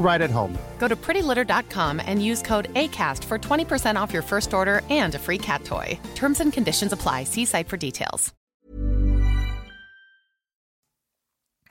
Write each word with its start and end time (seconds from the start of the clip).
right 0.00 0.20
at 0.20 0.30
home. 0.30 0.58
Go 0.78 0.88
to 0.88 0.96
prettylitter.com 0.96 2.00
and 2.04 2.24
use 2.24 2.42
code 2.42 2.68
ACAST 2.74 3.24
for 3.24 3.38
20% 3.38 4.02
off 4.02 4.12
your 4.12 4.22
first 4.22 4.52
order 4.52 4.82
and 4.90 5.14
a 5.14 5.18
free 5.18 5.38
cat 5.38 5.64
toy. 5.64 5.98
Terms 6.14 6.40
and 6.40 6.52
conditions 6.52 6.92
apply. 6.92 7.24
See 7.24 7.44
site 7.44 7.68
for 7.68 7.76
details. 7.76 8.34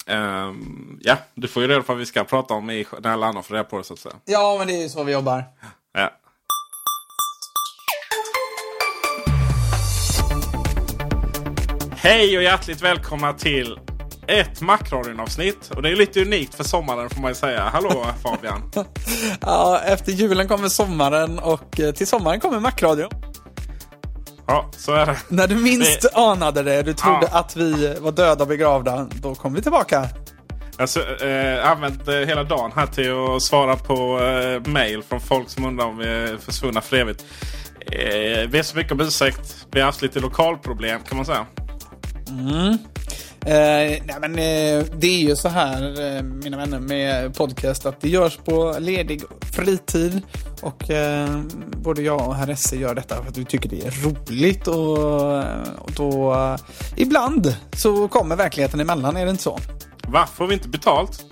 Um, 0.09 0.99
ja, 1.01 1.17
du 1.33 1.47
får 1.47 1.61
ju 1.61 1.67
reda 1.67 1.81
på 1.81 1.93
vad 1.93 1.97
vi 1.97 2.05
ska 2.05 2.23
prata 2.23 2.53
om 2.53 2.69
i, 2.69 2.85
när 2.99 3.09
alla 3.09 3.27
andra 3.27 3.41
får 3.41 3.53
reda 3.55 3.63
på 3.63 3.77
det 3.77 3.83
så 3.83 3.93
att 3.93 3.99
säga. 3.99 4.15
Ja, 4.25 4.55
men 4.57 4.67
det 4.67 4.73
är 4.73 4.81
ju 4.81 4.89
så 4.89 5.03
vi 5.03 5.13
jobbar. 5.13 5.43
Ja. 5.93 6.11
Hej 11.91 12.37
och 12.37 12.43
hjärtligt 12.43 12.81
välkomna 12.81 13.33
till 13.33 13.79
ett 14.29 14.61
Macradion-avsnitt. 14.61 15.71
Och 15.75 15.81
det 15.81 15.89
är 15.89 15.95
lite 15.95 16.21
unikt 16.21 16.55
för 16.55 16.63
sommaren 16.63 17.09
får 17.09 17.21
man 17.21 17.31
ju 17.31 17.35
säga. 17.35 17.69
Hallå 17.73 18.05
Fabian! 18.23 18.71
Ja, 19.41 19.81
efter 19.85 20.11
julen 20.11 20.47
kommer 20.47 20.69
sommaren 20.69 21.39
och 21.39 21.79
eh, 21.79 21.91
till 21.93 22.07
sommaren 22.07 22.39
kommer 22.39 22.59
Macradion. 22.59 23.09
Ja, 24.47 24.69
så 24.77 24.93
är 24.93 25.05
det. 25.05 25.17
När 25.27 25.47
du 25.47 25.55
minst 25.55 26.01
Det- 26.01 26.09
anade 26.13 26.63
det, 26.63 26.81
du 26.83 26.93
trodde 26.93 27.27
Ja. 27.31 27.39
att 27.39 27.55
vi 27.55 27.95
var 27.99 28.11
döda 28.11 28.41
och 28.43 28.47
begravda, 28.47 29.07
då 29.15 29.35
kom 29.35 29.53
vi 29.53 29.61
tillbaka. 29.61 30.07
Jag 30.77 30.87
har 30.87 31.27
eh, 31.27 31.71
använt 31.71 32.07
eh, 32.07 32.13
hela 32.15 32.43
dagen 32.43 32.71
här 32.75 32.85
till 32.87 33.11
att 33.35 33.41
svara 33.41 33.75
på 33.75 34.19
eh, 34.23 34.71
mail 34.71 35.03
från 35.09 35.19
folk 35.21 35.49
som 35.49 35.65
undrar 35.65 35.85
om 35.85 35.97
vi 35.97 36.05
är 36.07 36.37
försvunna 36.37 36.81
för 36.81 36.95
evigt. 36.97 37.25
Eh, 37.91 38.49
vi 38.49 38.59
är 38.59 38.63
så 38.63 38.77
mycket 38.77 38.91
om 38.91 39.01
ursäkt. 39.01 39.65
Vi 39.71 39.79
har 39.79 39.85
haft 39.85 40.01
lite 40.01 40.19
lokalproblem 40.19 40.99
kan 41.07 41.17
man 41.17 41.25
säga. 41.25 41.45
Eh, 43.45 44.01
nej 44.05 44.15
men 44.21 44.31
eh, 44.31 44.85
det 44.97 45.07
är 45.07 45.19
ju 45.19 45.35
så 45.35 45.49
här, 45.49 46.01
eh, 46.15 46.23
mina 46.23 46.57
vänner, 46.57 46.79
med 46.79 47.35
podcast 47.35 47.85
att 47.85 48.01
det 48.01 48.09
görs 48.09 48.37
på 48.37 48.75
ledig 48.79 49.21
fritid. 49.53 50.21
Och 50.61 50.89
eh, 50.89 51.41
både 51.77 52.01
jag 52.01 52.27
och 52.27 52.35
herr 52.35 52.49
Esse 52.49 52.75
gör 52.75 52.95
detta 52.95 53.15
för 53.15 53.29
att 53.29 53.37
vi 53.37 53.45
tycker 53.45 53.69
det 53.69 53.85
är 53.85 53.91
roligt. 53.91 54.67
Och, 54.67 54.97
och 55.83 55.91
då, 55.95 56.33
eh, 56.33 56.55
ibland 56.95 57.55
så 57.73 58.07
kommer 58.07 58.35
verkligheten 58.35 58.79
emellan, 58.79 59.17
är 59.17 59.25
det 59.25 59.31
inte 59.31 59.43
så? 59.43 59.59
Varför 60.07 60.35
får 60.35 60.47
vi 60.47 60.53
inte 60.53 60.69
betalt? 60.69 61.25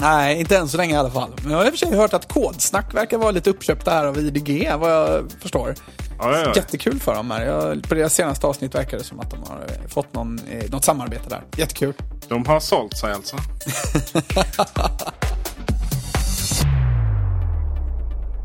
Nej, 0.00 0.40
inte 0.40 0.56
än 0.56 0.68
så 0.68 0.76
länge 0.76 0.94
i 0.94 0.96
alla 0.96 1.10
fall. 1.10 1.30
Men 1.42 1.52
jag 1.52 1.58
har 1.58 1.64
i 1.64 1.68
och 1.68 1.72
för 1.72 1.78
sig 1.78 1.96
hört 1.96 2.14
att 2.14 2.32
Kodsnack 2.32 2.94
verkar 2.94 3.18
vara 3.18 3.30
lite 3.30 3.50
uppköpta 3.50 3.90
här 3.90 4.04
av 4.04 4.18
IDG, 4.18 4.70
vad 4.78 4.90
jag 4.90 5.32
förstår. 5.40 5.74
Ja, 6.20 6.32
ja, 6.32 6.42
ja. 6.44 6.52
Jättekul 6.56 7.00
för 7.00 7.14
dem 7.14 7.30
här. 7.30 7.46
Jag, 7.46 7.82
på 7.82 7.94
deras 7.94 8.14
senaste 8.14 8.46
avsnitt 8.46 8.74
verkar 8.74 8.98
det 8.98 9.04
som 9.04 9.20
att 9.20 9.30
de 9.30 9.42
har 9.42 9.58
eh, 9.58 9.88
fått 9.88 10.14
någon, 10.14 10.40
eh, 10.50 10.70
något 10.70 10.84
samarbete 10.84 11.28
där. 11.28 11.42
Jättekul. 11.56 11.94
De 12.28 12.46
har 12.46 12.60
sålt 12.60 12.96
sig 12.96 13.12
alltså. 13.12 13.36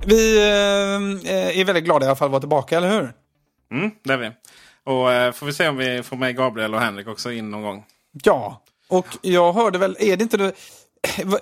Vi 0.08 0.38
eh, 0.38 1.60
är 1.60 1.66
väldigt 1.66 1.84
glada 1.84 2.06
i 2.06 2.08
alla 2.10 2.16
fall 2.16 2.26
att 2.26 2.32
vara 2.32 2.40
tillbaka, 2.40 2.78
eller 2.78 2.90
hur? 2.90 3.14
Mm, 3.72 3.92
det 4.04 4.14
är 4.14 4.18
vi. 4.18 4.32
Och 4.84 5.12
eh, 5.12 5.32
får 5.32 5.46
vi 5.46 5.54
se 5.54 5.68
om 5.68 5.78
vi 5.78 6.04
får 6.04 6.18
med 6.18 6.38
Gabriel 6.38 6.74
och 6.74 6.80
Henrik 6.82 7.08
också 7.08 7.32
in 7.32 7.52
någon 7.52 7.62
gång. 7.62 7.86
Ja, 8.24 8.62
och 8.88 9.08
jag 9.22 9.54
hörde 9.54 9.78
väl, 9.78 9.98
är 10.00 10.18
det 10.18 10.24
inte 10.24 10.38
det, 10.38 10.54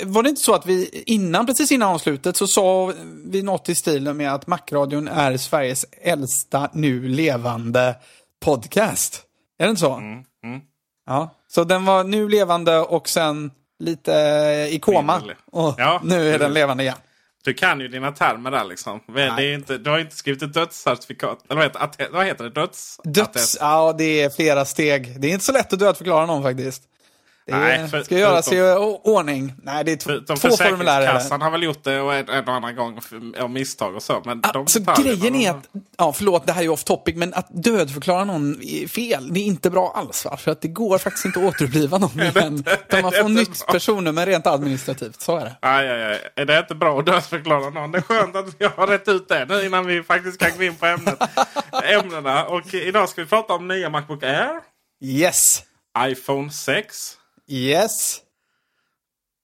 var 0.04 0.24
det 0.24 0.30
inte 0.30 0.42
så 0.42 0.54
att 0.54 0.66
vi 0.66 1.04
innan, 1.06 1.46
precis 1.46 1.72
innan 1.72 1.90
avslutet 1.90 2.38
så 2.38 2.48
sa 2.48 2.94
vi 3.26 3.42
något 3.44 3.70
i 3.70 3.76
stilen 3.76 4.18
med 4.18 4.34
att 4.34 4.48
Macradion 4.48 5.08
är 5.08 5.38
Sveriges 5.38 5.86
äldsta 6.02 6.70
nu 6.74 7.08
levande 7.08 7.96
podcast? 8.46 9.22
Är 9.60 9.64
det 9.66 9.70
inte 9.70 9.80
så? 9.80 10.02
Ja, 11.06 11.36
så 11.48 11.64
den 11.64 11.86
var 11.86 12.04
nu 12.04 12.30
levande 12.30 12.80
och 12.80 13.10
sen 13.10 13.52
lite 13.80 14.12
i 14.72 14.80
koma. 14.80 15.22
Och 15.52 15.76
Ja. 15.78 16.02
nu 16.04 16.34
är 16.34 16.40
den 16.40 16.54
levande 16.54 16.84
igen. 16.84 16.96
Du 17.44 17.54
kan 17.54 17.80
ju 17.80 17.88
dina 17.88 18.12
termer 18.12 18.52
där 18.52 18.64
liksom. 18.64 19.00
Det 19.16 19.22
är 19.22 19.54
inte, 19.54 19.78
du 19.78 19.90
har 19.90 20.00
inte 20.00 20.16
skrivit 20.16 20.42
ett 20.44 20.54
dödscertifikat. 20.54 21.40
Eller 21.50 21.56
vad 21.56 21.64
heter, 21.66 22.10
vad 22.12 22.26
heter 22.26 22.44
det? 22.44 22.50
Döds? 22.50 23.00
Döds, 23.04 23.58
ja 23.60 23.96
det 23.98 24.22
är 24.22 24.30
flera 24.30 24.66
steg. 24.66 25.22
Det 25.22 25.28
är 25.28 25.32
inte 25.34 25.46
så 25.46 25.52
lätt 25.52 25.74
att 25.74 25.80
dödförklara 25.80 26.26
någon 26.26 26.44
faktiskt. 26.44 26.84
Det 27.46 27.56
Nej, 27.58 27.88
för- 27.88 28.04
ska 28.04 28.18
göras 28.18 28.50
förutom- 28.50 28.84
i 28.94 29.00
ordning. 29.04 29.54
Nej, 29.64 29.84
det 29.84 29.92
är 29.92 29.96
t- 29.96 30.20
De 30.28 30.36
två 30.36 30.50
formulär. 30.50 31.00
Försäkringskassan 31.02 31.42
har 31.42 31.52
väl 31.52 31.64
gjort 31.64 31.84
det 31.84 32.02
och 32.02 32.14
en, 32.16 32.30
en 32.30 32.48
och 32.48 32.54
annan 32.54 32.76
gång 32.76 33.00
av 33.40 33.50
misstag 33.50 33.96
och 33.96 34.04
så. 34.04 34.22
Men 34.26 34.42
de 34.42 34.50
Alltså 34.60 34.80
detaljerna, 34.80 35.16
grejen 35.16 35.34
de- 35.34 35.46
är 35.46 35.50
att, 35.52 35.64
ja 35.98 36.14
förlåt 36.14 36.46
det 36.46 36.52
här 36.54 36.64
är 36.64 36.70
off 36.70 36.84
topic, 36.84 37.16
men 37.16 37.34
att 37.34 37.48
dödförklara 37.64 38.24
någon 38.24 38.56
fel, 38.90 39.34
det 39.34 39.40
är 39.40 39.44
inte 39.46 39.70
bra 39.70 39.94
alls 39.96 40.26
va? 40.26 40.38
För 40.38 40.52
att 40.52 40.62
det 40.62 40.68
går 40.68 40.98
faktiskt 40.98 41.26
inte 41.26 41.40
att 41.40 41.46
återuppliva 41.46 41.98
någon 41.98 42.20
igen. 42.22 42.64
Utan 42.88 43.02
man 43.02 43.12
får 43.12 43.30
nytt 43.30 43.66
bra? 43.66 43.74
personnummer 43.74 44.26
rent 44.26 44.48
administrativt, 44.48 45.22
så 45.22 45.38
är 45.38 45.46
det. 45.46 45.56
Aj, 45.62 45.90
aj, 45.90 46.04
aj. 46.04 46.20
Är 46.36 46.46
det 46.46 46.60
inte 46.60 46.76
bra 46.76 47.00
att 47.00 47.06
dödsförklara 47.06 47.70
någon? 47.70 47.92
Det 47.92 47.98
är 47.98 48.02
skönt 48.02 48.36
att 48.36 48.46
vi 48.60 48.66
har 48.76 48.88
rätt 48.88 49.08
ut 49.08 49.28
det 49.30 49.46
nu 49.46 49.66
innan 49.66 49.86
vi 49.86 50.04
faktiskt 50.04 50.40
kan 50.40 50.52
gå 50.58 50.64
in 50.64 50.76
på 50.76 50.86
ämnet. 50.86 51.20
ämnena. 51.84 52.46
Och 52.46 52.74
idag 52.74 53.10
ska 53.10 53.22
vi 53.22 53.28
prata 53.28 53.54
om 53.54 53.68
nya 53.68 53.90
Macbook 53.90 54.24
Air, 54.24 54.50
Yes! 55.04 55.64
iPhone 56.08 56.52
6, 56.52 57.14
Yes! 57.54 58.22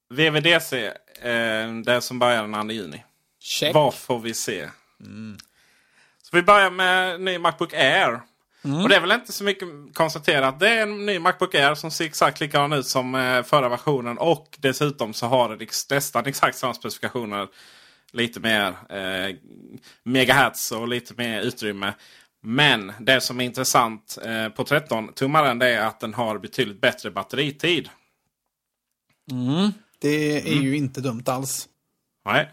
VVDC, 0.09 0.85
eh, 1.21 1.73
det 1.85 2.01
som 2.01 2.19
börjar 2.19 2.47
den 2.47 2.67
2 2.67 2.73
juni. 2.73 3.03
Check. 3.39 3.75
Vad 3.75 3.94
får 3.94 4.19
vi 4.19 4.33
se? 4.33 4.69
Så 6.23 6.35
vi 6.35 6.41
börjar 6.41 6.71
med 6.71 7.21
ny 7.21 7.38
Macbook 7.38 7.73
Air. 7.73 8.21
Och 8.83 8.89
det 8.89 8.95
är 8.95 9.01
väl 9.01 9.11
inte 9.11 9.33
så 9.33 9.44
mycket 9.44 9.67
konstaterat. 9.94 10.59
Det 10.59 10.69
är 10.69 10.81
en 10.81 11.06
ny 11.06 11.19
Macbook 11.19 11.56
Air 11.56 11.75
som 11.75 11.91
ser 11.91 12.06
exakt 12.06 12.39
likadan 12.39 12.73
ut 12.73 12.85
som 12.85 13.15
eh, 13.15 13.44
förra 13.44 13.69
versionen. 13.69 14.17
Och 14.17 14.57
dessutom 14.59 15.13
så 15.13 15.25
har 15.25 15.50
den 15.50 15.67
nästan 15.89 16.25
exakt 16.25 16.57
samma 16.57 16.73
specifikationer. 16.73 17.47
Lite 18.11 18.39
mer 18.39 18.67
eh, 18.89 19.35
megahertz 20.03 20.71
och 20.71 20.88
lite 20.88 21.13
mer 21.17 21.41
utrymme. 21.41 21.94
Men 22.41 22.94
det 23.00 23.21
som 23.21 23.39
är 23.39 23.45
intressant 23.45 24.17
eh, 24.25 24.50
på 24.50 24.63
13-tummaren 24.63 25.59
det 25.59 25.69
är 25.69 25.85
att 25.85 26.00
den 26.00 26.13
har 26.13 26.38
betydligt 26.38 26.81
bättre 26.81 27.11
batteritid. 27.11 27.89
Det 30.00 30.50
är 30.50 30.62
ju 30.62 30.78
inte 30.78 31.02
dumt 31.02 31.24
alls. 31.26 31.68
Nej. 32.26 32.50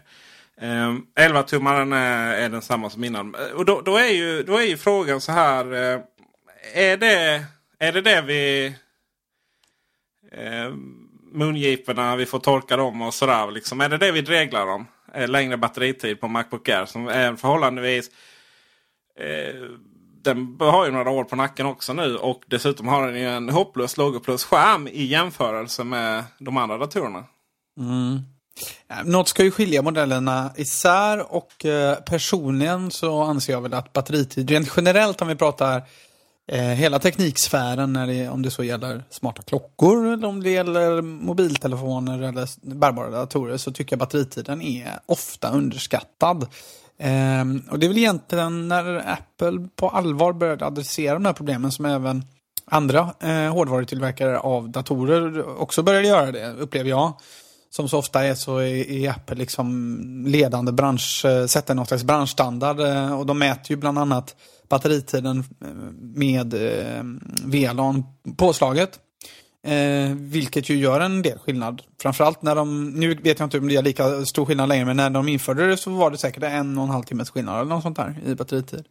Ehm, 0.61 0.89
um, 0.89 1.07
11-tummaren 1.15 1.93
är, 1.93 2.37
eh, 2.37 2.43
är 2.45 2.49
densamma 2.49 2.89
som 2.89 3.03
innan. 3.03 3.35
Eh, 3.35 3.51
och 3.51 3.65
då, 3.65 3.81
då, 3.81 3.97
är 3.97 4.09
ju, 4.09 4.43
då 4.43 4.57
är 4.57 4.65
ju 4.65 4.77
frågan 4.77 5.21
så 5.21 5.31
här. 5.31 5.73
Eh, 5.73 6.01
är, 6.73 6.97
det, 6.97 7.45
är 7.79 7.91
det 7.91 8.01
det 8.01 8.21
vi... 8.21 8.73
Uh, 10.37 10.75
mungiporna, 11.31 12.15
vi 12.15 12.25
får 12.25 12.39
torka 12.39 12.77
dem 12.77 13.01
och 13.01 13.13
sådär. 13.13 13.51
Liksom. 13.51 13.81
Är 13.81 13.89
det 13.89 13.97
det 13.97 14.11
vi 14.11 14.21
reglar 14.21 14.67
om? 14.67 14.85
Längre 15.27 15.57
batteritid 15.57 16.19
på 16.19 16.27
Macbook 16.27 16.69
Air 16.69 16.85
som 16.85 17.07
är 17.07 17.35
förhållandevis... 17.35 18.11
Uh, 19.21 19.77
den 20.27 20.57
har 20.59 20.85
ju 20.85 20.91
några 20.91 21.09
år 21.09 21.23
på 21.23 21.35
nacken 21.35 21.65
också 21.65 21.93
nu 21.93 22.15
och 22.17 22.41
dessutom 22.47 22.87
har 22.87 23.07
den 23.07 23.21
ju 23.21 23.29
en 23.29 23.49
hopplös 23.49 23.97
logoplus-skärm 23.97 24.87
i 24.87 25.03
jämförelse 25.03 25.83
med 25.83 26.23
de 26.39 26.57
andra 26.57 26.77
datorerna. 26.77 27.23
Mm. 27.79 28.19
Något 29.05 29.27
ska 29.27 29.43
ju 29.43 29.51
skilja 29.51 29.81
modellerna 29.81 30.51
isär 30.55 31.33
och 31.33 31.65
eh, 31.65 31.95
personligen 31.95 32.91
så 32.91 33.21
anser 33.23 33.53
jag 33.53 33.61
väl 33.61 33.73
att 33.73 33.93
batteritid, 33.93 34.49
rent 34.49 34.73
generellt 34.77 35.21
om 35.21 35.27
vi 35.27 35.35
pratar 35.35 35.83
eh, 36.47 36.61
hela 36.61 36.99
tekniksfären, 36.99 37.93
när 37.93 38.07
det, 38.07 38.29
om 38.29 38.41
det 38.41 38.51
så 38.51 38.63
gäller 38.63 39.03
smarta 39.09 39.41
klockor 39.41 40.07
eller 40.13 40.27
om 40.27 40.43
det 40.43 40.49
gäller 40.49 41.01
mobiltelefoner 41.01 42.21
eller 42.21 42.75
bärbara 42.75 43.09
datorer, 43.09 43.57
så 43.57 43.71
tycker 43.71 43.93
jag 43.93 43.99
batteritiden 43.99 44.61
är 44.61 44.99
ofta 45.05 45.49
underskattad. 45.49 46.47
Eh, 46.99 47.45
och 47.71 47.79
det 47.79 47.85
är 47.85 47.87
väl 47.87 47.97
egentligen 47.97 48.67
när 48.67 49.11
Apple 49.11 49.67
på 49.75 49.89
allvar 49.89 50.33
började 50.33 50.65
adressera 50.65 51.13
de 51.13 51.25
här 51.25 51.33
problemen 51.33 51.71
som 51.71 51.85
även 51.85 52.23
andra 52.65 53.13
eh, 53.19 53.53
hårdvarutillverkare 53.53 54.39
av 54.39 54.69
datorer 54.69 55.59
också 55.61 55.83
började 55.83 56.07
göra 56.07 56.31
det, 56.31 56.53
upplever 56.53 56.89
jag 56.89 57.13
som 57.69 57.89
så 57.89 57.97
ofta 57.97 58.25
är 58.25 58.35
så 58.35 58.61
är 58.61 59.09
Apple 59.09 59.35
liksom 59.35 59.97
ledande 60.27 60.71
bransch, 60.71 61.25
eh, 61.25 61.45
sätter 61.45 61.75
någon 61.75 61.85
slags 61.85 62.03
branschstandard 62.03 62.79
eh, 62.79 63.19
och 63.19 63.25
de 63.25 63.39
mäter 63.39 63.71
ju 63.71 63.75
bland 63.75 63.99
annat 63.99 64.35
batteritiden 64.69 65.43
eh, 65.61 65.67
med 66.15 66.53
VLAN 67.43 68.03
påslaget. 68.37 68.99
Eh, 69.67 70.15
vilket 70.15 70.69
ju 70.69 70.77
gör 70.77 70.99
en 70.99 71.21
del 71.21 71.39
skillnad. 71.39 71.81
Framförallt 72.01 72.41
när 72.41 72.55
de, 72.55 72.89
nu 72.89 73.15
vet 73.15 73.39
jag 73.39 73.45
inte 73.45 73.57
om 73.57 73.67
det 73.67 73.75
är 73.75 73.81
lika 73.81 74.25
stor 74.25 74.45
skillnad 74.45 74.69
längre, 74.69 74.85
men 74.85 74.97
när 74.97 75.09
de 75.09 75.27
införde 75.27 75.67
det 75.67 75.77
så 75.77 75.89
var 75.89 76.11
det 76.11 76.17
säkert 76.17 76.43
en 76.43 76.77
och 76.77 76.83
en 76.83 76.89
halv 76.89 77.03
timmes 77.03 77.29
skillnad 77.29 77.61
eller 77.61 77.69
något 77.69 77.83
sånt 77.83 77.97
där 77.97 78.15
i 78.25 78.35
batteritid. 78.35 78.85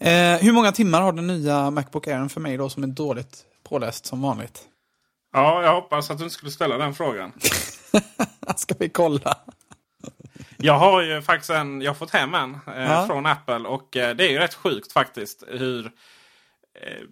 Eh, 0.00 0.36
hur 0.40 0.52
många 0.52 0.72
timmar 0.72 1.00
har 1.00 1.12
den 1.12 1.26
nya 1.26 1.70
Macbook 1.70 2.06
Air 2.06 2.28
för 2.28 2.40
mig 2.40 2.56
då 2.56 2.68
som 2.68 2.82
är 2.82 2.86
dåligt 2.86 3.44
påläst 3.68 4.06
som 4.06 4.22
vanligt? 4.22 4.62
Ja, 5.32 5.62
jag 5.62 5.74
hoppas 5.74 6.10
att 6.10 6.18
du 6.18 6.24
inte 6.24 6.34
skulle 6.34 6.52
ställa 6.52 6.78
den 6.78 6.94
frågan. 6.94 7.32
Ska 8.56 8.74
vi 8.78 8.88
kolla? 8.88 9.36
Jag 10.56 10.78
har 10.78 11.02
ju 11.02 11.22
faktiskt 11.22 11.50
en, 11.50 11.80
jag 11.80 11.90
har 11.90 11.94
fått 11.94 12.10
hem 12.10 12.34
en 12.34 12.58
eh, 12.66 12.82
ja. 12.82 13.06
från 13.06 13.26
Apple 13.26 13.68
och 13.68 13.96
eh, 13.96 14.16
det 14.16 14.26
är 14.26 14.30
ju 14.30 14.38
rätt 14.38 14.54
sjukt 14.54 14.92
faktiskt 14.92 15.44
hur 15.48 15.86
eh, 16.80 17.02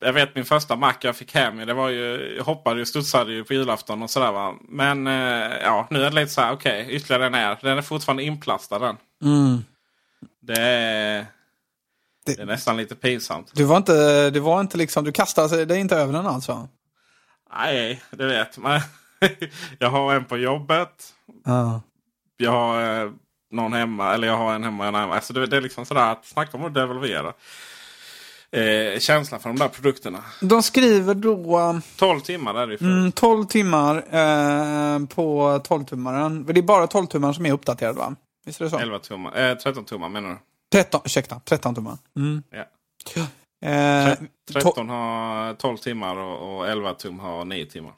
jag 0.00 0.12
vet 0.12 0.34
min 0.34 0.44
första 0.44 0.76
Mac 0.76 0.94
jag 1.00 1.16
fick 1.16 1.34
hem. 1.34 1.56
Det 1.56 1.74
var 1.74 1.88
ju, 1.88 2.34
jag 2.36 2.44
hoppade 2.44 2.80
och 2.80 2.88
studsade 2.88 3.32
ju 3.32 3.44
på 3.44 3.54
julafton 3.54 4.02
och 4.02 4.10
sådär 4.10 4.32
va. 4.32 4.54
Men 4.68 5.06
eh, 5.06 5.58
ja, 5.62 5.86
nu 5.90 6.04
är 6.04 6.10
det 6.10 6.16
lite 6.16 6.32
så 6.32 6.40
här, 6.40 6.52
okej, 6.52 6.82
okay, 6.82 6.96
ytterligare 6.96 7.26
en 7.26 7.34
är. 7.34 7.58
Den 7.62 7.78
är 7.78 7.82
fortfarande 7.82 8.22
inplastad 8.22 8.78
den. 8.78 8.96
Mm. 9.24 9.64
Det, 10.40 10.60
är, 10.60 11.26
det, 12.26 12.34
det, 12.36 12.42
är 12.42 12.46
nästan 12.46 12.76
lite 12.76 12.94
pinsamt. 12.94 13.50
Du 13.54 13.64
var 13.64 13.76
inte, 13.76 14.30
du 14.30 14.40
var 14.40 14.60
inte 14.60 14.78
liksom, 14.78 15.04
du 15.04 15.12
kastade 15.12 15.64
dig 15.64 15.78
inte 15.78 15.96
över 15.96 16.12
den 16.12 16.26
alltså? 16.26 16.68
Nej, 17.54 18.02
det 18.10 18.26
vet 18.26 18.58
man. 18.58 18.80
jag 19.78 19.90
har 19.90 20.14
en 20.14 20.24
på 20.24 20.36
jobbet. 20.36 21.14
Uh. 21.48 21.78
Jag 22.40 22.50
har 22.50 23.04
eh, 23.04 23.10
någon 23.50 23.72
hemma. 23.72 24.14
Eller 24.14 24.28
jag 24.28 24.36
har 24.36 24.54
en 24.54 24.64
hemma 24.64 24.86
en 24.88 24.94
hemma. 24.94 25.14
Alltså 25.14 25.32
det, 25.32 25.46
det 25.46 25.56
är 25.56 25.60
liksom 25.60 25.86
sådär 25.86 26.12
att 26.12 26.26
snacka 26.26 26.56
om 26.56 26.64
att 26.64 26.74
devalvera. 26.74 27.32
Eh, 28.50 28.98
känslan 28.98 29.40
för 29.40 29.48
de 29.48 29.58
där 29.58 29.68
produkterna. 29.68 30.24
De 30.40 30.62
skriver 30.62 31.14
då... 31.14 31.80
12 31.96 32.20
timmar 32.20 32.54
är 32.54 32.66
det 32.66 32.80
mm, 32.80 33.12
12 33.12 33.44
timmar 33.44 33.96
eh, 33.96 35.06
på 35.06 35.58
12-tummaren. 35.68 36.52
Det 36.52 36.60
är 36.60 36.62
bara 36.62 36.86
12-tummaren 36.86 37.32
som 37.32 37.46
är 37.46 37.52
uppdaterad 37.52 37.96
va? 37.96 38.14
Visst 38.46 38.60
är 38.60 38.64
det 38.64 38.70
så? 38.70 38.78
11 38.78 38.98
tummar. 38.98 39.50
Eh, 39.50 39.56
13 39.56 39.84
tummar 39.84 40.08
menar 40.08 40.28
du? 40.28 40.36
13, 40.72 41.00
ursäkta, 41.04 41.40
13 41.44 41.74
tummar. 41.74 41.98
Mm. 42.16 42.42
Ja. 42.50 42.64
Eh, 43.68 44.14
13 44.52 44.88
har 44.88 45.54
12 45.54 45.76
timmar 45.76 46.16
och, 46.16 46.58
och 46.58 46.68
11 46.68 46.94
tum 46.94 47.18
har 47.18 47.44
9 47.44 47.66
timmar. 47.66 47.92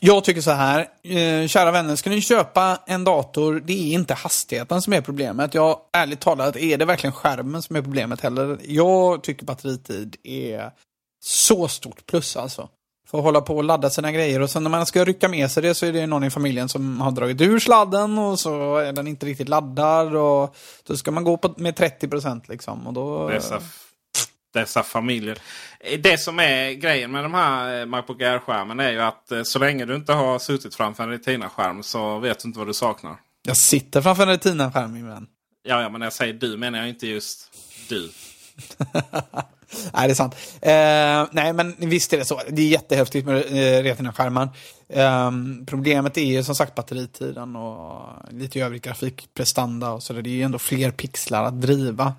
Jag 0.00 0.24
tycker 0.24 0.40
så 0.40 0.50
här, 0.50 0.88
eh, 1.02 1.46
kära 1.46 1.70
vänner, 1.70 1.96
ska 1.96 2.10
ni 2.10 2.20
köpa 2.20 2.78
en 2.86 3.04
dator, 3.04 3.62
det 3.64 3.72
är 3.72 3.94
inte 3.94 4.14
hastigheten 4.14 4.82
som 4.82 4.92
är 4.92 5.00
problemet. 5.00 5.54
Jag, 5.54 5.78
ärligt 5.92 6.20
talat, 6.20 6.56
är 6.56 6.78
det 6.78 6.84
verkligen 6.84 7.12
skärmen 7.12 7.62
som 7.62 7.76
är 7.76 7.82
problemet 7.82 8.20
heller? 8.20 8.58
Jag 8.62 9.22
tycker 9.22 9.46
batteritid 9.46 10.16
är 10.22 10.70
så 11.24 11.68
stort 11.68 12.06
plus 12.06 12.36
alltså. 12.36 12.68
För 13.10 13.18
att 13.18 13.24
hålla 13.24 13.40
på 13.40 13.56
och 13.56 13.64
ladda 13.64 13.90
sina 13.90 14.12
grejer 14.12 14.40
och 14.40 14.50
sen 14.50 14.62
när 14.62 14.70
man 14.70 14.86
ska 14.86 15.04
rycka 15.04 15.28
med 15.28 15.50
sig 15.50 15.62
det 15.62 15.74
så 15.74 15.86
är 15.86 15.92
det 15.92 16.06
någon 16.06 16.24
i 16.24 16.30
familjen 16.30 16.68
som 16.68 17.00
har 17.00 17.10
dragit 17.10 17.40
ur 17.40 17.58
sladden 17.58 18.18
och 18.18 18.38
så 18.38 18.76
är 18.76 18.92
den 18.92 19.06
inte 19.06 19.26
riktigt 19.26 19.48
laddad 19.48 20.16
och 20.16 20.56
då 20.86 20.96
ska 20.96 21.10
man 21.10 21.24
gå 21.24 21.36
på 21.36 21.54
med 21.56 21.74
30% 21.74 22.42
liksom. 22.48 22.86
Och 22.86 22.92
då... 22.92 23.28
Dessa 23.28 23.60
dessa 24.54 24.82
familjer. 24.82 25.38
Det 25.98 26.18
som 26.18 26.38
är 26.38 26.72
grejen 26.72 27.10
med 27.10 27.24
de 27.24 27.34
här 27.34 27.80
eh, 27.80 27.86
Macbook 27.86 28.22
Air-skärmen 28.22 28.80
är 28.80 28.90
ju 28.90 29.00
att 29.00 29.32
eh, 29.32 29.42
så 29.42 29.58
länge 29.58 29.84
du 29.84 29.94
inte 29.94 30.12
har 30.12 30.38
suttit 30.38 30.74
framför 30.74 31.02
en 31.02 31.10
Retina-skärm 31.10 31.82
så 31.82 32.18
vet 32.18 32.42
du 32.42 32.48
inte 32.48 32.58
vad 32.58 32.68
du 32.68 32.74
saknar. 32.74 33.16
Jag 33.46 33.56
sitter 33.56 34.02
framför 34.02 34.22
en 34.22 34.28
Retina-skärm 34.28 34.92
min 34.92 35.08
vän. 35.08 35.26
Ja, 35.62 35.82
ja, 35.82 35.88
men 35.88 35.98
när 35.98 36.06
jag 36.06 36.12
säger 36.12 36.34
du 36.34 36.56
menar 36.56 36.78
jag 36.78 36.88
inte 36.88 37.06
just 37.06 37.50
du. 37.88 38.10
nej, 39.92 40.06
det 40.06 40.12
är 40.12 40.14
sant. 40.14 40.34
Eh, 40.60 41.28
nej, 41.32 41.52
men 41.52 41.74
visst 41.78 42.12
är 42.12 42.18
det 42.18 42.24
så. 42.24 42.40
Det 42.48 42.62
är 42.62 42.68
jättehäftigt 42.68 43.26
med 43.26 43.36
eh, 43.36 43.82
Retina-skärmar. 43.82 44.48
Eh, 44.88 45.30
problemet 45.66 46.18
är 46.18 46.24
ju 46.24 46.44
som 46.44 46.54
sagt 46.54 46.74
batteritiden 46.74 47.56
och 47.56 48.08
lite 48.30 48.60
övrig 48.60 48.82
grafikprestanda 48.82 49.90
och 49.90 50.02
så 50.02 50.12
Det 50.12 50.30
är 50.30 50.34
ju 50.34 50.42
ändå 50.42 50.58
fler 50.58 50.90
pixlar 50.90 51.44
att 51.44 51.60
driva. 51.60 52.14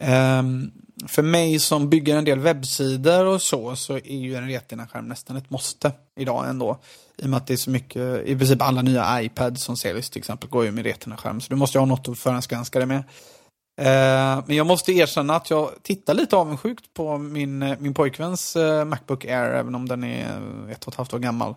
Um, 0.00 0.72
för 1.08 1.22
mig 1.22 1.58
som 1.58 1.90
bygger 1.90 2.16
en 2.16 2.24
del 2.24 2.38
webbsidor 2.38 3.24
och 3.24 3.42
så, 3.42 3.76
så 3.76 3.96
är 3.96 4.16
ju 4.16 4.34
en 4.34 4.48
Retina-skärm 4.48 5.08
nästan 5.08 5.36
ett 5.36 5.50
måste 5.50 5.92
idag 6.20 6.48
ändå. 6.48 6.78
I 7.18 7.24
och 7.24 7.30
med 7.30 7.36
att 7.36 7.46
det 7.46 7.52
är 7.52 7.56
så 7.56 7.70
mycket, 7.70 8.26
i 8.26 8.36
princip 8.36 8.62
alla 8.62 8.82
nya 8.82 9.22
iPads 9.22 9.62
som 9.62 9.76
säljs 9.76 10.10
till 10.10 10.18
exempel 10.18 10.50
går 10.50 10.64
ju 10.64 10.72
med 10.72 10.86
Retina-skärm. 10.86 11.40
Så 11.40 11.50
du 11.50 11.56
måste 11.56 11.78
ju 11.78 11.80
ha 11.80 11.86
något 11.86 12.08
att 12.08 12.18
förhandsgranska 12.18 12.78
det 12.78 12.86
med. 12.86 13.04
Eh, 13.80 14.44
men 14.46 14.56
jag 14.56 14.66
måste 14.66 14.92
erkänna 14.92 15.36
att 15.36 15.50
jag 15.50 15.70
tittar 15.82 16.14
lite 16.14 16.36
avundsjukt 16.36 16.94
på 16.94 17.18
min, 17.18 17.76
min 17.78 17.94
pojkväns 17.94 18.56
eh, 18.56 18.84
Macbook 18.84 19.24
Air, 19.24 19.50
även 19.50 19.74
om 19.74 19.88
den 19.88 20.04
är 20.04 20.40
ett 20.70 20.84
och 20.84 20.92
ett 20.92 20.96
halvt 20.96 21.14
år 21.14 21.18
gammal. 21.18 21.54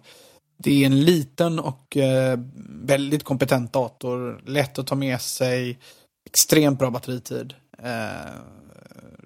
Det 0.58 0.84
är 0.84 0.86
en 0.86 1.02
liten 1.02 1.60
och 1.60 1.98
eh, 1.98 2.40
väldigt 2.82 3.24
kompetent 3.24 3.74
dator, 3.74 4.42
lätt 4.46 4.80
att 4.80 4.88
ta 4.88 4.96
med 4.96 5.22
sig, 5.22 5.80
extremt 6.26 6.80
bra 6.80 6.90
batteritid. 6.90 7.54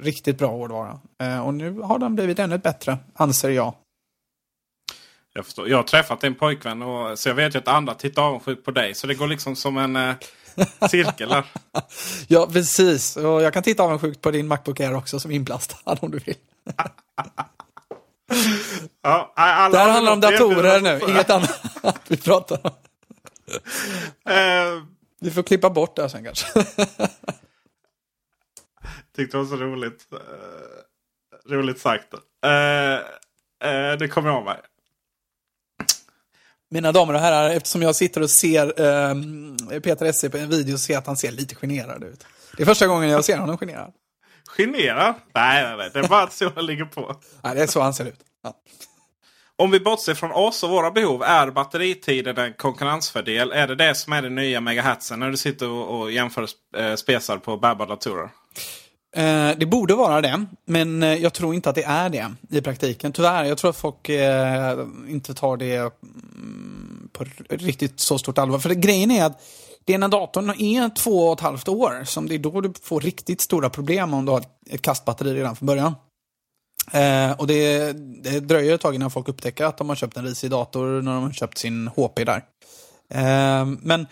Eh, 0.01 0.05
riktigt 0.05 0.37
bra 0.37 0.47
hårdvara. 0.47 0.99
Eh, 1.23 1.45
och 1.45 1.53
nu 1.53 1.79
har 1.79 1.99
den 1.99 2.15
blivit 2.15 2.39
ännu 2.39 2.57
bättre, 2.57 2.97
anser 3.13 3.49
jag. 3.49 3.73
Jag, 5.33 5.45
förstår. 5.45 5.69
jag 5.69 5.77
har 5.77 5.83
träffat 5.83 6.23
en 6.23 6.35
pojkvän 6.35 6.81
och, 6.81 7.19
så 7.19 7.29
jag 7.29 7.35
vet 7.35 7.55
ju 7.55 7.59
att 7.59 7.67
andra 7.67 7.93
tittar 7.93 8.21
avundsjukt 8.21 8.65
på 8.65 8.71
dig. 8.71 8.93
Så 8.93 9.07
det 9.07 9.15
går 9.15 9.27
liksom 9.27 9.55
som 9.55 9.77
en 9.77 9.95
eh, 9.95 10.15
cirkel 10.89 11.31
här. 11.31 11.45
ja, 12.27 12.47
precis. 12.53 13.17
Och 13.17 13.41
jag 13.41 13.53
kan 13.53 13.63
titta 13.63 13.83
avundsjukt 13.83 14.21
på 14.21 14.31
din 14.31 14.47
Macbook 14.47 14.79
Air 14.79 14.95
också 14.95 15.19
som 15.19 15.31
inplastad 15.31 15.97
om 16.01 16.11
du 16.11 16.19
vill. 16.19 16.35
ja, 19.01 19.33
alla 19.35 19.69
det 19.69 19.83
här 19.83 19.91
handlar 19.91 20.11
om 20.11 20.19
datorer 20.19 20.81
nu, 20.81 20.99
inget 21.09 21.29
annat 21.29 21.59
vi 22.07 22.17
pratar 22.17 22.59
om. 22.63 22.71
Uh, 24.29 24.83
vi 25.19 25.31
får 25.31 25.43
klippa 25.43 25.69
bort 25.69 25.95
det 25.95 26.01
här 26.01 26.09
sen 26.09 26.23
kanske. 26.23 26.65
Tyckte 29.15 29.37
det 29.37 29.43
var 29.43 29.49
så 29.49 29.63
roligt. 29.63 30.07
Uh, 30.13 31.53
roligt 31.53 31.79
sagt. 31.79 32.13
Uh, 32.13 32.19
uh, 33.69 33.97
det 33.99 34.07
kommer 34.07 34.29
jag 34.29 34.45
mig. 34.45 34.59
Mina 36.69 36.91
damer 36.91 37.13
och 37.13 37.19
herrar, 37.19 37.49
eftersom 37.49 37.81
jag 37.81 37.95
sitter 37.95 38.21
och 38.21 38.29
ser 38.29 38.81
um, 38.81 39.57
Peter 39.83 40.05
Esse 40.05 40.29
på 40.29 40.37
en 40.37 40.49
video 40.49 40.77
så 40.77 40.83
ser 40.83 40.93
jag 40.93 41.01
att 41.01 41.07
han 41.07 41.17
ser 41.17 41.31
lite 41.31 41.55
generad 41.55 42.03
ut. 42.03 42.25
Det 42.57 42.63
är 42.63 42.65
första 42.65 42.87
gången 42.87 43.09
jag 43.09 43.25
ser 43.25 43.37
honom 43.37 43.57
generad. 43.57 43.93
Generad? 44.57 45.15
Nej, 45.33 45.63
nej, 45.63 45.77
nej. 45.77 45.89
Det 45.93 45.99
är 45.99 46.07
bara 46.07 46.29
så 46.29 46.61
ligger 46.61 46.85
på. 46.85 47.21
Nej, 47.43 47.55
det 47.55 47.63
är 47.63 47.67
så 47.67 47.81
han 47.81 47.93
ser 47.93 48.05
ut. 48.05 48.19
Ja. 48.43 48.53
Om 49.55 49.71
vi 49.71 49.79
bortser 49.79 50.13
från 50.13 50.31
oss 50.31 50.63
och 50.63 50.69
våra 50.69 50.91
behov, 50.91 51.23
är 51.23 51.51
batteritiden 51.51 52.37
en 52.37 52.53
konkurrensfördel? 52.53 53.51
Är 53.51 53.67
det 53.67 53.75
det 53.75 53.95
som 53.95 54.13
är 54.13 54.21
den 54.21 54.35
nya 54.35 54.61
megahertzen 54.61 55.19
när 55.19 55.31
du 55.31 55.37
sitter 55.37 55.69
och, 55.69 56.11
jämför 56.11 56.47
eh, 56.77 56.95
spesar 56.95 57.37
på 57.37 57.57
bärbara 57.57 57.87
datorer? 57.87 58.29
Eh, 59.15 59.51
det 59.57 59.65
borde 59.65 59.95
vara 59.95 60.21
det, 60.21 60.45
men 60.65 61.03
eh, 61.03 61.13
jag 61.13 61.33
tror 61.33 61.55
inte 61.55 61.69
att 61.69 61.75
det 61.75 61.83
är 61.83 62.09
det 62.09 62.31
i 62.49 62.61
praktiken. 62.61 63.11
Tyvärr, 63.11 63.43
jag 63.43 63.57
tror 63.57 63.69
att 63.69 63.77
folk 63.77 64.09
eh, 64.09 64.79
inte 65.09 65.33
tar 65.33 65.57
det 65.57 65.75
mm, 65.75 67.09
på 67.13 67.25
riktigt 67.49 67.99
så 67.99 68.17
stort 68.17 68.37
allvar. 68.37 68.59
För 68.59 68.69
det, 68.69 68.75
grejen 68.75 69.11
är 69.11 69.25
att 69.25 69.41
det 69.85 69.93
är 69.93 69.97
när 69.97 70.07
datorn 70.07 70.49
är 70.49 70.95
två 70.95 71.27
och 71.27 71.33
ett 71.33 71.39
halvt 71.39 71.67
år 71.67 72.03
som 72.05 72.27
det 72.27 72.35
är 72.35 72.39
då 72.39 72.61
du 72.61 72.73
får 72.81 73.01
riktigt 73.01 73.41
stora 73.41 73.69
problem 73.69 74.13
om 74.13 74.25
du 74.25 74.31
har 74.31 74.43
ett 74.69 74.81
kastbatteri 74.81 75.33
redan 75.33 75.55
från 75.55 75.67
början. 75.67 75.95
Eh, 76.91 77.31
och 77.31 77.47
det, 77.47 77.93
det 78.23 78.39
dröjer 78.39 78.75
ett 78.75 78.81
tag 78.81 78.95
innan 78.95 79.11
folk 79.11 79.29
upptäcker 79.29 79.65
att 79.65 79.77
de 79.77 79.89
har 79.89 79.95
köpt 79.95 80.17
en 80.17 80.25
risig 80.25 80.51
dator 80.51 81.01
när 81.01 81.13
de 81.13 81.23
har 81.23 81.31
köpt 81.31 81.57
sin 81.57 81.87
HP 81.87 82.25
där. 82.25 82.43
Eh, 83.09 83.65
men 83.65 84.07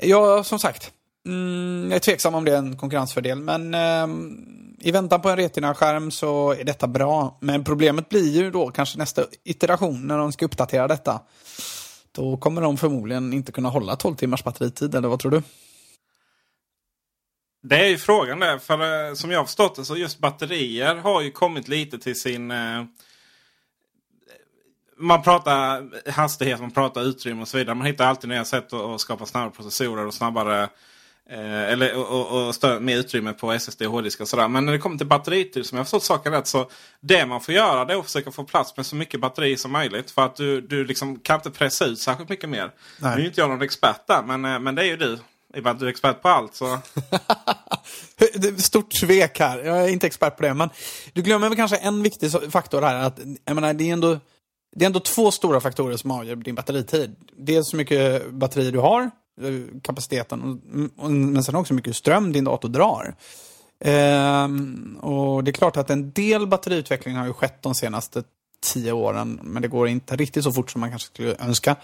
ja, 0.00 0.44
som 0.44 0.58
sagt, 0.58 0.92
mm, 1.28 1.90
jag 1.90 1.96
är 1.96 2.00
tveksam 2.00 2.34
om 2.34 2.44
det 2.44 2.52
är 2.52 2.58
en 2.58 2.76
konkurrensfördel, 2.76 3.38
men 3.38 3.74
eh, 3.74 4.06
i 4.80 4.92
väntan 4.92 5.20
på 5.20 5.28
en 5.28 5.36
Retina-skärm 5.36 6.10
så 6.10 6.52
är 6.52 6.64
detta 6.64 6.86
bra. 6.86 7.38
Men 7.40 7.64
problemet 7.64 8.08
blir 8.08 8.30
ju 8.30 8.50
då 8.50 8.70
kanske 8.70 8.98
nästa 8.98 9.24
iteration 9.44 10.06
när 10.06 10.18
de 10.18 10.32
ska 10.32 10.44
uppdatera 10.44 10.88
detta. 10.88 11.20
Då 12.12 12.36
kommer 12.36 12.62
de 12.62 12.76
förmodligen 12.76 13.32
inte 13.32 13.52
kunna 13.52 13.68
hålla 13.68 13.96
12 13.96 14.16
timmars 14.16 14.44
batteritid, 14.44 14.94
eller 14.94 15.08
vad 15.08 15.20
tror 15.20 15.30
du? 15.30 15.42
Det 17.62 17.76
är 17.76 17.88
ju 17.88 17.98
frågan 17.98 18.40
där. 18.40 18.58
För 18.58 19.08
eh, 19.08 19.14
som 19.14 19.30
jag 19.30 19.38
har 19.38 19.44
förstått 19.44 19.76
det 19.76 19.84
så 19.84 19.96
just 19.96 20.18
batterier 20.18 20.94
har 20.94 21.20
ju 21.22 21.30
kommit 21.30 21.68
lite 21.68 21.98
till 21.98 22.20
sin... 22.20 22.50
Eh, 22.50 22.84
man 25.00 25.22
pratar 25.22 25.90
hastighet, 26.10 26.60
man 26.60 26.70
pratar 26.70 27.02
utrymme 27.02 27.42
och 27.42 27.48
så 27.48 27.58
vidare. 27.58 27.74
Man 27.74 27.86
hittar 27.86 28.06
alltid 28.06 28.30
nya 28.30 28.44
sätt 28.44 28.72
att, 28.72 28.80
att 28.80 29.00
skapa 29.00 29.26
snabbare 29.26 29.50
processorer 29.50 30.06
och 30.06 30.14
snabbare... 30.14 30.68
Eh, 31.30 31.72
eller 31.72 31.96
och, 31.96 32.30
och, 32.30 32.48
och 32.48 32.82
mer 32.82 32.96
utrymme 32.96 33.32
på 33.32 33.52
SSD 33.52 33.82
och 33.82 33.92
hårddiskar 33.92 34.24
och 34.24 34.28
sådär. 34.28 34.48
Men 34.48 34.64
när 34.64 34.72
det 34.72 34.78
kommer 34.78 34.98
till 34.98 35.06
batteritid 35.06 35.66
som 35.66 35.76
jag 35.76 35.80
har 35.80 35.84
förstått 35.84 36.04
saken 36.04 36.32
rätt 36.32 36.46
så 36.46 36.70
det 37.00 37.26
man 37.26 37.40
får 37.40 37.54
göra 37.54 37.84
det 37.84 37.92
är 37.92 37.98
att 37.98 38.04
försöka 38.04 38.30
få 38.30 38.44
plats 38.44 38.76
med 38.76 38.86
så 38.86 38.96
mycket 38.96 39.20
batteri 39.20 39.56
som 39.56 39.72
möjligt. 39.72 40.10
För 40.10 40.22
att 40.22 40.36
du, 40.36 40.60
du 40.60 40.84
liksom 40.84 41.18
kan 41.18 41.36
inte 41.36 41.50
pressa 41.50 41.84
ut 41.84 41.98
särskilt 41.98 42.28
mycket 42.28 42.50
mer. 42.50 42.70
Nej. 43.00 43.16
Nu 43.16 43.22
är 43.22 43.26
inte 43.26 43.40
jag 43.40 43.50
någon 43.50 43.62
expert 43.62 44.06
där 44.06 44.22
men, 44.22 44.44
eh, 44.44 44.58
men 44.58 44.74
det 44.74 44.82
är 44.82 44.86
ju 44.86 44.96
du. 44.96 45.18
I 45.54 45.58
och 45.58 45.64
med 45.64 45.72
att 45.72 45.78
du 45.78 45.86
är 45.86 45.90
expert 45.90 46.22
på 46.22 46.28
allt 46.28 46.54
så... 46.54 46.78
Stort 48.58 48.92
svek 48.92 49.40
här. 49.40 49.58
Jag 49.58 49.84
är 49.84 49.88
inte 49.88 50.06
expert 50.06 50.36
på 50.36 50.42
det. 50.42 50.54
Men 50.54 50.70
du 51.12 51.22
glömmer 51.22 51.48
väl 51.48 51.56
kanske 51.56 51.76
en 51.76 52.02
viktig 52.02 52.30
faktor 52.52 52.82
här. 52.82 52.94
Att, 52.94 53.18
jag 53.44 53.54
menar, 53.54 53.74
det, 53.74 53.88
är 53.88 53.92
ändå, 53.92 54.18
det 54.76 54.84
är 54.84 54.86
ändå 54.86 55.00
två 55.00 55.30
stora 55.30 55.60
faktorer 55.60 55.96
som 55.96 56.10
avgör 56.10 56.36
din 56.36 56.54
batteritid. 56.54 57.16
Dels 57.36 57.72
hur 57.72 57.76
mycket 57.76 58.30
batteri 58.30 58.70
du 58.70 58.78
har, 58.78 59.10
kapaciteten, 59.82 60.60
men 60.96 61.44
sen 61.44 61.54
också 61.54 61.72
hur 61.72 61.76
mycket 61.76 61.96
ström 61.96 62.32
din 62.32 62.44
dator 62.44 62.68
drar. 62.68 63.14
Ehm, 63.84 64.98
och 65.02 65.44
Det 65.44 65.50
är 65.50 65.52
klart 65.52 65.76
att 65.76 65.90
en 65.90 66.12
del 66.12 66.46
batteriutveckling 66.46 67.16
har 67.16 67.26
ju 67.26 67.32
skett 67.32 67.62
de 67.62 67.74
senaste 67.74 68.22
tio 68.60 68.92
åren, 68.92 69.40
men 69.42 69.62
det 69.62 69.68
går 69.68 69.88
inte 69.88 70.16
riktigt 70.16 70.44
så 70.44 70.52
fort 70.52 70.70
som 70.70 70.80
man 70.80 70.90
kanske 70.90 71.06
skulle 71.06 71.36
önska. 71.38 71.76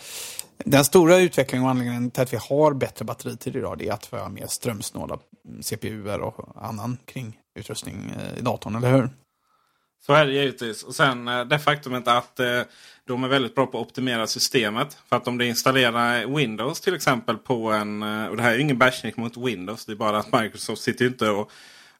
Den 0.64 0.84
stora 0.84 1.18
utvecklingen 1.18 1.64
och 1.64 1.70
anledningen 1.70 2.10
till 2.10 2.22
att 2.22 2.32
vi 2.32 2.38
har 2.48 2.74
bättre 2.74 3.04
batteritid 3.04 3.56
idag 3.56 3.78
det 3.78 3.88
är 3.88 3.92
att 3.92 4.12
vi 4.12 4.16
har 4.16 4.28
mer 4.28 4.46
strömsnåla 4.46 5.18
CPUer 5.62 6.20
och 6.20 6.48
annan 6.56 6.96
kring 7.04 7.38
utrustning 7.58 8.12
eh, 8.16 8.38
i 8.38 8.42
datorn, 8.42 8.74
eller 8.74 8.92
hur? 8.92 9.10
Så 10.06 10.12
är 10.12 10.26
det 10.26 10.32
givetvis. 10.32 10.82
Och 10.82 10.94
sen 10.94 11.28
eh, 11.28 11.44
det 11.44 11.58
faktumet 11.58 12.08
att 12.08 12.40
eh, 12.40 12.60
de 13.06 13.24
är 13.24 13.28
väldigt 13.28 13.54
bra 13.54 13.66
på 13.66 13.80
att 13.80 13.86
optimera 13.86 14.26
systemet. 14.26 14.98
För 15.08 15.16
att 15.16 15.28
om 15.28 15.38
du 15.38 15.46
installerar 15.46 16.36
Windows 16.36 16.80
till 16.80 16.94
exempel 16.94 17.36
på 17.36 17.72
en... 17.72 18.02
Eh, 18.02 18.26
och 18.26 18.36
det 18.36 18.42
här 18.42 18.50
är 18.50 18.54
ju 18.54 18.60
ingen 18.60 18.78
bashning 18.78 19.12
mot 19.16 19.36
Windows. 19.36 19.84
Det 19.84 19.92
är 19.92 19.96
bara 19.96 20.18
att 20.18 20.32
Microsoft 20.32 20.82
sitter 20.82 21.04
ju 21.04 21.10
inte 21.10 21.30
och 21.30 21.50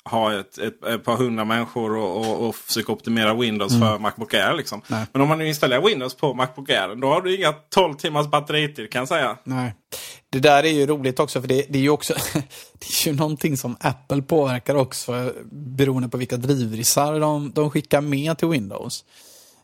har 0.05 0.33
ett, 0.33 0.59
ett, 0.59 0.85
ett 0.85 1.05
par 1.05 1.17
hundra 1.17 1.45
människor 1.45 1.97
och, 1.97 2.17
och, 2.17 2.49
och 2.49 2.57
försöker 2.57 2.93
optimera 2.93 3.35
Windows 3.35 3.73
för 3.81 3.99
Macbook 3.99 4.35
Air. 4.35 4.55
Liksom. 4.55 4.83
Men 5.13 5.23
om 5.23 5.29
man 5.29 5.39
nu 5.39 5.49
installerar 5.49 5.83
Windows 5.83 6.15
på 6.15 6.35
Macbook 6.35 6.71
Air 6.71 6.95
då 6.95 7.09
har 7.09 7.21
du 7.21 7.37
inga 7.37 7.53
12 7.53 7.95
timmars 7.95 8.27
batteritid 8.27 8.91
kan 8.91 8.99
jag 8.99 9.09
säga. 9.09 9.37
Nej. 9.45 9.75
Det 10.31 10.39
där 10.39 10.65
är 10.65 10.71
ju 10.71 10.87
roligt 10.87 11.21
också, 11.21 11.41
för 11.41 11.49
det, 11.49 11.67
det 11.69 11.79
är 11.79 11.83
ju 11.83 11.91
också 11.91 12.15
det 12.73 12.87
är 12.87 13.09
ju 13.09 13.15
någonting 13.15 13.57
som 13.57 13.77
Apple 13.81 14.23
påverkar 14.23 14.75
också, 14.75 15.33
beroende 15.53 16.09
på 16.09 16.17
vilka 16.17 16.37
drivrissar 16.37 17.21
de, 17.21 17.53
de 17.55 17.71
skickar 17.71 18.01
med 18.01 18.39
till 18.39 18.49
Windows. 18.49 19.05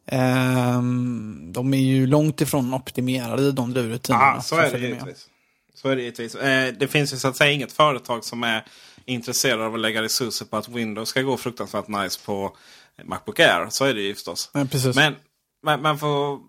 Ehm, 0.07 1.53
de 1.53 1.75
är 1.75 1.79
ju 1.79 2.07
långt 2.07 2.41
ifrån 2.41 2.75
optimerade 2.75 3.43
i 3.43 3.53
de 3.53 3.73
drivrutinerna. 3.73 4.33
Ja, 4.37 4.43
så 4.43 4.49
som 4.49 4.59
är 4.59 4.71
det 4.71 4.79
givetvis. 4.79 5.27
Så 5.75 5.89
är 5.89 5.97
det 5.97 6.03
givetvis. 6.03 6.35
Eh, 6.35 6.75
det 6.79 6.89
finns 6.89 7.13
ju 7.13 7.17
så 7.17 7.29
att 7.29 7.37
säga 7.37 7.53
inget 7.53 7.73
företag 7.73 8.25
som 8.25 8.43
är 8.43 8.67
intresserad 9.05 9.61
av 9.61 9.75
att 9.75 9.81
lägga 9.81 10.03
resurser 10.03 10.47
på 10.47 10.57
att 10.57 10.69
Windows 10.69 11.09
ska 11.09 11.23
gå 11.23 11.37
fruktansvärt 11.37 11.89
nice 11.89 12.21
på 12.25 12.57
Macbook 13.05 13.41
Air. 13.41 13.67
Så 13.71 13.85
är 13.85 13.95
det 13.95 14.01
ju 14.01 14.15
förstås. 14.15 14.51
Men 14.53 14.69
precis. 14.69 14.97
Men, 14.97 15.17
men, 15.63 15.83
men 15.83 15.99
för 15.99 16.35
att 16.35 16.41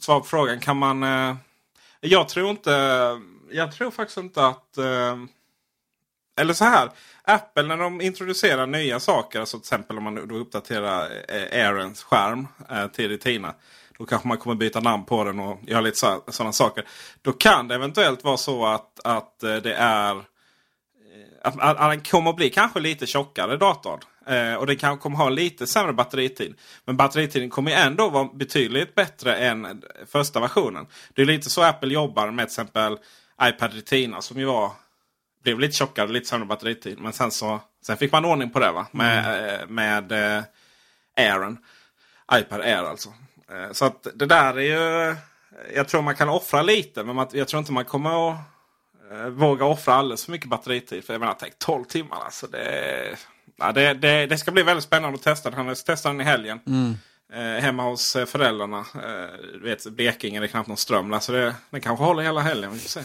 svara 0.00 0.20
på 0.20 0.26
frågan. 0.26 0.60
Kan 0.60 0.76
man... 0.76 1.02
Eh, 1.02 1.36
jag 2.00 2.28
tror 2.28 2.50
inte... 2.50 2.70
Jag 3.50 3.72
tror 3.72 3.90
faktiskt 3.90 4.18
inte 4.18 4.46
att... 4.46 4.78
Eh, 4.78 5.16
eller 6.40 6.54
så 6.54 6.64
här. 6.64 6.90
Apple 7.22 7.62
när 7.62 7.76
de 7.76 8.00
introducerar 8.00 8.66
nya 8.66 9.00
saker. 9.00 9.40
Alltså 9.40 9.58
till 9.58 9.64
exempel 9.64 9.96
om 9.98 10.04
man 10.04 10.28
då 10.28 10.34
uppdaterar 10.34 11.10
eh, 11.28 11.66
Airens 11.66 12.02
skärm 12.02 12.46
eh, 12.70 12.86
till 12.86 13.08
Retina. 13.08 13.54
Då 13.98 14.06
kanske 14.06 14.28
man 14.28 14.38
kommer 14.38 14.56
byta 14.56 14.80
namn 14.80 15.04
på 15.04 15.24
den 15.24 15.40
och 15.40 15.58
göra 15.66 15.80
lite 15.80 16.20
sådana 16.28 16.52
saker. 16.52 16.84
Då 17.22 17.32
kan 17.32 17.68
det 17.68 17.74
eventuellt 17.74 18.24
vara 18.24 18.36
så 18.36 18.66
att, 18.66 19.00
att 19.04 19.42
eh, 19.42 19.56
det 19.56 19.74
är... 19.74 20.16
eh, 20.16 20.20
Att, 20.20 20.24
att, 20.24 21.29
att 21.29 21.29
den 21.90 22.00
kommer 22.00 22.30
att 22.30 22.36
bli 22.36 22.50
kanske 22.50 22.80
lite 22.80 23.06
tjockare 23.06 23.56
datorn. 23.56 24.00
Eh, 24.26 24.54
och 24.54 24.66
det 24.66 24.76
kan 24.76 24.98
kommer 24.98 25.16
ha 25.16 25.28
lite 25.28 25.66
sämre 25.66 25.92
batteritid. 25.92 26.54
Men 26.84 26.96
batteritiden 26.96 27.50
kommer 27.50 27.70
ändå 27.70 28.08
vara 28.08 28.28
betydligt 28.34 28.94
bättre 28.94 29.36
än 29.36 29.82
första 30.06 30.40
versionen. 30.40 30.86
Det 31.14 31.22
är 31.22 31.26
lite 31.26 31.50
så 31.50 31.62
Apple 31.62 31.94
jobbar 31.94 32.30
med 32.30 32.48
till 32.48 32.52
exempel 32.52 32.98
iPad 33.42 33.74
Retina 33.74 34.22
som 34.22 34.38
ju 34.38 34.44
var 34.44 34.72
blev 35.42 35.60
lite 35.60 35.76
tjockare, 35.76 36.08
lite 36.08 36.26
sämre 36.26 36.46
batteritid. 36.46 36.98
Men 37.00 37.12
sen 37.12 37.30
så 37.30 37.60
sen 37.86 37.96
fick 37.96 38.12
man 38.12 38.24
ordning 38.24 38.50
på 38.50 38.58
det 38.58 38.72
va? 38.72 38.86
Med, 38.90 39.50
eh, 39.60 39.66
med 39.68 40.12
eh, 40.12 40.42
Airen. 41.16 41.58
iPad 42.34 42.60
Air 42.60 42.84
alltså. 42.84 43.08
Eh, 43.50 43.72
så 43.72 43.84
att 43.84 44.06
det 44.14 44.26
där 44.26 44.58
är 44.58 44.60
ju... 44.60 45.16
Jag 45.74 45.88
tror 45.88 46.02
man 46.02 46.16
kan 46.16 46.28
offra 46.28 46.62
lite 46.62 47.04
men 47.04 47.16
man, 47.16 47.28
jag 47.32 47.48
tror 47.48 47.58
inte 47.58 47.72
man 47.72 47.84
kommer 47.84 48.30
att 48.30 48.36
våga 49.30 49.64
offra 49.64 49.94
alldeles 49.94 50.24
för 50.24 50.32
mycket 50.32 50.48
batteritid. 50.48 51.04
För 51.04 51.14
jag 51.14 51.20
menar, 51.20 51.36
tänk 51.40 51.58
12 51.58 51.84
timmar 51.84 52.16
alltså. 52.24 52.46
Det, 52.46 53.16
ja, 53.58 53.72
det, 53.72 53.94
det, 53.94 54.26
det 54.26 54.38
ska 54.38 54.50
bli 54.50 54.62
väldigt 54.62 54.84
spännande 54.84 55.16
att 55.16 55.22
testa 55.22 55.50
den. 55.50 55.66
Jag 55.66 55.76
ska 55.76 55.92
testa 55.92 56.08
den 56.08 56.20
i 56.20 56.24
helgen. 56.24 56.60
Eh, 57.32 57.62
hemma 57.62 57.82
hos 57.82 58.16
eh, 58.16 58.26
föräldrarna. 58.26 58.78
Eh, 58.78 59.60
vet, 59.62 59.86
Blekinge, 59.86 60.40
det 60.40 60.46
är 60.46 60.48
knappt 60.48 60.68
någon 60.68 60.76
ström. 60.76 61.20
Så 61.20 61.32
det, 61.32 61.54
den 61.70 61.80
kanske 61.80 62.04
håller 62.04 62.22
hela 62.22 62.40
helgen. 62.40 62.72
Vi 62.72 62.78
får 62.78 62.88
se. 62.88 63.00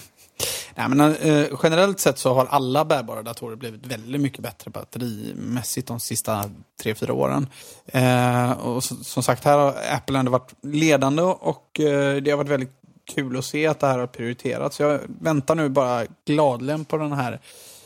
Nej, 0.76 0.90
men, 0.90 1.16
eh, 1.16 1.48
generellt 1.64 2.00
sett 2.00 2.20
så 2.20 2.34
har 2.34 2.46
alla 2.46 2.86
bärbara 2.86 3.22
datorer 3.22 3.56
blivit 3.56 3.86
väldigt 3.86 4.22
mycket 4.22 4.40
bättre 4.40 4.72
batterimässigt 4.72 5.88
de 5.88 6.00
sista 6.00 6.44
tre 6.82 6.96
fyra 6.96 7.14
åren. 7.14 7.48
Eh, 7.86 8.52
och 8.52 8.84
som 8.84 9.24
sagt, 9.24 9.46
här 9.46 9.58
har 9.58 9.76
Apple 9.92 10.20
ändå 10.20 10.32
varit 10.32 10.54
ledande 10.62 11.22
och 11.24 11.80
eh, 11.80 12.16
det 12.16 12.32
har 12.32 12.38
varit 12.38 12.50
väldigt 12.50 12.85
kul 13.06 13.38
att 13.38 13.46
se 13.46 13.68
att 13.68 13.80
det 13.80 13.88
här 13.88 14.00
har 14.00 14.08
prioriterats. 14.08 14.80
Jag 14.80 15.00
väntar 15.08 15.56
nu 15.56 15.70
bara 15.70 16.06
gladligen 16.26 16.86
på 16.86 16.98
den 16.98 17.12
här 17.12 17.40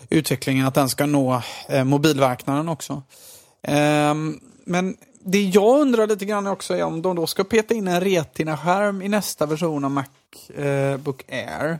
utvecklingen, 0.09 0.65
att 0.65 0.73
den 0.73 0.89
ska 0.89 1.05
nå 1.05 1.41
eh, 1.69 1.83
mobilmarknaden 1.83 2.69
också. 2.69 3.03
Ehm, 3.61 4.39
men 4.65 4.97
det 5.19 5.41
jag 5.41 5.81
undrar 5.81 6.07
lite 6.07 6.25
grann 6.25 6.47
också 6.47 6.73
är 6.73 6.83
om 6.83 7.01
de 7.01 7.15
då 7.15 7.27
ska 7.27 7.43
peta 7.43 7.73
in 7.73 7.87
en 7.87 8.01
Retina-skärm 8.01 9.01
i 9.01 9.09
nästa 9.09 9.45
version 9.45 9.85
av 9.85 9.91
Macbook 9.91 11.29
eh, 11.29 11.37
Air. 11.37 11.79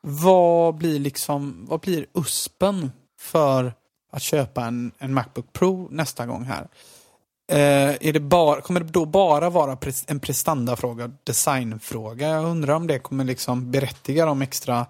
Vad 0.00 0.74
blir 0.74 0.98
liksom, 0.98 1.66
vad 1.68 1.80
blir 1.80 2.06
USPen 2.14 2.92
för 3.20 3.72
att 4.12 4.22
köpa 4.22 4.64
en, 4.64 4.92
en 4.98 5.14
Macbook 5.14 5.52
Pro 5.52 5.88
nästa 5.90 6.26
gång 6.26 6.44
här? 6.44 6.68
Eh, 7.48 8.08
är 8.08 8.12
det 8.12 8.20
bara, 8.20 8.60
kommer 8.60 8.80
det 8.80 8.92
då 8.92 9.04
bara 9.04 9.50
vara 9.50 9.78
en 10.06 10.20
prestandafråga, 10.20 11.10
designfråga? 11.24 12.28
Jag 12.28 12.44
undrar 12.44 12.74
om 12.74 12.86
det 12.86 12.98
kommer 12.98 13.24
liksom 13.24 13.70
berättiga 13.70 14.26
de 14.26 14.42
extra 14.42 14.86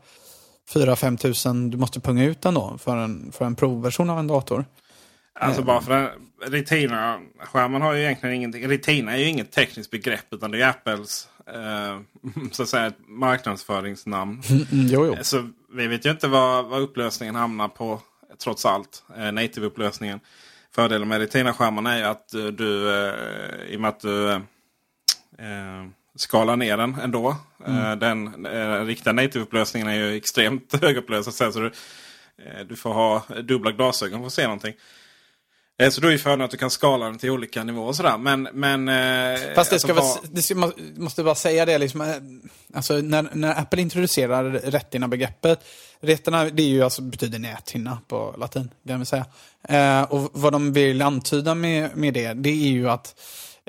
4-5 0.74 1.16
tusen 1.16 1.70
du 1.70 1.76
måste 1.76 2.00
punga 2.00 2.24
ut 2.24 2.44
ändå 2.44 2.78
för 2.78 2.96
en, 2.96 3.32
för 3.32 3.44
en 3.44 3.54
provversion 3.54 4.10
av 4.10 4.18
en 4.18 4.26
dator. 4.26 4.64
Alltså 5.40 5.62
bara 5.62 5.80
för 5.80 5.92
den, 5.92 6.08
Retina-skärmen 6.46 7.82
har 7.82 7.94
ju 7.94 8.02
egentligen 8.02 8.34
ingenting. 8.34 8.68
Retina 8.68 9.12
är 9.12 9.16
ju 9.16 9.24
inget 9.24 9.52
tekniskt 9.52 9.90
begrepp 9.90 10.26
utan 10.30 10.50
det 10.50 10.62
är 10.62 10.68
Apples 10.68 11.28
eh, 11.46 12.00
så 12.52 12.62
att 12.62 12.68
säga, 12.68 12.92
marknadsföringsnamn. 13.06 14.42
Mm, 14.50 14.86
jo, 14.86 15.06
jo. 15.06 15.16
Så 15.22 15.50
vi 15.72 15.86
vet 15.86 16.06
ju 16.06 16.10
inte 16.10 16.28
vad, 16.28 16.64
vad 16.64 16.80
upplösningen 16.80 17.34
hamnar 17.34 17.68
på 17.68 18.00
trots 18.42 18.66
allt. 18.66 19.02
Eh, 19.16 19.32
Native-upplösningen. 19.32 20.20
Fördelen 20.78 21.08
med 21.08 21.20
Retina-skärmarna 21.20 21.98
är 21.98 22.04
att 22.04 22.34
eh, 22.34 22.46
du, 22.46 22.98
eh, 22.98 23.14
i 23.68 23.76
och 23.76 23.80
med 23.80 23.88
att 23.88 24.00
du 24.00 24.30
eh, 24.32 24.40
skalar 26.16 26.56
ner 26.56 26.76
den 26.76 26.94
ändå. 27.02 27.36
Eh, 27.66 27.96
den 27.96 28.46
eh, 28.46 28.84
riktiga 28.84 29.12
Native-upplösningen 29.12 29.88
är 29.88 29.94
ju 29.94 30.16
extremt 30.16 30.74
högupplöst. 30.82 31.32
Så 31.34 31.60
du, 31.60 31.72
du 32.68 32.76
får 32.76 32.94
ha 32.94 33.22
dubbla 33.42 33.72
glasögon 33.72 34.20
för 34.20 34.26
att 34.26 34.32
se 34.32 34.42
någonting. 34.42 34.74
Eh, 35.78 35.90
Så 35.90 36.00
då 36.00 36.08
är 36.08 36.12
ju 36.12 36.18
fördelen 36.18 36.44
att 36.44 36.50
du 36.50 36.56
kan 36.56 36.70
skala 36.70 37.06
den 37.06 37.18
till 37.18 37.30
olika 37.30 37.64
nivåer 37.64 37.86
och 37.86 37.96
sådär. 37.96 38.18
Men, 38.18 38.48
men, 38.52 38.88
eh, 38.88 39.38
Fast 39.54 39.70
det, 39.70 39.74
alltså 39.74 39.78
ska 39.78 39.94
väl, 39.94 40.02
vad- 40.04 40.18
det 40.32 40.42
ska, 40.42 40.54
man 40.54 40.72
måste 40.96 41.22
bara 41.24 41.34
säga 41.34 41.66
det, 41.66 41.78
liksom, 41.78 42.00
eh, 42.00 42.14
alltså, 42.74 42.94
när, 42.96 43.28
när 43.32 43.60
Apple 43.60 43.80
introducerar 43.82 44.44
rättinna-begreppet, 44.50 45.60
rätterna 46.00 46.44
det 46.44 46.62
är 46.62 46.66
ju, 46.68 46.82
alltså, 46.82 47.02
betyder 47.02 47.38
näthinna 47.38 47.98
på 48.08 48.34
latin, 48.38 48.70
kan 48.88 49.00
vi 49.00 49.06
säga. 49.06 49.26
Eh, 49.68 50.02
och 50.02 50.30
vad 50.32 50.52
de 50.52 50.72
vill 50.72 51.02
antyda 51.02 51.54
med, 51.54 51.96
med 51.96 52.14
det, 52.14 52.32
det 52.32 52.50
är 52.50 52.68
ju 52.68 52.90
att 52.90 53.14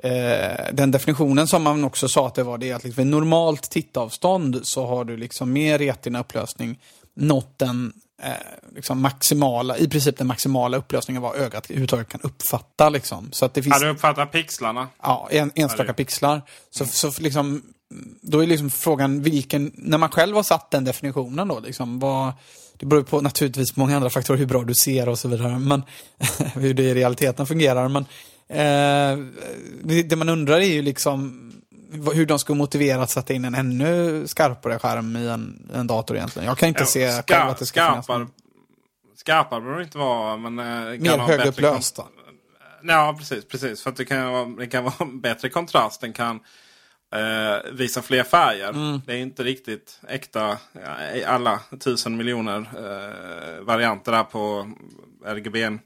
eh, 0.04 0.66
den 0.74 0.92
definitionen 0.92 1.48
som 1.48 1.64
man 1.64 1.84
också 1.84 2.08
sa 2.08 2.28
att 2.28 2.36
det 2.36 2.44
var, 2.44 2.58
det 2.58 2.70
är 2.70 2.76
att 2.76 2.84
liksom, 2.84 3.04
vid 3.04 3.12
normalt 3.12 3.70
tittavstånd 3.70 4.60
så 4.64 4.86
har 4.88 5.06
du 5.06 5.18
liksom 5.18 5.54
med 5.54 5.82
retina-upplösning 5.82 6.80
nått 7.16 7.60
den 7.60 7.94
eh, 8.24 8.32
liksom 8.76 9.02
maximala, 9.02 9.78
i 9.78 9.88
princip 9.88 10.18
den 10.18 10.28
maximala 10.28 10.78
upplösningen 10.78 11.22
vad 11.22 11.36
ögat 11.36 11.66
överhuvudtaget 11.66 12.10
kan 12.10 12.22
uppfatta. 12.22 12.90
Liksom. 12.90 13.32
Så 13.32 13.46
att 13.46 13.54
det 13.54 13.64
finns... 13.64 13.76
Ja, 13.82 13.88
du 13.88 13.94
uppfattar 13.94 14.26
pixlarna. 14.26 14.88
Ja, 15.02 15.28
en, 15.32 15.52
enstaka 15.56 15.94
pixlar. 15.94 16.42
Så, 16.70 16.86
så 16.86 17.22
liksom, 17.22 17.64
då 18.22 18.44
är 18.44 18.48
liksom 18.48 18.70
frågan 18.70 19.22
vilken, 19.22 19.72
när 19.76 19.98
man 19.98 20.10
själv 20.10 20.36
har 20.36 20.44
satt 20.44 20.72
den 20.72 20.86
definitionen 20.86 21.48
då, 21.48 21.60
liksom, 21.60 22.00
vad, 22.00 22.34
det 22.78 22.86
beror 22.86 23.04
på 23.04 23.22
naturligtvis 23.22 23.72
på 23.72 23.80
många 23.80 23.96
andra 23.96 24.10
faktorer, 24.10 24.38
hur 24.38 24.46
bra 24.46 24.64
du 24.64 24.74
ser 24.74 25.10
och 25.10 25.20
så 25.20 25.28
vidare, 25.28 25.60
men 25.60 25.84
hur 26.54 26.74
det 26.74 26.84
i 26.84 26.94
realiteten 26.94 27.46
fungerar. 27.46 27.88
Men 27.88 28.06
eh, 28.50 29.26
det, 29.84 30.04
det 30.04 30.16
man 30.16 30.30
undrar 30.30 30.58
är 30.58 30.74
ju 30.74 30.82
liksom 30.82 31.46
hur 32.14 32.26
de 32.26 32.40
ska 32.40 32.54
motivera 32.54 33.02
att 33.04 33.10
sätta 33.10 33.34
in 33.34 33.46
en 33.46 33.56
ännu 33.56 34.28
skarpare 34.28 34.80
skärm 34.80 35.16
i 35.16 35.28
en, 35.28 35.70
en 35.74 35.88
dator 35.88 36.18
egentligen. 36.18 36.48
Jag 36.48 36.58
kan 36.58 36.70
inte 36.70 36.86
se 36.86 37.12
Ska- 37.12 37.38
att 37.38 37.60
det 37.60 37.66
ska 37.66 37.90
finnas 37.90 38.06
skarpare, 38.06 38.20
någon- 38.20 38.32
skarpare 39.16 39.60
behöver 39.62 39.78
det 39.80 39.84
inte 39.86 39.98
vara. 39.98 40.38
Men, 40.38 40.60
eh, 40.60 40.66
kan 40.66 41.02
mer 41.02 41.18
högupplöst. 41.18 41.96
kon- 41.96 42.06
Ja, 42.84 43.16
precis. 43.20 43.46
precis. 43.48 43.84
För 43.84 43.90
att 43.90 43.96
det 43.96 44.06
kan, 44.06 44.32
vara, 44.32 44.46
det 44.46 44.68
kan 44.68 44.84
vara 44.84 45.06
bättre 45.14 45.50
kontrast. 45.50 46.02
Den 46.02 46.14
kan 46.14 46.40
eh, 47.16 47.72
visa 47.74 48.02
fler 48.02 48.24
färger. 48.24 48.70
Mm. 48.70 49.02
Det 49.06 49.14
är 49.14 49.18
inte 49.18 49.44
riktigt 49.44 50.00
äkta 50.08 50.58
i 51.16 51.24
alla 51.24 51.60
tusen 51.80 52.18
miljoner 52.18 52.58
eh, 52.60 53.64
varianter 53.66 54.12
där 54.12 54.24
på 54.24 54.72
RGB. 55.26 55.78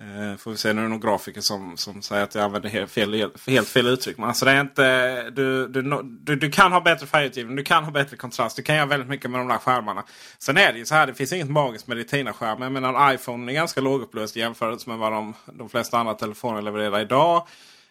Eh, 0.00 0.36
får 0.36 0.50
vi 0.50 0.56
se 0.56 0.72
nu 0.72 0.80
är 0.80 0.82
det 0.82 0.88
någon 0.88 1.00
grafiker 1.00 1.40
som, 1.40 1.76
som 1.76 2.02
säger 2.02 2.24
att 2.24 2.34
jag 2.34 2.44
använder 2.44 2.68
helt 2.68 2.90
fel, 2.90 3.30
helt 3.46 3.68
fel 3.68 3.86
uttryck. 3.86 4.18
Men 4.18 4.28
alltså 4.28 4.44
det 4.44 4.50
är 4.50 4.60
inte, 4.60 5.30
du, 5.30 5.68
du, 5.68 6.02
du, 6.02 6.36
du 6.36 6.50
kan 6.50 6.72
ha 6.72 6.80
bättre 6.80 7.06
färgutgivning, 7.06 7.56
du 7.56 7.64
kan 7.64 7.84
ha 7.84 7.90
bättre 7.90 8.16
kontrast. 8.16 8.56
Du 8.56 8.62
kan 8.62 8.76
göra 8.76 8.86
väldigt 8.86 9.08
mycket 9.08 9.30
med 9.30 9.40
de 9.40 9.48
där 9.48 9.58
skärmarna. 9.58 10.04
Sen 10.38 10.56
är 10.56 10.72
det 10.72 10.78
ju 10.78 10.84
så 10.84 10.94
här, 10.94 11.06
det 11.06 11.14
finns 11.14 11.32
inget 11.32 11.50
magiskt 11.50 11.86
med 11.86 11.96
Retina-skärmar. 11.96 12.66
Jag 12.66 12.72
menar 12.72 13.14
iPhone 13.14 13.52
är 13.52 13.54
ganska 13.54 13.80
lågupplöst 13.80 14.36
i 14.36 14.40
jämförelse 14.40 14.90
med 14.90 14.98
vad 14.98 15.12
de, 15.12 15.34
de 15.46 15.68
flesta 15.68 15.98
andra 15.98 16.14
telefoner 16.14 16.62
levererar 16.62 17.00
idag. 17.00 17.46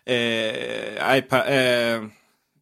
Eh, 0.06 1.18
iPad, 1.18 1.44
eh, 1.48 2.04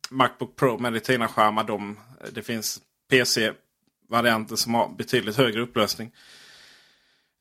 Macbook 0.09 0.55
Pro 0.55 0.77
med 0.77 0.93
Retina-skärmar, 0.93 1.63
de, 1.63 1.99
det 2.31 2.43
finns 2.43 2.79
PC-varianter 3.09 4.55
som 4.55 4.73
har 4.73 4.89
betydligt 4.97 5.37
högre 5.37 5.61
upplösning 5.61 6.11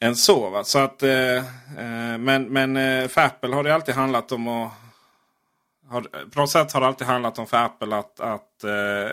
än 0.00 0.16
så. 0.16 0.50
Va? 0.50 0.64
så 0.64 0.78
att, 0.78 1.02
eh, 1.02 1.36
eh, 1.78 2.18
men 2.18 2.44
men 2.44 2.76
eh, 2.76 3.08
för 3.08 3.20
Apple 3.20 3.54
har 3.54 3.62
det 3.62 3.74
alltid 3.74 3.94
handlat 3.94 4.32
om 4.32 4.48
att... 4.48 4.72
Har, 5.88 6.00
på 6.30 6.40
något 6.40 6.50
sätt 6.50 6.72
har 6.72 6.80
det 6.80 6.86
alltid 6.86 7.06
handlat 7.06 7.38
om 7.38 7.46
för 7.46 7.56
Apple 7.56 7.96
att, 7.96 8.20
att 8.20 8.64
eh, 8.64 9.10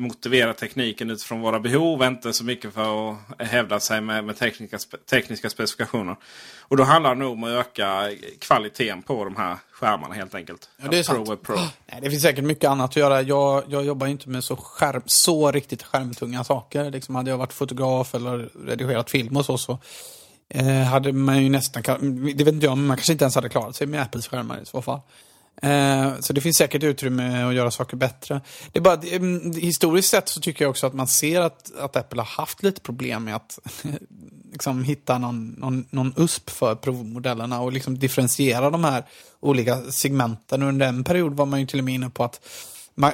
motivera 0.00 0.54
tekniken 0.54 1.10
utifrån 1.10 1.40
våra 1.40 1.60
behov. 1.60 2.04
Inte 2.04 2.32
så 2.32 2.44
mycket 2.44 2.74
för 2.74 3.10
att 3.10 3.48
hävda 3.48 3.80
sig 3.80 4.00
med, 4.00 4.24
med 4.24 4.36
tekniska, 4.36 4.78
tekniska 5.10 5.50
specifikationer. 5.50 6.16
Och 6.60 6.76
då 6.76 6.82
handlar 6.82 7.14
det 7.14 7.20
nog 7.20 7.32
om 7.32 7.44
att 7.44 7.50
öka 7.50 8.10
kvaliteten 8.38 9.02
på 9.02 9.24
de 9.24 9.36
här 9.36 9.56
skärmarna 9.72 10.14
helt 10.14 10.34
enkelt. 10.34 10.68
Ja, 10.76 10.88
det 10.90 10.98
är 10.98 11.14
Pro 11.14 11.26
sant. 11.26 11.42
Pro. 11.42 11.56
Nej, 11.56 12.00
det 12.02 12.10
finns 12.10 12.22
säkert 12.22 12.44
mycket 12.44 12.70
annat 12.70 12.90
att 12.90 12.96
göra. 12.96 13.22
Jag, 13.22 13.64
jag 13.68 13.84
jobbar 13.84 14.06
inte 14.06 14.28
med 14.28 14.44
så, 14.44 14.56
skärm, 14.56 15.02
så 15.06 15.52
riktigt 15.52 15.82
skärmtunga 15.82 16.44
saker. 16.44 16.90
Liksom 16.90 17.14
hade 17.14 17.30
jag 17.30 17.38
varit 17.38 17.52
fotograf 17.52 18.14
eller 18.14 18.50
redigerat 18.66 19.10
film 19.10 19.36
och 19.36 19.44
så, 19.44 19.58
så 19.58 19.78
eh, 20.48 20.82
hade 20.82 21.12
man 21.12 21.42
ju 21.42 21.48
nästan, 21.48 21.82
det 22.36 22.44
vet 22.44 22.54
inte 22.54 22.66
jag, 22.66 22.76
men 22.76 22.86
man 22.86 22.96
kanske 22.96 23.12
inte 23.12 23.24
ens 23.24 23.34
hade 23.34 23.48
klarat 23.48 23.76
sig 23.76 23.86
med 23.86 24.02
Apples 24.02 24.28
skärmar 24.28 24.62
i 24.62 24.66
så 24.66 24.82
fall. 24.82 25.00
Eh, 25.60 26.20
så 26.20 26.32
det 26.32 26.40
finns 26.40 26.56
säkert 26.56 26.82
utrymme 26.82 27.42
att 27.42 27.54
göra 27.54 27.70
saker 27.70 27.96
bättre. 27.96 28.40
Det 28.72 28.78
är 28.78 28.82
bara, 28.82 29.00
mm, 29.02 29.52
historiskt 29.52 30.08
sett 30.08 30.28
så 30.28 30.40
tycker 30.40 30.64
jag 30.64 30.70
också 30.70 30.86
att 30.86 30.94
man 30.94 31.06
ser 31.06 31.40
att, 31.40 31.76
att 31.78 31.96
Apple 31.96 32.20
har 32.20 32.26
haft 32.26 32.62
lite 32.62 32.80
problem 32.80 33.24
med 33.24 33.36
att 33.36 33.58
liksom 34.52 34.84
hitta 34.84 35.18
någon, 35.18 35.48
någon, 35.48 35.84
någon 35.90 36.14
USP 36.16 36.50
för 36.50 36.74
provmodellerna 36.74 37.60
och 37.60 37.72
liksom 37.72 37.98
differentiera 37.98 38.70
de 38.70 38.84
här 38.84 39.04
olika 39.40 39.80
segmenten. 39.80 40.62
Under 40.62 40.86
en 40.86 41.04
period 41.04 41.34
var 41.34 41.46
man 41.46 41.60
ju 41.60 41.66
till 41.66 41.78
och 41.78 41.84
med 41.84 41.94
inne 41.94 42.10
på 42.10 42.24
att 42.24 42.40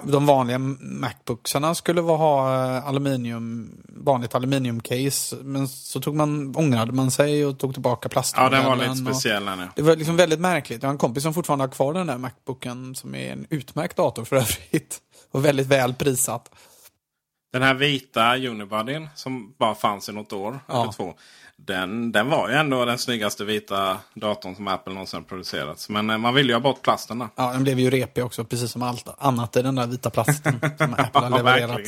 de 0.04 0.26
vanliga 0.26 0.58
Macbooksarna 0.80 1.74
skulle 1.74 2.00
ha 2.00 2.54
eh, 2.76 2.86
aluminium, 2.88 3.70
vanligt 3.88 4.34
aluminiumcase. 4.34 5.36
Men 5.36 5.68
så 5.68 6.00
tog 6.00 6.14
man, 6.14 6.56
ångrade 6.56 6.92
man 6.92 7.10
sig 7.10 7.46
och 7.46 7.58
tog 7.58 7.72
tillbaka 7.72 8.06
Ja, 8.06 8.08
plastmodellen. 8.08 8.60
den 8.60 8.78
var 8.78 8.86
lite 8.86 8.96
speciell 9.12 9.44
ja. 9.46 9.68
det 9.76 9.82
var 9.82 9.96
liksom 9.96 10.16
väldigt 10.16 10.40
märkligt. 10.40 10.82
Jag 10.82 10.88
har 10.88 10.92
en 10.92 10.98
kompis 10.98 11.22
som 11.22 11.34
fortfarande 11.34 11.62
har 11.64 11.70
kvar 11.70 11.94
den 11.94 12.06
där 12.06 12.18
Macbooken 12.18 12.94
som 12.94 13.14
är 13.14 13.32
en 13.32 13.46
utmärkt 13.50 13.96
dator 13.96 14.24
för 14.24 14.36
övrigt. 14.36 14.98
Och 15.30 15.44
väldigt 15.44 15.66
väl 15.66 15.94
prissatt. 15.94 16.50
Den 17.52 17.62
här 17.62 17.74
vita 17.74 18.36
Unibodyn 18.36 19.08
som 19.14 19.54
bara 19.58 19.74
fanns 19.74 20.08
i 20.08 20.12
något 20.12 20.32
år 20.32 20.60
Ja. 20.66 20.82
eller 20.82 20.92
två. 20.92 21.14
Den, 21.58 22.12
den 22.12 22.30
var 22.30 22.48
ju 22.48 22.54
ändå 22.54 22.84
den 22.84 22.98
snyggaste 22.98 23.44
vita 23.44 23.98
datorn 24.14 24.54
som 24.56 24.68
Apple 24.68 24.92
någonsin 24.92 25.24
producerat. 25.24 25.86
Men 25.88 26.10
eh, 26.10 26.18
man 26.18 26.34
ville 26.34 26.48
ju 26.48 26.54
ha 26.54 26.60
bort 26.60 26.82
plasten 26.82 27.18
där. 27.18 27.28
Ja, 27.36 27.52
den 27.52 27.62
blev 27.62 27.80
ju 27.80 27.90
repig 27.90 28.24
också, 28.24 28.44
precis 28.44 28.70
som 28.70 28.82
allt 28.82 29.08
annat 29.18 29.56
i 29.56 29.62
den 29.62 29.74
där 29.74 29.86
vita 29.86 30.10
plasten 30.10 30.60
som 30.78 30.94
Apple 30.94 31.20
har 31.20 31.30
Ja, 31.30 31.36
levererat. 31.36 31.80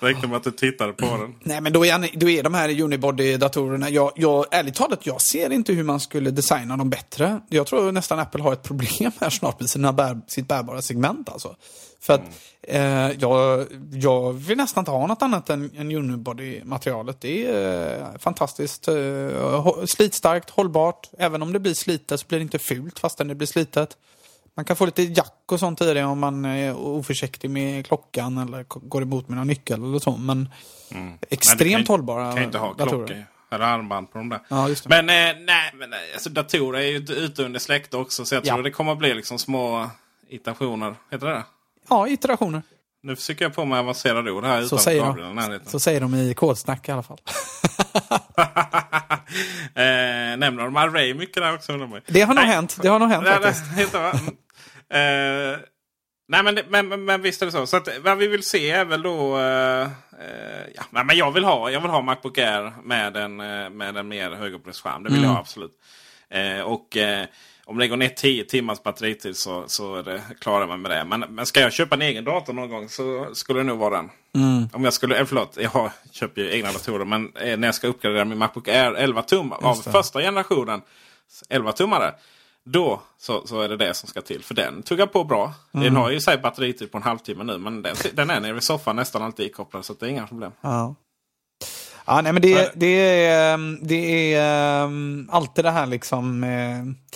Det 0.00 0.06
räckte 0.06 0.26
med 0.26 0.36
att 0.36 0.44
du 0.44 0.50
tittade 0.50 0.92
på 0.92 1.06
den. 1.16 1.34
Nej, 1.40 1.60
men 1.60 1.72
då 1.72 1.86
är, 1.86 2.18
då 2.18 2.28
är 2.28 2.42
de 2.42 2.54
här 2.54 2.68
Unibody-datorerna, 2.68 3.90
jag, 3.90 4.12
jag, 4.16 4.46
ärligt 4.50 4.74
talat, 4.74 5.06
jag 5.06 5.20
ser 5.20 5.52
inte 5.52 5.72
hur 5.72 5.84
man 5.84 6.00
skulle 6.00 6.30
designa 6.30 6.76
dem 6.76 6.90
bättre. 6.90 7.40
Jag 7.48 7.66
tror 7.66 7.92
nästan 7.92 8.18
Apple 8.18 8.42
har 8.42 8.52
ett 8.52 8.62
problem 8.62 9.12
här 9.20 9.30
snart 9.30 9.60
med 9.60 9.70
sina 9.70 9.92
bär, 9.92 10.20
sitt 10.26 10.48
bärbara 10.48 10.82
segment 10.82 11.28
alltså. 11.28 11.56
För 12.02 12.14
att 12.14 12.22
eh, 12.62 13.10
jag, 13.10 13.66
jag 13.92 14.32
vill 14.32 14.56
nästan 14.56 14.80
inte 14.82 14.90
ha 14.90 15.06
något 15.06 15.22
annat 15.22 15.50
än, 15.50 15.70
än 15.76 15.90
Unibody-materialet. 15.92 17.20
Det 17.20 17.46
är 17.46 18.00
eh, 18.00 18.18
fantastiskt 18.18 18.88
eh, 18.88 19.84
slitstarkt, 19.86 20.50
hållbart. 20.50 21.10
Även 21.18 21.42
om 21.42 21.52
det 21.52 21.60
blir 21.60 21.74
slitet 21.74 22.20
så 22.20 22.26
blir 22.26 22.38
det 22.38 22.42
inte 22.42 22.58
fult 22.58 22.98
fastän 22.98 23.28
det 23.28 23.34
blir 23.34 23.46
slitet. 23.46 23.96
Man 24.56 24.64
kan 24.64 24.76
få 24.76 24.86
lite 24.86 25.02
jack 25.02 25.42
och 25.52 25.60
sånt 25.60 25.80
i 25.80 25.94
det 25.94 26.04
om 26.04 26.18
man 26.18 26.44
är 26.44 26.76
oförsiktig 26.76 27.50
med 27.50 27.86
klockan 27.86 28.38
eller 28.38 28.64
går 28.68 29.02
emot 29.02 29.28
med 29.28 29.38
någon 29.38 29.46
nyckel 29.46 29.82
eller 29.84 29.98
så. 29.98 30.16
Men 30.16 30.48
extremt 31.30 31.72
Men 31.72 31.84
kan, 31.84 31.92
hållbara 31.94 32.32
kan 32.34 32.42
inte 32.42 32.58
ha 32.58 32.74
datorer. 32.74 33.06
klocka 33.06 33.22
eller 33.50 33.64
armband 33.64 34.12
på 34.12 34.18
de 34.18 34.28
där. 34.28 34.40
Ja. 34.48 34.68
Men 34.86 35.08
eh, 35.10 35.44
nej, 35.46 35.70
men 35.74 35.90
alltså, 36.14 36.30
datorer 36.30 36.78
är 36.80 36.86
ju 36.86 36.96
ute 36.96 37.44
under 37.44 37.60
släkte 37.60 37.96
också. 37.96 38.24
Så 38.24 38.34
jag 38.34 38.46
Ja. 38.46 38.54
tror 38.54 38.62
det 38.62 38.70
kommer 38.70 38.92
att 38.92 38.98
bli 38.98 39.14
liksom 39.14 39.38
små 39.38 39.90
iterationer. 40.28 40.94
Heter 41.10 41.26
det 41.26 41.32
det? 41.32 41.42
Ja, 41.88 42.08
iterationer. 42.08 42.62
Nu 43.02 43.16
försöker 43.16 43.44
jag 43.44 43.54
på 43.54 43.64
mig 43.64 43.78
avancerade 43.78 44.30
ord 44.30 44.44
här 44.44 44.60
Så 44.60 44.66
utan 44.66 44.78
säger, 44.78 45.02
Gabriel 45.02 45.54
i 45.54 45.58
de, 45.58 45.70
så 45.70 45.80
säger 45.80 46.00
de 46.00 46.14
i 46.14 46.34
kodsnack 46.34 46.88
i 46.88 46.92
alla 46.92 47.02
fall. 47.02 47.18
eh, 49.74 50.36
nämner 50.36 50.64
de 50.64 50.76
Array 50.76 51.14
mycket 51.14 51.42
där 51.42 51.54
också? 51.54 51.72
ju. 51.72 52.00
Det 52.06 52.20
har 52.20 52.34
nog 52.34 52.44
hänt. 52.44 52.78
Det 52.82 52.88
har 52.88 52.98
nog 52.98 53.08
hänt 53.08 53.26
faktiskt. 53.28 53.94
Mm. 53.94 54.14
Eh, 54.94 55.58
nej 56.28 56.42
men, 56.42 56.58
men, 56.68 56.88
men, 56.88 57.04
men 57.04 57.22
visst 57.22 57.42
är 57.42 57.46
det 57.46 57.52
så. 57.52 57.66
Så 57.66 57.76
att, 57.76 57.88
vad 58.04 58.18
vi 58.18 58.26
vill 58.26 58.42
se 58.42 58.70
är 58.70 58.84
väl 58.84 59.02
då... 59.02 59.38
eh, 59.38 59.82
eh, 59.82 59.88
ja, 60.74 61.02
men 61.04 61.16
jag 61.16 61.32
vill 61.32 61.44
ha, 61.44 61.70
jag 61.70 61.80
vill 61.80 61.90
ha 61.90 62.02
Macbook 62.02 62.38
Air 62.38 62.72
med 62.84 63.16
en, 63.16 63.40
eh, 63.40 63.70
med 63.70 63.96
en 63.96 64.08
mer 64.08 64.30
högupplöst 64.30 64.80
skärm. 64.80 65.02
Det 65.02 65.10
vill 65.10 65.18
Mm. 65.18 65.30
jag 65.30 65.38
absolut. 65.40 65.72
Eh, 66.30 66.60
och 66.60 66.96
eh, 66.96 67.26
om 67.72 67.78
det 67.78 67.88
går 67.88 67.96
ner 67.96 68.08
10 68.08 68.44
timmars 68.44 68.82
batteritid 68.82 69.36
så, 69.36 69.64
så 69.66 70.02
det, 70.02 70.22
klarar 70.40 70.66
mig 70.66 70.76
med 70.76 70.90
det. 70.90 71.04
Men, 71.04 71.20
men 71.20 71.46
ska 71.46 71.60
jag 71.60 71.72
köpa 71.72 71.94
en 71.94 72.02
egen 72.02 72.24
dator 72.24 72.52
någon 72.52 72.68
gång 72.68 72.88
så 72.88 73.28
skulle 73.32 73.60
det 73.60 73.64
nog 73.64 73.78
vara 73.78 73.96
den. 73.96 74.10
Mm. 74.34 74.68
Om 74.72 74.84
jag 74.84 74.92
skulle, 74.92 75.18
eh, 75.18 75.24
förlåt, 75.24 75.58
jag 75.60 75.90
köper 76.10 76.42
ju 76.42 76.52
egna 76.52 76.72
datorer. 76.72 77.04
Men 77.04 77.32
eh, 77.34 77.58
när 77.58 77.68
jag 77.68 77.74
ska 77.74 77.86
uppgradera 77.86 78.24
min 78.24 78.38
Macbook 78.38 78.68
Air 78.68 78.94
11 78.94 79.22
tum 79.22 79.52
av 79.52 79.74
första 79.74 80.20
generationen 80.20 80.82
11-tummare. 81.50 82.14
Då 82.64 83.02
så, 83.18 83.46
så 83.46 83.60
är 83.60 83.68
det 83.68 83.76
det 83.76 83.94
som 83.94 84.08
ska 84.08 84.20
till. 84.20 84.44
För 84.44 84.54
den 84.54 84.82
tuggar 84.82 85.06
på 85.06 85.24
bra. 85.24 85.54
Mm. 85.74 85.84
Den 85.84 85.96
har 85.96 86.10
ju 86.10 86.20
sig 86.20 86.38
batteritid 86.38 86.92
på 86.92 86.98
en 86.98 87.02
halvtimme 87.02 87.44
nu. 87.44 87.58
Men 87.58 87.82
den, 87.82 87.96
den 88.12 88.30
är 88.30 88.40
nere 88.40 88.52
vid 88.52 88.62
soffan 88.62 88.96
nästan 88.96 89.22
alltid 89.22 89.46
ikopplad. 89.46 89.84
Så 89.84 89.92
det 89.92 90.06
är 90.06 90.10
inga 90.10 90.26
problem. 90.26 90.52
Ja. 90.60 90.94
Ja, 92.04 92.20
nej, 92.20 92.32
men 92.32 92.42
det, 92.42 92.72
det 92.74 92.86
är, 93.26 93.54
ehm, 93.54 93.78
det 93.82 94.34
är 94.34 94.84
ehm, 94.84 95.28
alltid 95.32 95.64
det 95.64 95.70
här 95.70 95.86
liksom... 95.86 96.44
eh, 96.44 97.12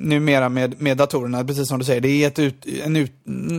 numera 0.00 0.48
med, 0.48 0.80
med 0.80 0.96
datorerna, 0.96 1.44
precis 1.44 1.68
som 1.68 1.78
du 1.78 1.84
säger. 1.84 2.00
Det 2.00 2.08
är 2.08 2.28
ett 2.28 2.38
ut, 2.38 2.66
en 2.66 2.96
ut, 2.96 3.12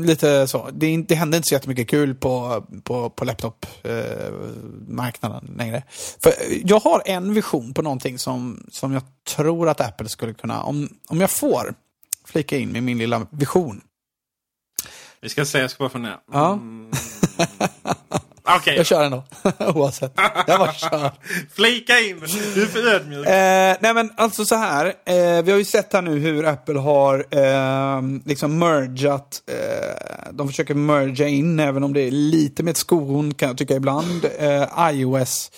lite 0.05 0.47
så. 0.47 0.69
Det, 0.73 0.85
är, 0.85 0.97
det 0.97 1.15
händer 1.15 1.37
inte 1.37 1.49
så 1.49 1.55
jättemycket 1.55 1.89
kul 1.89 2.15
på, 2.15 2.65
på, 2.83 3.09
på 3.09 3.25
laptop-marknaden 3.25 5.49
eh, 5.49 5.55
längre. 5.57 5.83
För 6.23 6.33
jag 6.63 6.79
har 6.79 7.01
en 7.05 7.33
vision 7.33 7.73
på 7.73 7.81
någonting 7.81 8.19
som, 8.19 8.63
som 8.71 8.93
jag 8.93 9.03
tror 9.35 9.69
att 9.69 9.81
Apple 9.81 10.09
skulle 10.09 10.33
kunna, 10.33 10.63
om, 10.63 10.89
om 11.07 11.21
jag 11.21 11.31
får 11.31 11.73
flika 12.25 12.57
in 12.57 12.69
med 12.69 12.83
min 12.83 12.97
lilla 12.97 13.27
vision. 13.29 13.81
Vi 15.21 15.29
ska 15.29 15.45
se, 15.45 15.59
jag 15.59 15.71
ska 15.71 15.83
bara 15.83 15.89
fundera. 15.89 16.19
Ja. 16.31 16.53
Mm. 16.53 16.91
Okay. 18.57 18.75
Jag 18.75 18.85
kör 18.85 19.03
ändå, 19.03 19.23
oavsett. 19.59 20.13
Jag 20.47 20.59
bara 20.59 20.73
kör. 20.73 21.11
Flika 21.53 21.99
in, 21.99 22.19
du 22.55 22.61
är 22.61 22.65
för 22.65 22.95
ödmjuk. 22.95 23.27
Eh, 23.27 23.77
nej 23.79 23.93
men 23.93 24.11
alltså 24.17 24.45
så 24.45 24.55
här, 24.55 24.85
eh, 24.85 25.43
vi 25.43 25.51
har 25.51 25.57
ju 25.57 25.65
sett 25.65 25.93
här 25.93 26.01
nu 26.01 26.19
hur 26.19 26.45
Apple 26.45 26.79
har 26.79 27.25
eh, 27.29 28.01
liksom 28.25 28.59
mergat, 28.59 29.41
eh, 29.47 30.31
de 30.31 30.47
försöker 30.47 30.73
merga 30.73 31.27
in, 31.27 31.59
även 31.59 31.83
om 31.83 31.93
det 31.93 32.01
är 32.01 32.11
lite 32.11 32.63
med 32.63 32.71
ett 32.71 32.77
skon 32.77 33.33
kan 33.33 33.47
jag 33.47 33.57
tycka 33.57 33.75
ibland, 33.75 34.25
eh, 34.39 34.89
iOS. 34.91 35.51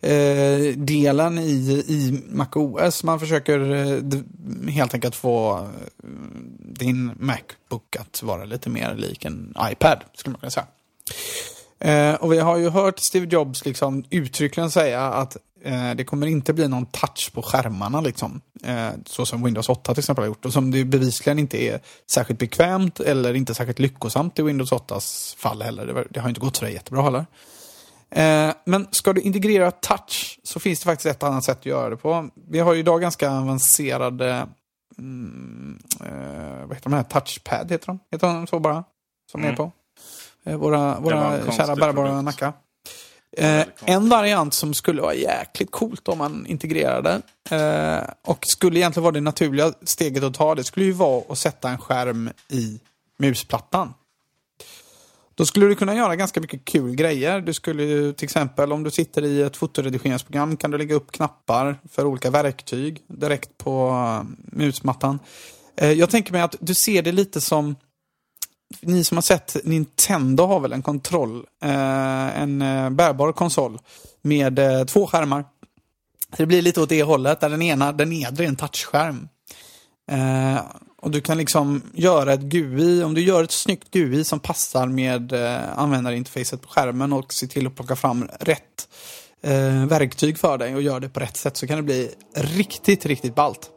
Eh, 0.00 0.76
delen 0.76 1.38
i, 1.38 1.84
i 1.88 2.22
MacOS. 2.28 3.04
Man 3.04 3.20
försöker 3.20 3.60
eh, 3.74 4.70
helt 4.70 4.94
enkelt 4.94 5.14
få 5.14 5.56
eh, 5.58 6.08
din 6.58 7.12
Macbook 7.20 7.96
att 7.98 8.22
vara 8.22 8.44
lite 8.44 8.70
mer 8.70 8.94
lik 8.94 9.24
en 9.24 9.54
iPad, 9.70 10.04
skulle 10.14 10.32
man 10.32 10.40
kunna 10.40 10.50
säga. 10.50 10.66
Eh, 11.80 12.14
och 12.14 12.32
vi 12.32 12.38
har 12.38 12.56
ju 12.56 12.68
hört 12.68 12.98
Steve 12.98 13.26
Jobs 13.26 13.64
liksom 13.64 14.04
uttryckligen 14.10 14.70
säga 14.70 15.02
att 15.02 15.36
eh, 15.64 15.90
det 15.94 16.04
kommer 16.04 16.26
inte 16.26 16.52
bli 16.52 16.68
någon 16.68 16.86
touch 16.86 17.30
på 17.34 17.42
skärmarna 17.42 18.00
liksom. 18.00 18.40
Eh, 18.64 18.90
så 19.06 19.26
som 19.26 19.44
Windows 19.44 19.68
8 19.68 19.94
till 19.94 20.00
exempel 20.00 20.22
har 20.22 20.26
gjort. 20.26 20.44
Och 20.44 20.52
som 20.52 20.70
det 20.70 20.84
bevisligen 20.84 21.38
inte 21.38 21.62
är 21.62 21.80
särskilt 22.10 22.40
bekvämt 22.40 23.00
eller 23.00 23.34
inte 23.34 23.54
särskilt 23.54 23.78
lyckosamt 23.78 24.38
i 24.38 24.42
Windows 24.42 24.72
8s 24.72 25.36
fall 25.36 25.62
heller. 25.62 25.86
Det, 25.86 26.04
det 26.10 26.20
har 26.20 26.28
inte 26.28 26.40
gått 26.40 26.56
så 26.56 26.68
jättebra 26.68 27.02
heller. 27.02 27.26
Eh, 28.10 28.54
men 28.64 28.86
ska 28.90 29.12
du 29.12 29.20
integrera 29.20 29.70
touch 29.70 30.40
så 30.44 30.60
finns 30.60 30.80
det 30.80 30.84
faktiskt 30.84 31.06
ett 31.06 31.22
annat 31.22 31.44
sätt 31.44 31.58
att 31.58 31.66
göra 31.66 31.90
det 31.90 31.96
på. 31.96 32.28
Vi 32.48 32.58
har 32.58 32.74
ju 32.74 32.80
idag 32.80 33.00
ganska 33.00 33.30
avancerade 33.30 34.46
mm, 34.98 35.78
eh, 36.00 36.66
vad 36.66 36.76
heter 36.76 36.90
de 36.90 36.92
här? 36.92 37.02
Touchpad 37.02 37.70
heter 37.70 37.86
de? 37.86 37.98
Heter 38.10 38.26
de 38.26 38.46
så 38.46 38.60
bara? 38.60 38.84
Som 39.30 39.40
mm. 39.40 39.52
är 39.52 39.56
på? 39.56 39.72
Eh, 40.48 40.56
våra 40.56 41.00
våra 41.00 41.52
kära 41.52 41.76
bärbara 41.76 42.22
nackar. 42.22 42.52
Eh, 43.36 43.64
en 43.84 44.08
variant 44.08 44.54
som 44.54 44.74
skulle 44.74 45.02
vara 45.02 45.14
jäkligt 45.14 45.70
coolt 45.70 46.08
om 46.08 46.18
man 46.18 46.46
integrerade 46.46 47.22
eh, 47.50 48.10
och 48.26 48.44
skulle 48.46 48.78
egentligen 48.78 49.04
vara 49.04 49.12
det 49.12 49.20
naturliga 49.20 49.72
steget 49.82 50.22
att 50.22 50.34
ta, 50.34 50.54
det 50.54 50.64
skulle 50.64 50.86
ju 50.86 50.92
vara 50.92 51.22
att 51.28 51.38
sätta 51.38 51.70
en 51.70 51.78
skärm 51.78 52.30
i 52.48 52.80
musplattan. 53.18 53.94
Då 55.34 55.46
skulle 55.46 55.66
du 55.66 55.74
kunna 55.74 55.94
göra 55.94 56.16
ganska 56.16 56.40
mycket 56.40 56.64
kul 56.64 56.94
grejer. 56.94 57.40
Du 57.40 57.54
skulle 57.54 58.12
till 58.12 58.24
exempel 58.24 58.72
om 58.72 58.82
du 58.82 58.90
sitter 58.90 59.24
i 59.24 59.42
ett 59.42 59.56
fotoredigeringsprogram 59.56 60.56
kan 60.56 60.70
du 60.70 60.78
lägga 60.78 60.94
upp 60.94 61.12
knappar 61.12 61.78
för 61.90 62.04
olika 62.04 62.30
verktyg 62.30 63.02
direkt 63.06 63.58
på 63.58 63.90
uh, 63.90 64.22
musmattan. 64.52 65.18
Uh, 65.82 65.92
jag 65.92 66.10
tänker 66.10 66.32
mig 66.32 66.42
att 66.42 66.56
du 66.60 66.74
ser 66.74 67.02
det 67.02 67.12
lite 67.12 67.40
som 67.40 67.76
ni 68.80 69.04
som 69.04 69.16
har 69.16 69.22
sett 69.22 69.56
Nintendo 69.64 70.46
har 70.46 70.60
väl 70.60 70.72
en 70.72 70.82
kontroll, 70.82 71.44
eh, 71.62 72.40
en 72.40 72.62
eh, 72.62 72.90
bärbar 72.90 73.32
konsol 73.32 73.78
med 74.22 74.58
eh, 74.58 74.84
två 74.84 75.06
skärmar. 75.06 75.44
det 76.36 76.46
blir 76.46 76.62
lite 76.62 76.80
åt 76.80 76.88
det 76.88 77.02
hållet, 77.02 77.40
där 77.40 77.48
den 77.48 77.62
ena, 77.62 77.92
den 77.92 78.10
nedre 78.10 78.44
är 78.44 78.48
en 78.48 78.56
touchskärm. 78.56 79.28
Och 81.02 81.10
du 81.10 81.20
kan 81.20 81.38
liksom 81.38 81.82
göra 81.94 82.32
ett 82.32 82.40
GUI, 82.40 83.02
om 83.02 83.14
du 83.14 83.20
gör 83.20 83.44
ett 83.44 83.52
snyggt 83.52 83.90
GUI 83.90 84.24
som 84.24 84.40
passar 84.40 84.86
med 84.86 85.32
eh, 85.32 85.78
användarinterfacet 85.78 86.62
på 86.62 86.68
skärmen 86.68 87.12
och 87.12 87.32
ser 87.32 87.46
till 87.46 87.66
att 87.66 87.76
plocka 87.76 87.96
fram 87.96 88.28
rätt 88.40 88.88
eh, 89.42 89.86
verktyg 89.86 90.38
för 90.38 90.58
dig 90.58 90.74
och 90.74 90.82
gör 90.82 91.00
det 91.00 91.08
på 91.08 91.20
rätt 91.20 91.36
sätt 91.36 91.56
så 91.56 91.66
kan 91.66 91.76
det 91.76 91.82
bli 91.82 92.10
riktigt, 92.34 93.06
riktigt 93.06 93.34
ballt. 93.34 93.70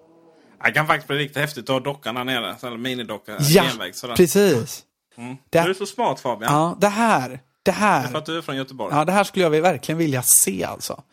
Det 0.66 0.72
kan 0.72 0.88
faktiskt 0.88 1.08
bli 1.08 1.18
riktigt 1.18 1.38
häftigt 1.38 1.64
att 1.64 1.74
ha 1.74 1.80
dockan 1.80 2.16
där 2.16 2.24
nere. 2.24 2.56
Eller 2.64 2.78
minidocka. 2.78 3.38
Ja, 3.40 3.64
enväg, 3.64 3.94
precis. 4.16 4.84
Mm. 5.18 5.38
Det, 5.50 5.62
du 5.62 5.70
är 5.70 5.74
så 5.74 5.86
smart 5.86 6.20
Fabian. 6.20 6.54
Ja, 6.54 6.78
det 6.82 6.88
här. 6.88 7.40
Det 7.64 7.72
här. 7.72 8.02
Det 8.02 8.08
är 8.08 8.12
för 8.12 8.18
att 8.18 8.26
du 8.26 8.38
är 8.38 8.42
från 8.42 8.56
Göteborg. 8.56 8.96
Ja, 8.96 9.06
det 9.06 9.12
här 9.12 9.24
skulle 9.24 9.46
jag 9.46 9.62
verkligen 9.62 9.98
vilja 9.98 10.24
se 10.24 10.64
alltså. 10.64 11.04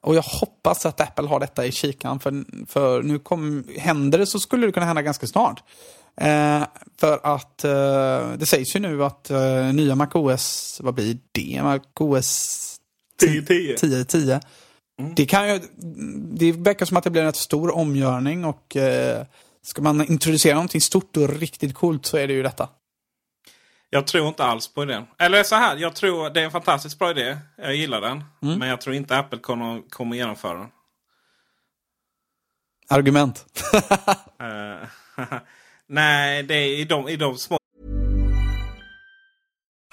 Och 0.00 0.14
jag 0.14 0.22
hoppas 0.22 0.86
att 0.86 1.00
Apple 1.00 1.28
har 1.28 1.40
detta 1.40 1.66
i 1.66 1.72
kikan, 1.72 2.20
för, 2.20 2.44
för 2.66 3.02
nu 3.02 3.18
kom, 3.18 3.64
händer 3.78 4.18
det 4.18 4.26
så 4.26 4.38
skulle 4.38 4.66
det 4.66 4.72
kunna 4.72 4.86
hända 4.86 5.02
ganska 5.02 5.26
snart. 5.26 5.62
Eh, 6.20 6.62
för 7.00 7.20
att 7.22 7.64
eh, 7.64 8.32
det 8.36 8.46
sägs 8.46 8.76
ju 8.76 8.80
nu 8.80 9.04
att 9.04 9.30
eh, 9.30 9.72
nya 9.72 9.94
MacOS, 9.94 10.78
vad 10.82 10.94
blir 10.94 11.18
det? 11.32 11.62
MacOS 11.62 12.76
10.10. 13.22 14.04
10, 14.04 14.40
Mm. 14.98 15.14
Det, 15.14 15.26
kan 15.26 15.48
ju, 15.48 15.60
det 16.38 16.52
verkar 16.52 16.86
som 16.86 16.96
att 16.96 17.04
det 17.04 17.10
blir 17.10 17.22
en 17.22 17.26
rätt 17.26 17.36
stor 17.36 17.76
omgörning 17.76 18.44
och 18.44 18.76
eh, 18.76 19.26
ska 19.62 19.82
man 19.82 20.06
introducera 20.06 20.54
någonting 20.54 20.80
stort 20.80 21.16
och 21.16 21.28
riktigt 21.28 21.74
coolt 21.74 22.06
så 22.06 22.16
är 22.16 22.26
det 22.26 22.32
ju 22.32 22.42
detta. 22.42 22.68
Jag 23.90 24.06
tror 24.06 24.28
inte 24.28 24.44
alls 24.44 24.68
på 24.74 24.82
idén. 24.82 25.06
Eller 25.18 25.42
så 25.42 25.54
här, 25.56 25.76
jag 25.76 25.94
tror 25.94 26.30
det 26.30 26.40
är 26.40 26.44
en 26.44 26.50
fantastiskt 26.50 26.98
bra 26.98 27.10
idé. 27.10 27.38
Jag 27.56 27.74
gillar 27.74 28.00
den. 28.00 28.24
Mm. 28.42 28.58
Men 28.58 28.68
jag 28.68 28.80
tror 28.80 28.94
inte 28.94 29.18
Apple 29.18 29.38
kommer, 29.38 29.90
kommer 29.90 30.16
genomföra 30.16 30.58
den. 30.58 30.68
Argument? 32.88 33.46
uh, 34.42 34.88
nej, 35.86 36.42
det 36.42 36.54
är 36.54 36.78
i 36.78 36.84
de, 36.84 37.08
i 37.08 37.16
de 37.16 37.38
små... 37.38 37.58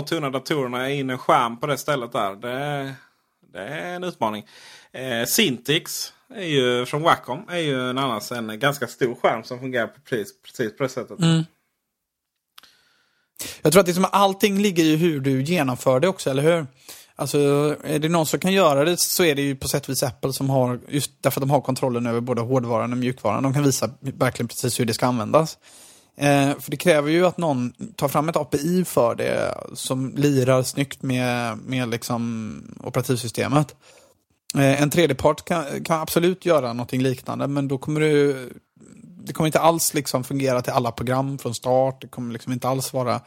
De 0.00 0.06
tunna 0.06 0.30
datorerna 0.30 0.90
är 0.90 0.94
in 0.94 1.10
en 1.10 1.18
skärm 1.18 1.60
på 1.60 1.66
det 1.66 1.78
stället 1.78 2.12
där. 2.12 2.34
Det, 2.34 2.94
det 3.52 3.58
är 3.58 3.94
en 3.94 4.04
utmaning. 4.04 4.46
Eh, 4.92 5.26
Sintix 5.26 6.12
är 6.34 6.44
ju, 6.44 6.86
från 6.86 7.02
Wacom 7.02 7.48
är 7.48 7.58
ju 7.58 7.90
en 7.90 7.98
annars 7.98 8.32
en 8.32 8.58
ganska 8.58 8.86
stor 8.86 9.14
skärm 9.14 9.44
som 9.44 9.58
fungerar 9.58 9.90
precis, 10.04 10.42
precis 10.42 10.76
på 10.76 10.82
det 10.82 10.88
sättet. 10.88 11.18
Mm. 11.18 11.44
Jag 13.62 13.72
tror 13.72 13.80
att 13.80 13.86
liksom 13.86 14.06
allting 14.12 14.58
ligger 14.58 14.84
i 14.84 14.96
hur 14.96 15.20
du 15.20 15.42
genomför 15.42 16.00
det 16.00 16.08
också, 16.08 16.30
eller 16.30 16.42
hur? 16.42 16.66
Alltså, 17.16 17.38
är 17.84 17.98
det 17.98 18.08
någon 18.08 18.26
som 18.26 18.40
kan 18.40 18.52
göra 18.52 18.84
det 18.84 19.00
så 19.00 19.24
är 19.24 19.34
det 19.34 19.42
ju 19.42 19.56
på 19.56 19.68
sätt 19.68 19.82
och 19.82 19.88
vis 19.88 20.02
Apple 20.02 20.32
som 20.32 20.50
har, 20.50 20.80
just 20.88 21.10
därför 21.20 21.40
att 21.40 21.48
de 21.48 21.50
har 21.50 21.60
kontrollen 21.60 22.06
över 22.06 22.20
både 22.20 22.40
hårdvaran 22.40 22.92
och 22.92 22.98
mjukvaran. 22.98 23.42
De 23.42 23.54
kan 23.54 23.64
visa 23.64 23.90
verkligen 24.00 24.48
precis 24.48 24.80
hur 24.80 24.84
det 24.84 24.94
ska 24.94 25.06
användas. 25.06 25.58
Eh, 26.16 26.58
för 26.58 26.70
det 26.70 26.76
kräver 26.76 27.10
ju 27.10 27.26
att 27.26 27.38
någon 27.38 27.72
tar 27.96 28.08
fram 28.08 28.28
ett 28.28 28.36
API 28.36 28.84
för 28.84 29.14
det 29.14 29.54
som 29.74 30.14
lirar 30.16 30.62
snyggt 30.62 31.02
med, 31.02 31.58
med 31.58 31.88
liksom 31.88 32.62
operativsystemet. 32.80 33.76
Eh, 34.54 34.82
en 34.82 34.90
tredjepart 34.90 35.44
kan, 35.44 35.84
kan 35.84 36.00
absolut 36.00 36.46
göra 36.46 36.72
någonting 36.72 37.02
liknande, 37.02 37.46
men 37.46 37.68
då 37.68 37.78
kommer 37.78 38.00
det, 38.00 38.48
det 39.24 39.32
kommer 39.32 39.46
inte 39.46 39.60
alls 39.60 39.94
liksom 39.94 40.24
fungera 40.24 40.62
till 40.62 40.72
alla 40.72 40.92
program 40.92 41.38
från 41.38 41.54
start. 41.54 42.00
Det 42.00 42.08
kommer 42.08 42.32
liksom 42.32 42.52
inte 42.52 42.68
alls 42.68 42.92
vara 42.92 43.20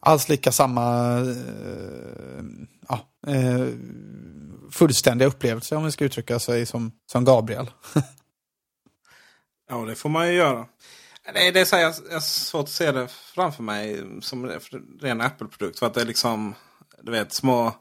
alls 0.00 0.28
lika 0.28 0.52
samma 0.52 1.16
eh, 1.18 2.44
ja, 2.88 3.00
eh, 3.26 3.66
fullständiga 4.70 5.28
upplevelse 5.28 5.76
om 5.76 5.84
vi 5.84 5.90
ska 5.90 6.04
uttrycka 6.04 6.38
sig 6.38 6.66
som, 6.66 6.92
som 7.12 7.24
Gabriel. 7.24 7.70
ja, 9.68 9.76
det 9.76 9.94
får 9.94 10.08
man 10.08 10.28
ju 10.28 10.34
göra. 10.34 10.66
Det 11.24 11.50
det 11.50 11.60
är 11.60 11.64
så 11.64 11.76
här, 11.76 11.82
jag, 11.82 11.94
jag 12.08 12.12
har 12.12 12.20
svårt 12.20 12.64
att 12.64 12.68
se 12.68 12.92
det 12.92 13.08
framför 13.08 13.62
mig 13.62 14.04
som 14.20 14.44
en 14.44 14.60
ren 15.00 15.20
Apple-produkt. 15.20 15.78
För 15.78 15.86
att 15.86 15.94
det 15.94 16.00
är 16.00 16.06
liksom, 16.06 16.54
du 17.02 17.12
vet, 17.12 17.32
små... 17.32 17.74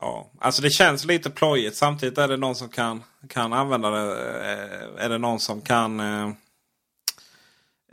Ja, 0.00 0.30
alltså 0.40 0.62
det 0.62 0.70
känns 0.70 1.04
lite 1.04 1.30
plojigt. 1.30 1.76
Samtidigt 1.76 2.18
är 2.18 2.28
det 2.28 2.36
någon 2.36 2.54
som 2.54 2.68
kan, 2.68 3.02
kan 3.28 3.52
använda 3.52 3.90
det. 3.90 4.28
Eh, 4.52 5.04
är 5.04 5.08
det 5.08 5.18
någon 5.18 5.40
som 5.40 5.60
kan 5.60 6.00
eh, 6.00 6.30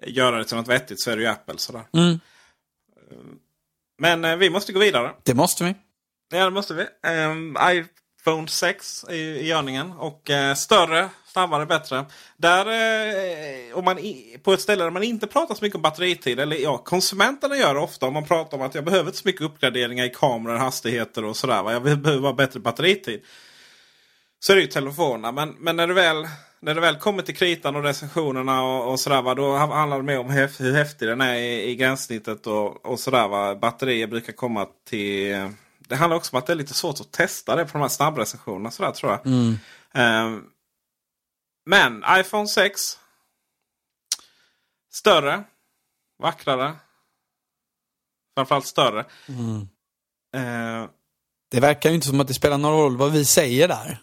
göra 0.07 0.37
det 0.37 0.45
till 0.45 0.57
något 0.57 0.67
vettigt 0.67 0.99
så 0.99 1.11
är 1.11 1.15
det 1.15 1.21
ju 1.21 1.27
Apple. 1.27 1.57
Sådär. 1.57 1.83
Mm. 1.93 2.19
Men 3.97 4.25
eh, 4.25 4.35
vi 4.35 4.49
måste 4.49 4.73
gå 4.73 4.79
vidare. 4.79 5.13
Det 5.23 5.33
måste 5.33 5.63
vi. 5.63 5.75
Ja, 6.29 6.45
det 6.45 6.51
måste 6.51 6.73
vi. 6.73 7.09
Um, 7.09 7.57
iPhone 7.61 8.47
6 8.47 9.05
är 9.09 9.13
i 9.13 9.47
görningen. 9.47 9.91
Och 9.91 10.29
uh, 10.29 10.53
större, 10.53 11.09
snabbare, 11.35 11.65
bättre. 11.65 12.05
Där, 12.37 12.65
uh, 12.65 13.77
om 13.77 13.85
man 13.85 13.99
i, 13.99 14.37
på 14.43 14.53
ett 14.53 14.61
ställe 14.61 14.83
där 14.83 14.91
man 14.91 15.03
inte 15.03 15.27
pratar 15.27 15.55
så 15.55 15.63
mycket 15.63 15.75
om 15.75 15.81
batteritid. 15.81 16.39
Eller 16.39 16.55
ja, 16.55 16.77
konsumenterna 16.77 17.57
gör 17.57 17.73
det 17.73 17.79
ofta. 17.79 18.05
Om 18.05 18.13
man 18.13 18.25
pratar 18.25 18.57
om 18.57 18.63
att 18.63 18.75
jag 18.75 18.85
behöver 18.85 19.05
inte 19.05 19.17
så 19.17 19.27
mycket 19.27 19.41
uppgraderingar 19.41 20.05
i 20.05 20.09
kameror, 20.09 20.57
hastigheter 20.57 21.25
och 21.25 21.37
sådär. 21.37 21.63
Va? 21.63 21.73
Jag 21.73 21.81
behöver 21.81 22.21
bara 22.21 22.33
bättre 22.33 22.59
batteritid. 22.59 23.21
Så 24.39 24.51
är 24.51 24.55
det 24.55 24.61
ju 24.61 24.67
telefonerna. 24.67 25.31
Men, 25.31 25.55
men 25.59 25.75
när, 25.75 25.87
det 25.87 25.93
väl, 25.93 26.27
när 26.59 26.75
det 26.75 26.81
väl 26.81 26.95
kommer 26.95 27.23
till 27.23 27.35
kritan 27.35 27.75
och 27.75 27.83
recensionerna 27.83 28.63
och, 28.63 28.91
och 28.91 28.99
sådär. 28.99 29.21
Va? 29.21 29.35
Då 29.35 29.55
handlar 29.55 29.97
det 29.97 30.03
mer 30.03 30.19
om 30.19 30.29
hur, 30.29 30.63
hur 30.63 30.73
häftig 30.73 31.07
den 31.07 31.21
är 31.21 31.35
i, 31.35 31.69
i 31.69 31.75
gränssnittet 31.75 32.47
och, 32.47 32.85
och 32.85 32.99
sådär. 32.99 33.27
Va? 33.27 33.55
Batterier 33.55 34.07
brukar 34.07 34.33
komma 34.33 34.67
till 34.89 35.49
det 35.87 35.95
handlar 35.95 36.17
också 36.17 36.35
om 36.35 36.39
att 36.39 36.45
det 36.45 36.53
är 36.53 36.57
lite 36.57 36.73
svårt 36.73 36.99
att 36.99 37.11
testa 37.11 37.55
det 37.55 37.65
på 37.65 37.71
de 37.71 37.81
här 37.81 37.89
snabbrecensionerna. 37.89 38.71
Sådär, 38.71 38.91
tror 38.91 39.11
jag. 39.11 39.25
Mm. 39.25 39.57
Um, 40.27 40.43
men 41.65 42.03
iPhone 42.09 42.47
6. 42.47 42.81
Större. 44.93 45.43
Vackrare. 46.23 46.73
Framförallt 48.37 48.65
större. 48.65 49.05
Mm. 49.27 49.67
Uh, 50.35 50.89
det 51.51 51.59
verkar 51.59 51.89
ju 51.89 51.95
inte 51.95 52.07
som 52.07 52.19
att 52.19 52.27
det 52.27 52.33
spelar 52.33 52.57
någon 52.57 52.81
roll 52.81 52.97
vad 52.97 53.11
vi 53.11 53.25
säger 53.25 53.67
där. 53.67 53.97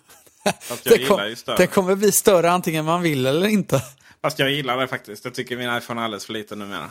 det, 0.85 1.07
kom, 1.07 1.35
det 1.57 1.67
kommer 1.67 1.95
bli 1.95 2.13
större 2.13 2.51
antingen 2.51 2.85
man 2.85 3.03
vill 3.03 3.27
eller 3.27 3.49
inte. 3.49 3.83
Fast 4.23 4.39
jag 4.39 4.51
gillar 4.51 4.77
det 4.77 4.89
faktiskt. 4.89 5.25
Jag 5.25 5.35
tycker 5.35 5.57
min 5.57 5.77
iPhone 5.77 6.01
är 6.01 6.05
alldeles 6.05 6.27
för 6.27 6.33
liten 6.33 6.59
numera. 6.59 6.91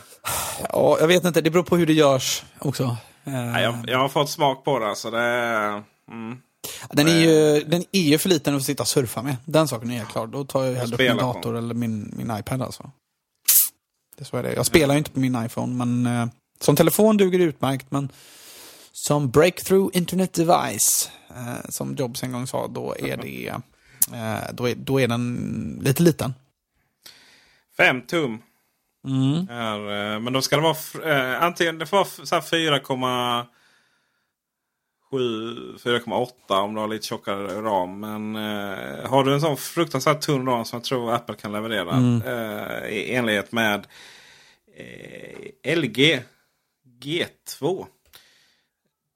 Ja, 0.68 0.96
jag 1.00 1.06
vet 1.06 1.24
inte. 1.24 1.40
Det 1.40 1.50
beror 1.50 1.62
på 1.62 1.76
hur 1.76 1.86
det 1.86 1.92
görs 1.92 2.44
också. 2.58 2.96
Ja, 3.24 3.60
jag, 3.60 3.84
jag 3.86 3.98
har 3.98 4.08
fått 4.08 4.30
smak 4.30 4.64
på 4.64 4.78
det. 4.78 4.86
Alltså 4.86 5.10
det 5.10 5.18
mm. 6.08 6.38
Den, 6.90 7.08
är 7.08 7.18
ju, 7.18 7.64
den 7.64 7.84
är 7.92 8.00
ju 8.00 8.18
för 8.18 8.28
liten 8.28 8.56
att 8.56 8.62
sitta 8.62 8.82
och 8.82 8.88
surfa 8.88 9.22
med. 9.22 9.36
Den 9.44 9.68
saken 9.68 9.90
är 9.90 9.98
helt 9.98 10.10
klar. 10.10 10.26
Då 10.26 10.44
tar 10.44 10.64
jag 10.64 10.74
hellre 10.74 10.94
upp 10.94 11.00
min 11.00 11.16
dator 11.16 11.56
eller 11.56 11.74
min, 11.74 12.14
min 12.16 12.38
iPad. 12.38 12.62
Alltså. 12.62 12.90
Det 14.16 14.24
så 14.24 14.36
är 14.36 14.42
det. 14.42 14.52
Jag 14.52 14.66
spelar 14.66 14.94
ju 14.94 14.98
inte 14.98 15.10
på 15.10 15.20
min 15.20 15.44
iPhone, 15.44 15.84
men 15.84 16.06
eh, 16.06 16.26
som 16.60 16.76
telefon 16.76 17.16
duger 17.16 17.38
det 17.38 17.44
utmärkt. 17.44 17.90
Men 17.90 18.08
som 18.92 19.30
breakthrough 19.30 19.96
internet 19.96 20.32
device, 20.32 21.10
eh, 21.30 21.68
som 21.68 21.94
Jobs 21.94 22.22
en 22.22 22.32
gång 22.32 22.46
sa, 22.46 22.66
då 22.66 22.96
är, 22.98 23.16
det, 23.16 23.48
eh, 24.12 24.52
då 24.52 24.68
är, 24.68 24.74
då 24.74 25.00
är 25.00 25.08
den 25.08 25.78
lite 25.82 26.02
liten. 26.02 26.34
Fem 27.76 28.02
tum. 28.02 28.38
Mm. 29.08 29.48
Är, 29.48 30.18
men 30.18 30.32
då 30.32 30.42
ska 30.42 30.56
det 30.56 30.62
vara 30.62 30.76
eh, 31.04 31.42
antingen 31.42 31.78
det 31.78 31.86
får 31.86 31.96
vara 31.96 32.40
4,7 32.40 33.46
4,8 35.16 36.60
om 36.60 36.74
du 36.74 36.80
har 36.80 36.88
lite 36.88 37.06
tjockare 37.06 37.62
ram. 37.62 38.00
Men 38.00 38.36
eh, 38.36 39.10
har 39.10 39.24
du 39.24 39.34
en 39.34 39.40
sån 39.40 39.56
fruktansvärt 39.56 40.20
tunn 40.20 40.46
ram 40.46 40.64
som 40.64 40.76
jag 40.76 40.84
tror 40.84 41.12
Apple 41.12 41.34
kan 41.34 41.52
leverera. 41.52 41.90
Mm. 41.90 42.22
Eh, 42.22 42.88
I 42.88 43.14
enlighet 43.14 43.52
med 43.52 43.86
eh, 44.76 45.76
LG 45.76 46.22
G2. 47.00 47.86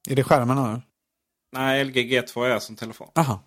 Är 0.09 0.17
det 0.17 0.25
skärmen 0.25 0.59
här? 0.59 0.83
Nej, 1.53 1.85
LG 1.85 1.97
G2 1.97 2.45
är 2.45 2.59
som 2.59 2.77
telefon. 2.77 3.09
Aha. 3.15 3.43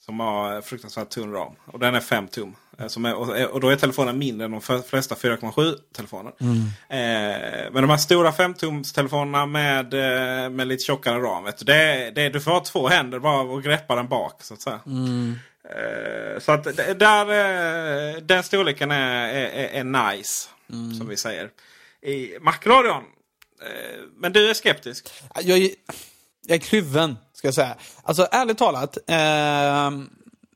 Som 0.00 0.20
har 0.20 0.60
fruktansvärt 0.60 1.10
tunn 1.10 1.32
ram. 1.32 1.52
Och 1.64 1.78
den 1.78 1.94
är 1.94 2.00
5 2.00 2.28
tum. 2.28 2.54
Eh, 2.80 2.86
som 2.86 3.04
är, 3.04 3.40
eh, 3.40 3.46
och 3.46 3.60
då 3.60 3.68
är 3.68 3.76
telefonen 3.76 4.18
mindre 4.18 4.44
än 4.44 4.50
de 4.50 4.82
flesta 4.82 5.14
4,7 5.14 5.76
telefoner. 5.94 6.32
Mm. 6.40 6.56
Eh, 6.88 7.72
men 7.72 7.82
de 7.82 7.90
här 7.90 7.96
stora 7.96 8.30
5-tumstelefonerna 8.30 9.46
med, 9.46 9.94
eh, 9.94 10.50
med 10.50 10.66
lite 10.68 10.84
tjockare 10.84 11.18
ram. 11.18 11.44
Vet 11.44 11.58
du, 11.58 11.64
det, 11.64 12.12
det, 12.14 12.28
du 12.28 12.40
får 12.40 12.50
ha 12.50 12.60
två 12.60 12.88
händer 12.88 13.18
bara 13.18 13.40
och 13.40 13.62
greppa 13.62 13.96
den 13.96 14.08
bak. 14.08 14.42
Så 14.42 14.54
att 14.54 14.60
säga. 14.60 14.80
Mm. 14.86 15.34
Eh, 15.64 16.40
så 16.40 16.52
att 16.52 16.64
där, 16.98 17.26
eh, 17.30 18.16
den 18.16 18.42
storleken 18.42 18.90
är, 18.90 19.28
är, 19.28 19.68
är 19.68 19.84
nice. 19.84 20.48
Mm. 20.72 20.94
Som 20.94 21.08
vi 21.08 21.16
säger. 21.16 21.50
I 22.02 22.38
Macradion. 22.40 23.02
Eh, 23.62 24.00
men 24.16 24.32
du 24.32 24.50
är 24.50 24.54
skeptisk? 24.54 25.10
Jag 25.40 25.58
är, 25.58 25.70
jag 26.46 26.54
är 26.54 26.60
kluven, 26.60 27.16
ska 27.32 27.48
jag 27.48 27.54
säga. 27.54 27.76
Alltså 28.02 28.28
ärligt 28.30 28.58
talat. 28.58 28.98
Eh, 29.06 29.90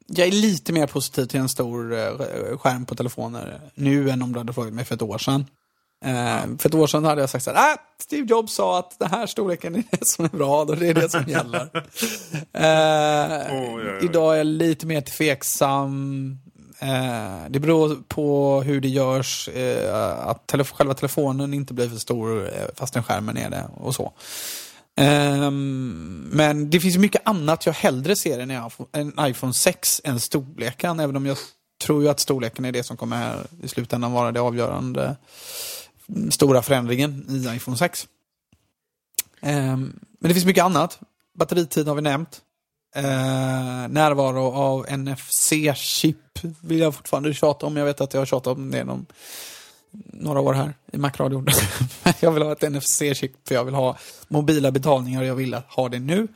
jag 0.06 0.28
är 0.28 0.32
lite 0.32 0.72
mer 0.72 0.86
positiv 0.86 1.26
till 1.26 1.40
en 1.40 1.48
stor 1.48 1.92
eh, 1.92 2.58
skärm 2.58 2.86
på 2.86 2.94
telefoner 2.94 3.60
nu 3.74 4.10
än 4.10 4.22
om 4.22 4.32
du 4.32 4.38
hade 4.38 4.52
frågat 4.52 4.72
mig 4.72 4.84
för 4.84 4.94
ett 4.94 5.02
år 5.02 5.18
sedan. 5.18 5.46
Eh, 6.04 6.56
för 6.58 6.68
ett 6.68 6.74
år 6.74 6.86
sedan 6.86 7.04
hade 7.04 7.20
jag 7.20 7.30
sagt 7.30 7.44
så 7.44 7.50
här, 7.50 7.72
ah, 7.72 7.76
Steve 7.98 8.26
Jobs 8.26 8.54
sa 8.54 8.78
att 8.78 8.98
den 8.98 9.10
här 9.10 9.26
storleken 9.26 9.74
är 9.74 9.84
det 9.90 10.06
som 10.06 10.24
är 10.24 10.28
bra 10.28 10.60
och 10.60 10.76
det 10.76 10.88
är 10.88 10.94
det 10.94 11.08
som 11.08 11.24
gäller. 11.28 11.60
eh, 12.52 13.54
oh, 13.54 13.84
ja, 13.84 13.92
ja. 13.92 14.00
Idag 14.02 14.32
är 14.32 14.38
jag 14.38 14.46
lite 14.46 14.86
mer 14.86 15.00
tveksam. 15.00 16.38
Eh, 16.78 17.50
det 17.50 17.60
beror 17.60 17.96
på 18.08 18.62
hur 18.62 18.80
det 18.80 18.88
görs, 18.88 19.48
eh, 19.48 20.26
att 20.26 20.46
telef 20.46 20.70
själva 20.70 20.94
telefonen 20.94 21.54
inte 21.54 21.74
blir 21.74 21.88
för 21.88 21.96
stor 21.96 22.46
eh, 22.46 22.66
fastän 22.74 23.02
skärmen 23.02 23.36
är 23.36 23.50
det 23.50 23.64
och 23.76 23.94
så. 23.94 24.12
Um, 24.96 26.28
men 26.32 26.70
det 26.70 26.80
finns 26.80 26.96
mycket 26.96 27.22
annat 27.24 27.66
jag 27.66 27.72
hellre 27.72 28.16
ser 28.16 28.38
än 28.38 28.50
en 28.92 29.12
iPhone 29.20 29.52
6 29.52 30.00
än 30.04 30.20
storleken. 30.20 31.00
Även 31.00 31.16
om 31.16 31.26
jag 31.26 31.36
tror 31.82 32.02
ju 32.02 32.08
att 32.08 32.20
storleken 32.20 32.64
är 32.64 32.72
det 32.72 32.82
som 32.82 32.96
kommer 32.96 33.16
här 33.16 33.46
i 33.62 33.68
slutändan 33.68 34.12
vara 34.12 34.32
det 34.32 34.40
avgörande 34.40 35.16
mm, 36.08 36.30
stora 36.30 36.62
förändringen 36.62 37.26
i 37.28 37.56
iPhone 37.56 37.76
6. 37.76 38.06
Um, 39.40 39.50
ehm, 39.50 40.00
men 40.20 40.28
det 40.28 40.34
finns 40.34 40.46
mycket 40.46 40.64
annat. 40.64 40.98
Batteritid 41.38 41.88
har 41.88 41.94
vi 41.94 42.02
nämnt. 42.02 42.40
Uh, 42.96 43.88
närvaro 43.88 44.52
av 44.52 44.86
NFC-chip 44.86 46.16
vill 46.60 46.80
jag 46.80 46.94
fortfarande 46.94 47.34
tjata 47.34 47.66
om. 47.66 47.76
Jag 47.76 47.84
vet 47.84 48.00
att 48.00 48.14
jag 48.14 48.20
har 48.20 48.26
tjatat 48.26 48.56
om 48.56 48.70
det 48.70 48.84
någon 48.84 49.06
några 50.12 50.40
år 50.40 50.52
här 50.52 50.74
i 50.92 50.98
Macradion. 50.98 51.46
jag 52.20 52.32
vill 52.32 52.42
ha 52.42 52.52
ett 52.52 52.62
NFC-chip 52.62 53.32
för 53.48 53.54
jag 53.54 53.64
vill 53.64 53.74
ha 53.74 53.98
mobila 54.28 54.70
betalningar 54.70 55.20
och 55.20 55.26
jag 55.26 55.34
vill 55.34 55.54
ha 55.54 55.88
det 55.88 55.98
nu. 55.98 56.28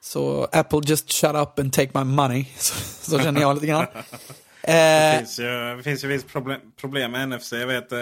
Så 0.00 0.48
Apple 0.52 0.80
just 0.84 1.12
shut 1.12 1.34
up 1.34 1.58
and 1.58 1.72
take 1.72 1.90
my 1.98 2.04
money. 2.04 2.44
Så, 2.56 2.74
så 3.10 3.18
känner 3.18 3.40
jag 3.40 3.54
lite 3.54 3.66
grann. 3.66 3.86
det, 4.62 5.16
finns 5.18 5.38
ju, 5.38 5.76
det 5.76 5.82
finns 5.82 6.04
ju 6.04 6.08
visst 6.08 6.28
problem, 6.28 6.60
problem 6.80 7.12
med 7.12 7.28
NFC. 7.28 7.52
Jag 7.52 7.66
vet 7.66 7.92
eh, 7.92 7.98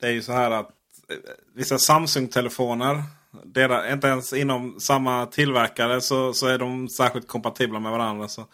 Det 0.00 0.06
är 0.06 0.10
ju 0.10 0.22
så 0.22 0.32
här 0.32 0.50
att 0.50 0.68
eh, 1.10 1.16
vissa 1.54 1.78
Samsung-telefoner 1.78 3.02
inte 3.92 4.08
ens 4.08 4.32
inom 4.32 4.80
samma 4.80 5.26
tillverkare 5.26 6.00
så, 6.00 6.34
så 6.34 6.46
är 6.46 6.58
de 6.58 6.88
särskilt 6.88 7.28
kompatibla 7.28 7.80
med 7.80 7.92
varandra. 7.92 8.28
Så 8.28 8.46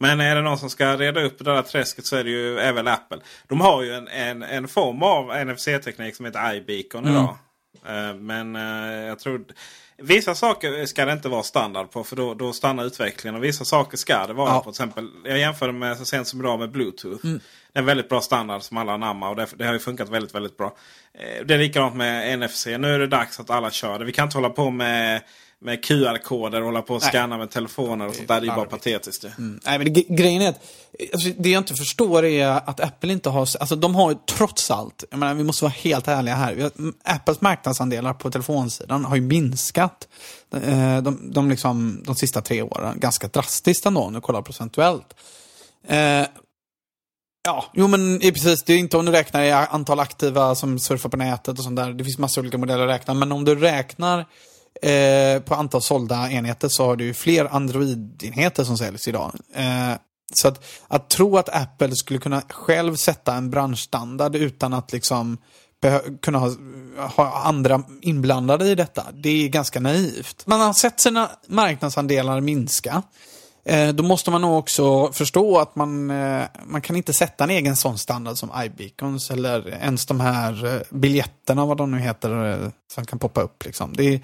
men 0.00 0.20
är 0.20 0.34
det 0.34 0.42
någon 0.42 0.58
som 0.58 0.70
ska 0.70 0.96
reda 0.96 1.22
upp 1.22 1.38
det 1.38 1.44
där 1.44 1.62
träsket 1.62 2.06
så 2.06 2.16
är 2.16 2.24
det 2.24 2.30
ju 2.30 2.54
väl 2.54 2.88
Apple. 2.88 3.18
De 3.46 3.60
har 3.60 3.82
ju 3.82 3.94
en, 3.94 4.08
en, 4.08 4.42
en 4.42 4.68
form 4.68 5.02
av 5.02 5.46
NFC-teknik 5.46 6.16
som 6.16 6.26
heter 6.26 6.54
iBeacon 6.54 7.04
mm. 7.04 7.12
idag. 7.12 7.36
Uh, 7.88 8.14
men 8.14 8.56
uh, 8.56 9.06
jag 9.06 9.18
tror 9.18 9.44
Vissa 10.02 10.34
saker 10.34 10.86
ska 10.86 11.04
det 11.04 11.12
inte 11.12 11.28
vara 11.28 11.42
standard 11.42 11.90
på 11.90 12.04
för 12.04 12.16
då, 12.16 12.34
då 12.34 12.52
stannar 12.52 12.84
utvecklingen. 12.84 13.34
Och 13.34 13.44
vissa 13.44 13.64
saker 13.64 13.96
ska 13.96 14.26
det 14.26 14.32
vara. 14.32 14.50
Ja. 14.50 14.60
På 14.60 14.70
exempel, 14.70 15.08
jag 15.24 15.38
jämförde 15.38 15.72
med 15.72 15.96
så 15.96 16.04
sent 16.04 16.28
som 16.28 16.40
idag 16.40 16.58
med 16.58 16.70
Bluetooth. 16.70 17.26
Det 17.26 17.38
är 17.72 17.78
en 17.78 17.84
väldigt 17.84 18.08
bra 18.08 18.20
standard 18.20 18.62
som 18.62 18.76
alla 18.76 18.92
anammar 18.92 19.30
och 19.30 19.36
det, 19.36 19.46
det 19.56 19.64
har 19.64 19.72
ju 19.72 19.78
funkat 19.78 20.08
väldigt 20.08 20.34
väldigt 20.34 20.56
bra. 20.56 20.76
Eh, 21.14 21.46
Det 21.46 21.54
är 21.54 21.58
likadant 21.58 21.94
med 21.96 22.38
NFC. 22.38 22.66
Nu 22.66 22.94
är 22.94 22.98
det 22.98 23.06
dags 23.06 23.40
att 23.40 23.50
alla 23.50 23.70
kör 23.70 23.98
det. 23.98 24.04
Vi 24.04 24.12
kan 24.12 24.24
inte 24.24 24.36
hålla 24.36 24.50
på 24.50 24.70
med, 24.70 25.22
med 25.62 25.84
QR-koder 25.84 26.60
och 26.60 26.66
hålla 26.66 26.82
på 26.82 26.94
och 26.94 27.02
scanna 27.02 27.38
med 27.38 27.50
telefoner 27.50 28.08
och 28.08 28.14
sånt 28.14 28.28
där. 28.28 28.40
Det 28.40 28.46
är 28.46 28.50
ju 28.50 28.56
bara 28.56 28.66
patetiskt. 28.66 29.24
ju. 29.24 29.30
Nej, 29.38 29.78
men 29.78 29.92
det, 29.92 30.02
grejen 30.08 30.42
är 30.42 30.48
att 30.48 30.60
alltså, 31.12 31.28
det 31.38 31.50
jag 31.50 31.60
inte 31.60 31.74
förstår 31.74 32.24
är 32.24 32.46
att 32.48 32.80
Apple 32.80 33.12
inte 33.12 33.30
har, 33.30 33.40
alltså 33.40 33.76
de 33.76 33.94
har 33.94 34.10
ju 34.10 34.16
trots 34.28 34.70
allt, 34.70 35.04
jag 35.10 35.18
menar, 35.18 35.34
vi 35.34 35.44
måste 35.44 35.64
vara 35.64 35.74
helt 35.76 36.08
ärliga 36.08 36.34
här, 36.34 36.70
Apples 37.04 37.40
marknadsandelar 37.40 38.14
på 38.14 38.30
telefonsidan 38.30 39.04
har 39.04 39.16
ju 39.16 39.22
minskat 39.22 40.08
eh, 40.54 41.02
de, 41.02 41.32
de, 41.32 41.50
liksom, 41.50 42.02
de 42.06 42.14
sista 42.14 42.40
tre 42.40 42.62
åren 42.62 43.00
ganska 43.00 43.28
drastiskt 43.28 43.86
ändå, 43.86 44.00
om 44.00 44.12
du 44.12 44.20
kollar 44.20 44.42
procentuellt. 44.42 45.14
Eh, 45.88 46.26
Ja, 47.42 47.64
jo 47.72 47.88
men 47.88 48.18
precis. 48.20 48.62
Det 48.62 48.72
är 48.72 48.78
inte 48.78 48.96
om 48.96 49.04
du 49.04 49.12
räknar 49.12 49.42
i 49.42 49.52
antal 49.52 50.00
aktiva 50.00 50.54
som 50.54 50.78
surfar 50.78 51.08
på 51.08 51.16
nätet 51.16 51.58
och 51.58 51.64
sånt 51.64 51.76
där. 51.76 51.92
Det 51.92 52.04
finns 52.04 52.18
massa 52.18 52.40
olika 52.40 52.58
modeller 52.58 52.86
att 52.86 52.94
räkna. 52.94 53.14
Men 53.14 53.32
om 53.32 53.44
du 53.44 53.54
räknar 53.54 54.26
eh, 54.82 55.42
på 55.42 55.54
antal 55.54 55.82
sålda 55.82 56.30
enheter 56.30 56.68
så 56.68 56.84
har 56.84 56.96
du 56.96 57.04
ju 57.04 57.14
fler 57.14 57.44
Android-enheter 57.44 58.64
som 58.64 58.78
säljs 58.78 59.08
idag. 59.08 59.32
Eh, 59.54 59.92
så 60.34 60.48
att, 60.48 60.64
att 60.88 61.10
tro 61.10 61.36
att 61.38 61.48
Apple 61.48 61.96
skulle 61.96 62.18
kunna 62.18 62.42
själv 62.48 62.96
sätta 62.96 63.34
en 63.34 63.50
branschstandard 63.50 64.36
utan 64.36 64.72
att 64.74 64.92
liksom 64.92 65.38
kunna 66.22 66.38
ha, 66.38 66.50
ha 66.96 67.42
andra 67.44 67.82
inblandade 68.02 68.66
i 68.66 68.74
detta, 68.74 69.06
det 69.14 69.44
är 69.44 69.48
ganska 69.48 69.80
naivt. 69.80 70.46
Man 70.46 70.60
har 70.60 70.72
sett 70.72 71.00
sina 71.00 71.30
marknadsandelar 71.46 72.40
minska. 72.40 73.02
Eh, 73.64 73.88
Då 73.88 74.02
måste 74.02 74.30
man 74.30 74.40
nog 74.40 74.58
också 74.58 75.12
förstå 75.12 75.58
att 75.58 75.76
man, 75.76 76.10
eh, 76.10 76.42
man 76.64 76.80
kan 76.82 76.96
inte 76.96 77.12
sätta 77.12 77.44
en 77.44 77.50
egen 77.50 77.76
sån 77.76 77.98
standard 77.98 78.36
som 78.38 78.50
iBeacons 78.64 79.30
eller 79.30 79.68
ens 79.68 80.06
de 80.06 80.20
här 80.20 80.66
eh, 80.66 80.80
biljetterna, 80.90 81.66
vad 81.66 81.76
de 81.76 81.90
nu 81.90 81.98
heter, 81.98 82.52
eh, 82.52 82.70
som 82.94 83.04
kan 83.06 83.18
poppa 83.18 83.42
upp. 83.42 83.64
Liksom. 83.64 83.92
Det 83.92 84.14
är, 84.14 84.20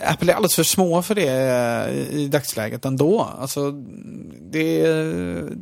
Apple 0.00 0.32
är 0.32 0.36
alldeles 0.36 0.54
för 0.56 0.62
små 0.62 1.02
för 1.02 1.14
det 1.14 1.28
eh, 1.28 2.16
i 2.16 2.28
dagsläget 2.28 2.84
ändå. 2.84 3.22
Alltså, 3.38 3.70
det, 4.50 4.86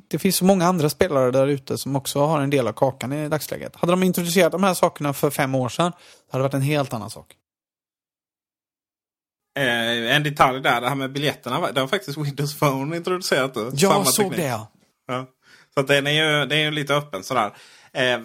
det 0.09 0.19
finns 0.19 0.37
så 0.37 0.45
många 0.45 0.67
andra 0.67 0.91
spelare 0.91 1.31
där 1.31 1.47
ute 1.47 1.79
som 1.79 1.97
också 1.97 2.21
har 2.27 2.41
en 2.41 2.51
del 2.51 2.69
av 2.69 2.73
kakan 2.73 3.13
i 3.13 3.29
dagsläget. 3.29 3.77
Hade 3.77 3.93
de 3.93 4.03
introducerat 4.03 4.53
de 4.53 4.65
här 4.65 4.75
sakerna 4.75 5.13
för 5.13 5.31
fem 5.31 5.55
år 5.55 5.69
sedan, 5.69 5.93
hade 6.31 6.39
det 6.39 6.49
varit 6.49 6.55
en 6.55 6.63
helt 6.63 6.93
annan 6.93 7.11
sak. 7.11 7.27
Eh, 9.59 10.17
en 10.17 10.23
detalj 10.23 10.61
där, 10.61 10.81
det 10.81 10.89
här 10.89 10.95
med 10.95 11.13
biljetterna. 11.13 11.73
Det 11.73 11.81
har 11.81 11.89
faktiskt 11.89 12.19
Windows 12.19 12.59
Phone 12.59 12.97
introducerat. 12.97 13.55
Då, 13.55 13.71
Jag 13.75 13.93
Samma 13.93 14.05
såg 14.05 14.25
teknik. 14.25 14.41
det 14.41 14.47
ja. 14.47 14.69
Ja. 15.07 15.27
Så 15.75 15.81
att 15.81 15.87
den 15.87 16.07
är 16.07 16.11
ju, 16.11 16.47
det 16.47 16.57
är 16.57 16.61
ju 16.61 16.71
lite 16.71 16.95
öppen 16.95 17.23
sådär. 17.23 17.53
Eh, 17.93 18.21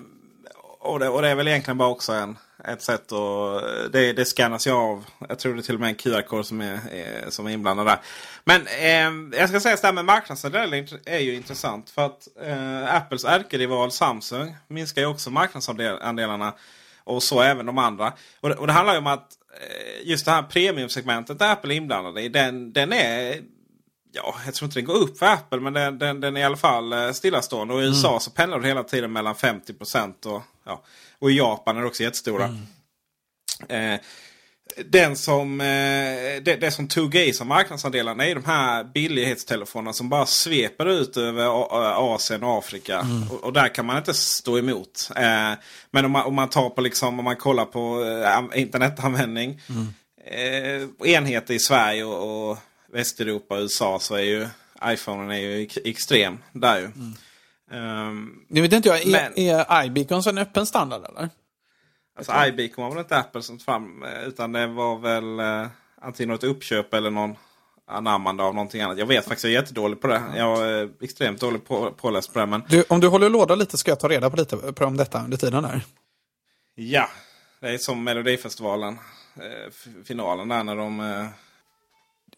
och, 0.80 1.00
det, 1.00 1.10
och 1.10 1.22
det 1.22 1.28
är 1.30 1.36
väl 1.36 1.48
egentligen 1.48 1.78
bara 1.78 1.90
också 1.90 2.14
en, 2.14 2.38
ett 2.64 2.82
sätt 2.82 3.12
att... 3.12 3.64
Eh, 3.64 3.84
det, 3.92 4.14
det 4.14 4.26
skannas 4.26 4.68
ju 4.68 4.72
av. 4.72 5.06
Jag 5.30 5.40
tror 5.40 5.54
det 5.54 5.60
är 5.60 5.64
till 5.64 5.76
och 5.76 5.82
med 5.82 5.90
en 5.90 5.96
QR-kod 5.96 6.46
som 6.46 6.62
är, 6.62 6.80
är, 6.92 7.30
som 7.30 7.48
är 7.48 7.52
inblandad 7.52 7.86
där. 7.86 8.00
Men 8.44 8.68
eh, 8.68 9.40
jag 9.40 9.50
ska 9.50 9.60
säga 9.60 9.74
att 9.74 9.82
det 9.82 9.88
här 9.88 9.94
med 9.94 10.06
marknadsandelar 10.06 10.88
är 11.06 11.20
ju 11.20 11.36
intressant. 11.36 11.90
För 11.90 12.06
att 12.06 12.28
eh, 12.42 12.96
Apples 12.96 13.26
ärkerival 13.26 13.92
Samsung 13.92 14.56
minskar 14.68 15.02
ju 15.02 15.08
också 15.08 15.30
marknadsandelarna. 15.30 16.54
Och 17.04 17.24
så 17.24 17.42
även 17.42 17.66
de 17.66 17.78
andra. 17.78 18.14
Och 18.42 18.50
det, 18.50 18.56
och 18.56 18.68
det 18.68 18.74
handlar 18.74 18.94
ju 18.94 19.00
om 19.00 19.08
att 19.08 19.28
eh, 19.62 20.08
just 20.08 20.26
det 20.26 20.32
här 20.32 20.44
premiumsegmentet 20.44 21.40
där 21.40 21.52
Apple 21.52 21.74
är 21.74 21.78
inblandade 21.78 22.22
i. 22.22 22.30
Den, 22.30 22.74
den 22.74 22.94
är 22.94 23.42
Ja, 24.16 24.36
jag 24.46 24.54
tror 24.54 24.68
inte 24.68 24.80
den 24.80 24.86
går 24.86 24.94
upp 24.96 25.18
för 25.18 25.26
Apple 25.26 25.60
men 25.60 25.74
den, 25.74 26.00
den, 26.00 26.20
den 26.22 26.38
är 26.38 26.42
i 26.42 26.44
alla 26.44 26.58
fall 26.58 26.94
eh, 26.94 27.12
stillastående. 27.12 27.74
Och 27.74 27.82
i 27.82 27.86
USA 27.86 28.20
så 28.20 28.32
pendlar 28.32 28.60
det 28.60 28.68
hela 28.68 28.84
tiden 28.84 29.14
mellan 29.14 29.36
50% 29.36 30.26
och, 30.28 30.42
ja, 30.66 30.84
och 31.20 31.32
i 31.32 31.38
Japan 31.38 31.78
är 31.78 31.82
det 31.82 31.88
också 31.88 32.04
jättestora. 32.04 32.46
Eh, 33.70 34.00
den 34.86 35.16
som, 35.16 35.62
eh, 35.62 35.66
det, 36.44 36.58
det 36.62 36.72
som 36.72 36.88
tog 36.88 37.16
i 37.16 37.34
som 37.34 37.48
marknadsandelarna 37.48 38.26
är 38.26 38.36
de 38.36 38.46
här 38.46 38.84
billighetstelefonerna 38.84 39.94
som 39.94 40.10
bara 40.10 40.26
sveper 40.26 40.86
ut 40.86 41.18
över 41.18 41.46
A- 41.46 41.96
Asien 42.16 42.44
och 42.44 42.58
Afrika. 42.58 43.08
Och, 43.32 43.44
och 43.44 43.54
där 43.54 43.76
kan 43.76 43.86
man 43.86 43.98
inte 43.98 44.14
stå 44.14 44.58
emot. 44.58 45.10
Eh, 45.16 45.52
men 45.92 46.06
om 46.06 46.12
man, 46.12 46.26
om 46.26 46.36
man 46.36 46.50
tar 46.50 46.70
på 46.70 46.82
liksom, 46.82 47.20
om 47.20 47.26
man 47.26 47.36
kollar 47.36 47.66
på 47.66 48.04
eh, 48.54 48.62
internetanvändning. 48.62 49.62
Eh, 50.26 51.10
enheter 51.14 51.54
i 51.54 51.60
Sverige 51.60 52.04
och, 52.04 52.50
och 52.52 52.58
Västeuropa 52.96 53.56
och 53.56 53.62
USA 53.62 54.00
så 54.00 54.16
är 54.16 54.22
ju 54.22 54.48
iPhonen 54.84 55.32
är 55.32 55.38
ju 55.40 55.64
ex- 55.64 55.78
extrem 55.86 56.38
där 56.52 56.80
ju. 56.80 56.86
Ehm, 57.72 58.40
Nu 58.48 58.62
vet 58.62 58.74
inte 58.74 58.90
jag, 58.90 59.02
är, 59.02 59.12
Men- 59.12 59.40
är 59.40 59.86
iBeacons 59.86 60.28
en 60.28 60.38
öppen 60.38 60.66
standard 60.66 61.06
eller? 61.10 61.30
Alltså 62.18 62.32
iBeacon 62.48 62.84
var 62.84 62.92
väl 62.92 63.00
inte 63.00 63.18
Apple 63.18 63.42
som 63.42 63.58
tog 63.58 63.66
fram 63.66 64.04
eh, 64.04 64.24
utan 64.28 64.52
det 64.52 64.68
var 64.68 64.98
väl 65.00 65.40
eh, 65.40 65.68
antingen 66.02 66.30
något 66.30 66.44
uppköp 66.44 66.94
eller 66.94 67.10
någon 67.12 67.36
anammande 67.88 68.44
av 68.44 68.56
någonting 68.56 68.82
annat. 68.82 68.98
Jag 68.98 69.06
vet 69.06 69.26
faktiskt, 69.26 69.44
jag 69.44 69.52
är 69.54 69.60
jättedålig 69.62 70.02
på 70.02 70.08
det. 70.08 70.22
Jag 70.38 70.70
är 70.70 70.90
extremt 71.02 71.40
dålig 71.40 71.66
på, 71.68 71.92
påläst 71.92 72.34
på 72.34 72.40
det. 72.40 72.46
Men 72.46 72.64
Du, 72.70 72.84
om 72.90 73.00
du 73.00 73.08
håller 73.08 73.30
låda 73.30 73.56
lite 73.56 73.78
ska 73.78 73.92
jag 73.92 74.00
ta 74.00 74.08
reda 74.10 74.30
på 74.30 74.36
lite 74.38 74.58
på 74.74 74.86
om 74.86 74.98
detta 74.98 75.24
under 75.24 75.38
tiden 75.38 75.64
där. 75.64 75.82
ja, 76.76 77.10
det 77.60 77.70
är 77.70 77.78
som 77.78 78.04
Melodifestivalen. 78.04 78.94
Eh, 79.36 79.72
finalen 80.06 80.48
där 80.50 80.64
när 80.64 80.76
de... 80.76 81.00
Eh, 81.00 81.28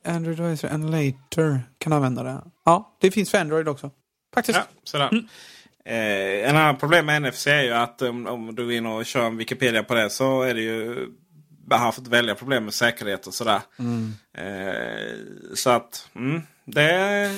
Android 0.08 0.40
Advisor 0.40 0.68
and 0.68 0.92
Later 0.92 1.62
kan 1.78 1.94
använda 1.94 2.24
det. 2.24 2.42
Ja, 2.66 2.98
det 3.02 3.12
finns 3.12 3.32
för 3.32 3.38
Android 3.38 3.68
också. 3.68 3.92
Faktiskt. 4.34 4.60
Ja, 4.60 4.66
sådär. 4.84 5.10
Eh, 5.86 6.50
en 6.50 6.56
annan 6.56 6.78
problem 6.78 7.06
med 7.06 7.22
NFC 7.22 7.48
är 7.48 7.64
ju 7.64 7.74
att 7.74 8.02
um, 8.02 8.28
om 8.28 8.56
du 8.56 8.64
går 8.64 8.74
in 8.74 8.86
och 8.86 9.06
kör 9.06 9.26
en 9.26 9.38
Wikipedia 9.38 9.84
på 9.84 9.96
det 9.96 10.10
så 10.10 10.42
är 10.42 10.54
det 10.54 10.62
ju 10.62 11.08
haft 11.76 12.08
välja 12.08 12.36
problem 12.36 12.64
med 12.66 12.74
säkerhet 12.74 13.28
och 13.28 13.34
sådär. 13.34 13.62
Eh, 14.38 15.16
så 15.56 15.70
att 15.70 16.08
mm, 16.16 16.42
det, 16.66 16.82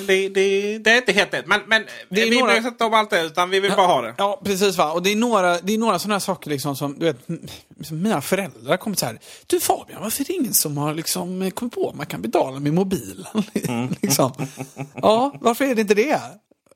det, 0.06 0.28
det, 0.28 0.78
det 0.78 0.90
är 0.90 0.96
inte 0.96 1.12
helt 1.12 1.32
lätt. 1.32 1.46
Men, 1.46 1.60
men 1.66 1.84
Det 2.08 2.22
är 2.22 2.30
vi 2.30 2.40
några- 2.40 2.52
bryr 2.52 2.60
oss 2.60 2.66
inte 2.66 2.84
om 2.84 2.94
allt 2.94 3.10
det 3.10 3.22
utan 3.22 3.50
vi 3.50 3.60
vill 3.60 3.70
bara 3.76 3.86
ha 3.86 4.02
det. 4.02 4.14
Ja, 4.18 4.40
precis 4.44 4.78
va. 4.78 4.92
Och 4.92 5.02
det 5.02 5.12
är 5.12 5.16
några, 5.16 5.58
det 5.60 5.74
är 5.74 5.78
några 5.78 5.98
sådana 5.98 6.20
saker 6.20 6.50
liksom 6.50 6.76
som, 6.76 6.98
du 6.98 7.04
vet, 7.06 7.18
som 7.82 8.02
mina 8.02 8.20
föräldrar 8.20 8.76
kommer 8.76 8.96
så 8.96 9.06
här. 9.06 9.18
Du 9.46 9.60
Fabian, 9.60 10.02
varför 10.02 10.22
är 10.22 10.26
det 10.26 10.32
ingen 10.32 10.54
som 10.54 10.76
har 10.78 10.94
liksom 10.94 11.50
kommit 11.50 11.74
på 11.74 11.88
att 11.88 11.94
man 11.96 12.06
kan 12.06 12.22
betala 12.22 12.60
med 12.60 12.72
mobilen? 12.74 13.42
liksom. 14.02 14.32
Ja, 14.94 15.34
varför 15.40 15.64
är 15.64 15.74
det 15.74 15.80
inte 15.80 15.94
det? 15.94 16.20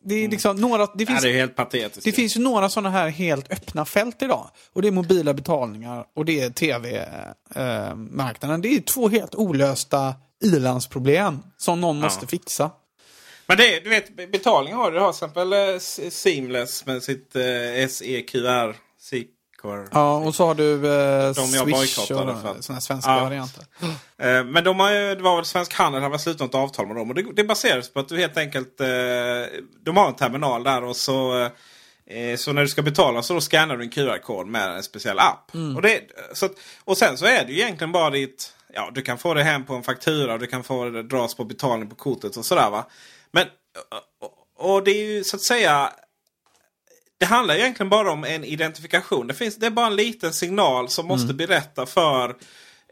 Det 0.05 0.14
är 0.25 0.29
liksom 0.29 0.57
några, 0.57 0.87
det 0.87 0.90
Ja, 0.97 1.07
finns 1.07 1.23
det 1.23 1.31
är 1.31 1.35
helt 1.35 1.57
patetiskt. 1.57 2.05
Det 2.05 2.12
finns 2.12 2.37
ju 2.37 2.40
några 2.40 2.69
sådana 2.69 2.90
här 2.90 3.09
helt 3.09 3.53
öppna 3.53 3.85
fält 3.85 4.23
idag. 4.23 4.51
Och 4.73 4.83
det 4.83 4.88
är 4.88 4.93
mobila 4.93 5.35
betalningar 5.35 6.05
och 6.17 6.25
det 6.25 6.40
är 6.40 6.51
tv-marknaden. 6.51 8.61
det 8.61 8.69
är 8.69 8.81
två 8.81 9.09
helt 9.09 9.35
olösta 9.35 10.14
ilandsproblem 10.45 11.38
som 11.57 11.81
någon 11.81 12.01
måste 12.01 12.27
fixa. 12.27 12.71
Men 13.47 13.57
det, 13.57 13.81
du 13.81 13.90
vet, 13.90 14.33
betalning 14.33 14.75
har 14.75 14.90
du. 14.90 14.97
Du 14.97 15.01
har 15.05 15.12
till 15.12 15.17
exempel 15.17 15.53
eh, 15.53 15.79
Seamless 16.11 16.87
med 16.87 17.03
sitt 17.03 17.37
eh, 17.37 17.43
SEQR. 17.88 18.77
Secor. 19.64 19.88
Ja, 19.92 20.16
och 20.16 20.35
så 20.35 20.46
har 20.46 20.55
du 20.55 20.74
eh, 20.74 21.35
De 21.35 21.50
jag 21.55 21.64
Swish 21.79 21.98
och 21.98 22.07
sådana 22.07 22.33
här 22.33 22.81
svenska 22.81 23.11
Ja. 23.11 23.20
varianter. 23.24 23.64
Eh, 24.18 24.44
Men 24.44 24.64
de 24.64 24.81
har 24.81 24.90
ju, 24.90 25.14
det 25.14 25.22
var 25.22 25.37
väl 25.37 25.44
Svensk 25.44 25.74
Handel 25.74 26.03
har 26.03 26.18
slutat 26.18 26.48
ett 26.48 26.55
avtal 26.55 26.87
med 26.87 26.96
dem. 26.96 27.09
Och 27.09 27.14
det, 27.14 27.22
det 27.37 27.44
baseras 27.44 27.92
på 27.92 28.00
att 28.00 28.09
du 28.09 28.18
helt 28.18 28.37
enkelt... 28.37 28.81
eh, 28.81 28.87
De 29.85 29.96
har 29.96 30.09
en 30.09 30.14
terminal 30.14 30.62
där 30.64 30.85
och 30.85 30.96
så... 30.96 31.40
eh, 32.07 32.37
Så 32.37 32.53
när 32.53 32.62
du 32.62 32.68
ska 32.68 32.83
betala 32.83 33.22
så 33.22 33.35
då 33.35 33.40
scannar 33.40 33.77
du 33.77 33.85
en 33.85 33.90
QR-kod 33.90 34.46
med 34.46 34.77
en 34.77 34.83
speciell 34.83 35.18
app. 35.18 35.50
Och, 35.77 35.83
det, 35.83 36.00
så 36.35 36.46
att, 36.46 36.53
och 36.85 36.98
sen 36.98 37.18
så 37.18 37.27
är 37.27 37.44
det 37.44 37.53
ju 37.53 37.61
egentligen 37.61 37.92
bara 37.92 38.11
ditt... 38.11 38.50
Ja, 38.77 38.90
du 38.94 39.03
kan 39.03 39.18
få 39.18 39.35
det 39.35 39.42
hem 39.42 39.64
på 39.64 39.74
en 39.74 39.83
faktura 39.83 40.33
och 40.33 40.38
du 40.38 40.46
kan 40.46 40.64
få 40.64 40.85
det 40.85 41.03
dras 41.03 41.35
på 41.35 41.44
betalning 41.44 41.88
på 41.88 41.94
kortet 41.96 42.37
och 42.37 42.44
sådär 42.44 42.70
va. 42.70 42.87
Men... 43.31 43.46
Och, 44.57 44.70
och 44.74 44.85
det 44.85 44.90
är 44.90 45.05
ju 45.05 45.24
så 45.24 45.37
att 45.37 45.42
säga... 45.42 45.92
Det 47.18 47.27
handlar 47.27 47.55
egentligen 47.55 47.90
bara 47.90 48.12
om 48.12 48.24
en 48.24 48.44
identifikation. 48.44 49.27
Det, 49.27 49.35
finns, 49.35 49.57
det 49.57 49.66
är 49.66 49.70
bara 49.70 49.87
en 49.87 49.96
liten 49.96 50.33
signal 50.33 50.88
som 50.88 51.07
måste 51.07 51.35
berätta 51.35 51.87
för 51.87 52.29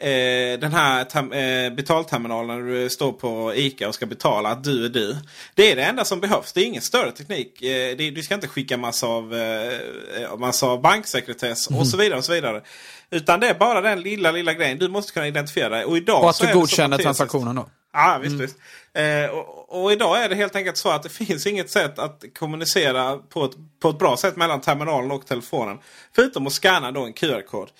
eh, 0.01 0.59
den 0.61 0.73
här 0.73 1.05
tem- 1.05 1.67
eh, 1.67 1.75
betalterminalen 1.75 2.67
du 2.67 2.91
står 2.91 3.13
på 3.13 3.55
ICA 3.55 3.89
och 3.89 3.95
ska 3.95 4.07
betala 4.07 4.49
att 4.49 4.65
du 4.65 4.85
är 4.85 4.89
du. 4.89 5.17
Det 5.55 5.73
är 5.73 5.77
det 5.77 5.83
enda 5.83 6.05
som 6.05 6.21
behövs. 6.21 6.53
Det 6.53 6.61
är 6.61 6.65
ingen 6.65 6.83
större 6.83 7.13
teknik. 7.13 7.63
Eh, 7.63 7.97
det, 7.97 8.11
du 8.11 8.23
ska 8.23 8.35
inte 8.35 8.49
skicka 8.49 8.77
massa 8.77 9.07
av, 9.07 9.35
eh, 9.35 10.37
massa 10.39 10.67
av 10.67 10.81
banksekretess 10.81 11.67
och 11.67 11.87
så 11.87 11.97
vidare. 11.97 12.19
och 12.19 12.25
så 12.25 12.33
vidare. 12.33 12.63
Utan 13.11 13.41
det 13.41 13.49
är 13.49 13.55
bara 13.55 13.81
den 13.81 14.01
lilla, 14.01 14.31
lilla 14.31 14.55
grejen. 14.55 14.79
Du 14.79 14.89
måste 14.89 15.13
kunna 15.13 15.29
identifiera 15.29 15.69
dig. 15.69 15.85
Och, 15.85 15.97
idag 15.97 16.23
Och 16.23 16.31
att 16.31 16.39
du 16.39 16.53
godkänner 16.55 16.99
transaktionen 16.99 17.57
då. 17.57 17.69
Ja, 17.93 18.19
visst. 18.23 18.35
visst. 18.35 18.57
Eh, 18.95 19.31
och, 19.31 19.62
och 19.73 19.93
idag 19.93 20.25
är 20.25 20.29
det 20.29 20.35
helt 20.35 20.57
enkelt 20.57 20.77
så 20.77 20.89
att 20.89 21.03
det 21.03 21.09
finns 21.25 21.47
inget 21.47 21.71
sätt 21.71 21.99
att 21.99 22.25
kommunicera 22.39 23.17
på 23.17 23.45
ett, 23.45 23.53
på 23.81 23.89
ett 23.89 23.99
bra 23.99 24.17
sätt 24.17 24.37
mellan 24.37 24.61
terminalen 24.61 25.11
och 25.11 25.27
telefonen. 25.27 25.79
Förutom 26.15 26.47
att 26.47 26.53
scanna 26.53 26.93
då 26.93 27.05
en 27.05 27.13
QR-kod. 27.13 27.71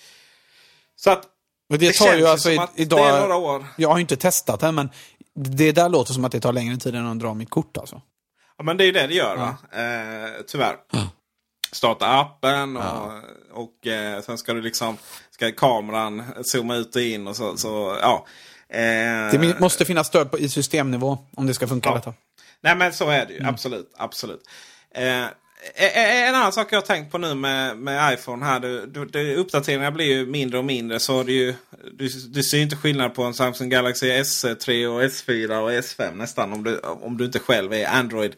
Så 0.95 1.11
att 1.11 1.25
Och 1.69 1.79
det, 1.79 1.87
Det 1.87 1.93
tar 1.93 2.15
ju 2.15 2.27
alltså 2.27 2.51
i, 2.51 2.57
att 2.57 2.71
idag... 2.75 2.99
det 2.99 3.17
är 3.17 3.21
några 3.21 3.35
år. 3.35 3.65
Jag 3.77 3.89
har 3.89 3.97
ju 3.97 4.01
inte 4.01 4.15
testat 4.15 4.59
den, 4.59 4.75
men 4.75 4.89
det 5.35 5.71
där 5.71 5.89
låter 5.89 6.13
som 6.13 6.25
att 6.25 6.31
det 6.31 6.39
tar 6.39 6.53
längre 6.53 6.77
tid 6.77 6.95
än 6.95 7.07
att 7.07 7.19
dra 7.19 7.33
mitt 7.33 7.49
kort 7.49 7.77
alltså. 7.77 8.01
Ja, 8.57 8.63
men 8.63 8.77
det 8.77 8.83
är 8.83 8.85
ju 8.85 8.91
det 8.91 9.07
det 9.07 9.13
gör 9.13 9.35
va? 9.35 9.57
Eh, 9.71 10.41
tyvärr. 10.47 10.75
Starta 11.71 12.19
appen 12.19 12.77
och, 12.77 13.11
och 13.51 13.87
eh, 13.87 14.21
sen 14.21 14.37
ska 14.37 14.53
du 14.53 14.61
liksom 14.61 14.97
ska 15.31 15.51
kameran 15.51 16.23
zooma 16.43 16.75
ut 16.75 16.95
och 16.95 17.01
in 17.01 17.27
och 17.27 17.35
så. 17.35 17.57
så 17.57 17.97
ja. 18.01 18.25
Eh, 18.73 19.31
Det 19.31 19.59
måste 19.59 19.85
finnas 19.85 20.07
stöd 20.07 20.31
på, 20.31 20.39
i 20.39 20.49
systemnivå 20.49 21.17
om 21.35 21.47
det 21.47 21.53
ska 21.53 21.67
funka 21.67 21.89
Ja. 21.89 21.95
detta. 21.95 22.13
Nej 22.61 22.75
men 22.75 22.93
så 22.93 23.09
är 23.09 23.25
det 23.25 23.33
ju. 23.33 23.45
Absolut. 23.45 23.93
absolut. 23.97 24.41
Eh, 24.95 25.23
eh, 25.75 26.27
en 26.29 26.35
annan 26.35 26.51
sak 26.53 26.67
jag 26.71 26.77
har 26.77 26.85
tänkt 26.85 27.11
på 27.11 27.17
nu 27.17 27.35
med, 27.35 27.77
med 27.77 28.13
iPhone 28.13 28.45
här. 28.45 28.59
Du, 28.59 28.85
du, 28.85 29.05
det, 29.05 29.35
uppdateringarna 29.35 29.91
blir 29.91 30.05
ju 30.05 30.25
mindre 30.25 30.57
och 30.57 30.65
mindre. 30.65 30.99
Så 30.99 31.23
det 31.23 31.31
ju, 31.31 31.53
du, 31.93 32.07
du 32.33 32.43
ser 32.43 32.57
ju 32.57 32.63
inte 32.63 32.75
skillnad 32.75 33.15
på 33.15 33.23
en 33.23 33.33
Samsung 33.33 33.69
Galaxy 33.69 34.11
S3 34.11 34.85
och 34.87 35.01
S4 35.03 35.57
och 35.59 35.71
S5 35.71 36.15
nästan. 36.15 36.53
Om 36.53 36.63
du, 36.63 36.79
om 36.79 37.17
du 37.17 37.25
inte 37.25 37.39
själv 37.39 37.73
är 37.73 37.85
Android. 37.87 38.35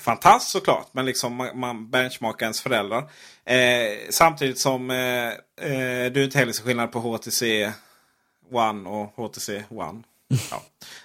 Fantast 0.00 0.48
såklart. 0.50 0.88
Men 0.92 1.06
liksom 1.06 1.34
man, 1.34 1.58
man 1.58 1.90
benchmarkar 1.90 2.46
ens 2.46 2.60
föräldrar. 2.60 2.98
Eh, 3.44 3.96
samtidigt 4.10 4.58
som 4.58 4.90
eh, 4.90 5.26
eh, 5.70 6.12
du 6.12 6.24
inte 6.24 6.38
heller 6.38 6.52
ser 6.52 6.64
skillnad 6.64 6.92
på 6.92 6.98
HTC 7.00 7.72
One 8.50 8.88
och 8.88 9.12
HTC 9.16 9.64
One. 9.68 10.02
Ja, 10.50 10.62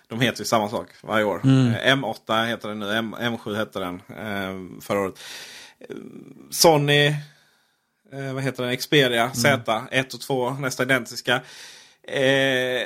de 0.08 0.22
heter 0.22 0.40
ju 0.40 0.46
samma 0.46 0.70
sak 0.70 0.88
varje 1.02 1.26
år. 1.26 1.42
Eh, 1.46 1.96
M8 1.96 2.46
heter 2.46 2.68
den 2.70 2.80
nu. 2.80 2.94
M, 2.94 3.16
M7 3.20 3.56
hette 3.56 3.80
den 3.80 4.02
eh, 4.10 4.82
förra 4.82 5.00
året. 5.00 5.20
Eh, 5.90 5.96
Sony, 6.50 7.06
eh, 8.14 8.34
vad 8.34 8.44
heter 8.44 8.64
den? 8.64 8.78
Xperia 8.78 9.34
Z 9.34 9.84
1 9.92 10.14
och 10.14 10.22
2 10.22 10.50
nästan 10.50 10.86
identiska. 10.86 11.42
Eh, 12.04 12.82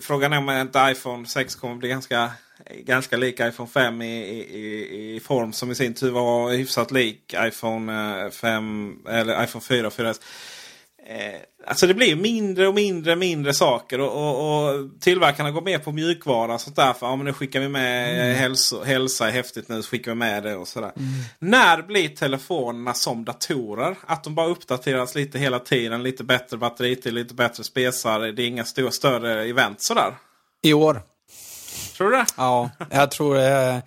frågan 0.00 0.32
är 0.32 0.38
om 0.38 0.50
inte 0.50 0.88
iPhone 0.92 1.26
6 1.26 1.54
kommer 1.54 1.74
bli 1.74 1.88
ganska, 1.88 2.30
ganska 2.70 3.16
lik 3.16 3.40
iPhone 3.40 3.68
5 3.70 4.02
i, 4.02 4.06
i, 4.06 5.16
i 5.16 5.20
form 5.20 5.52
som 5.52 5.70
i 5.70 5.74
sin 5.74 5.94
tur 5.94 6.10
var 6.10 6.52
hyfsat 6.52 6.90
lik 6.90 7.34
iPhone 7.36 8.22
eh, 8.24 8.30
5 8.30 8.98
eller 9.08 9.44
iPhone 9.44 9.64
4 9.64 9.86
och 9.86 9.92
4S. 9.92 10.20
Eh, 11.06 11.40
alltså 11.66 11.86
det 11.86 11.94
blir 11.94 12.16
mindre 12.16 12.68
och 12.68 12.74
mindre 12.74 13.16
mindre 13.16 13.54
saker 13.54 14.00
och, 14.00 14.12
och, 14.12 14.70
och 14.70 15.00
tillverkarna 15.00 15.50
går 15.50 15.62
med 15.62 15.84
på 15.84 15.92
mjukvara 15.92 16.54
och 16.54 16.60
sånt 16.60 16.76
där. 16.76 16.92
För, 16.92 17.06
ja, 17.06 17.16
men 17.16 17.26
nu 17.26 17.32
skickar 17.32 17.60
vi 17.60 17.68
med 17.68 18.24
mm. 18.24 18.36
hälso, 18.36 18.82
hälsa 18.84 19.28
är 19.28 19.32
häftigt 19.32 19.68
nu, 19.68 19.82
så 19.82 19.90
skickar 19.90 20.10
vi 20.10 20.14
med 20.14 20.42
det 20.42 20.56
och 20.56 20.68
sådär. 20.68 20.92
När 21.38 21.82
blir 21.82 22.08
telefonerna 22.08 22.94
som 22.94 23.24
datorer? 23.24 23.96
Att 24.06 24.24
de 24.24 24.34
bara 24.34 24.46
uppdateras 24.46 25.14
lite 25.14 25.38
hela 25.38 25.58
tiden. 25.58 26.02
Lite 26.02 26.24
bättre 26.24 26.56
batteritid, 26.56 27.12
lite 27.12 27.34
bättre 27.34 27.64
spesar. 27.64 28.20
Det 28.20 28.42
är 28.42 28.46
inga 28.46 28.64
stora, 28.64 28.90
större 28.90 29.44
event 29.44 29.82
sådär. 29.82 30.14
I 30.62 30.72
år. 30.72 31.02
Tror 31.96 32.10
du 32.10 32.16
det? 32.16 32.26
Ja, 32.36 32.70
jag 32.90 33.10
tror, 33.10 33.38
eh, 33.38 33.78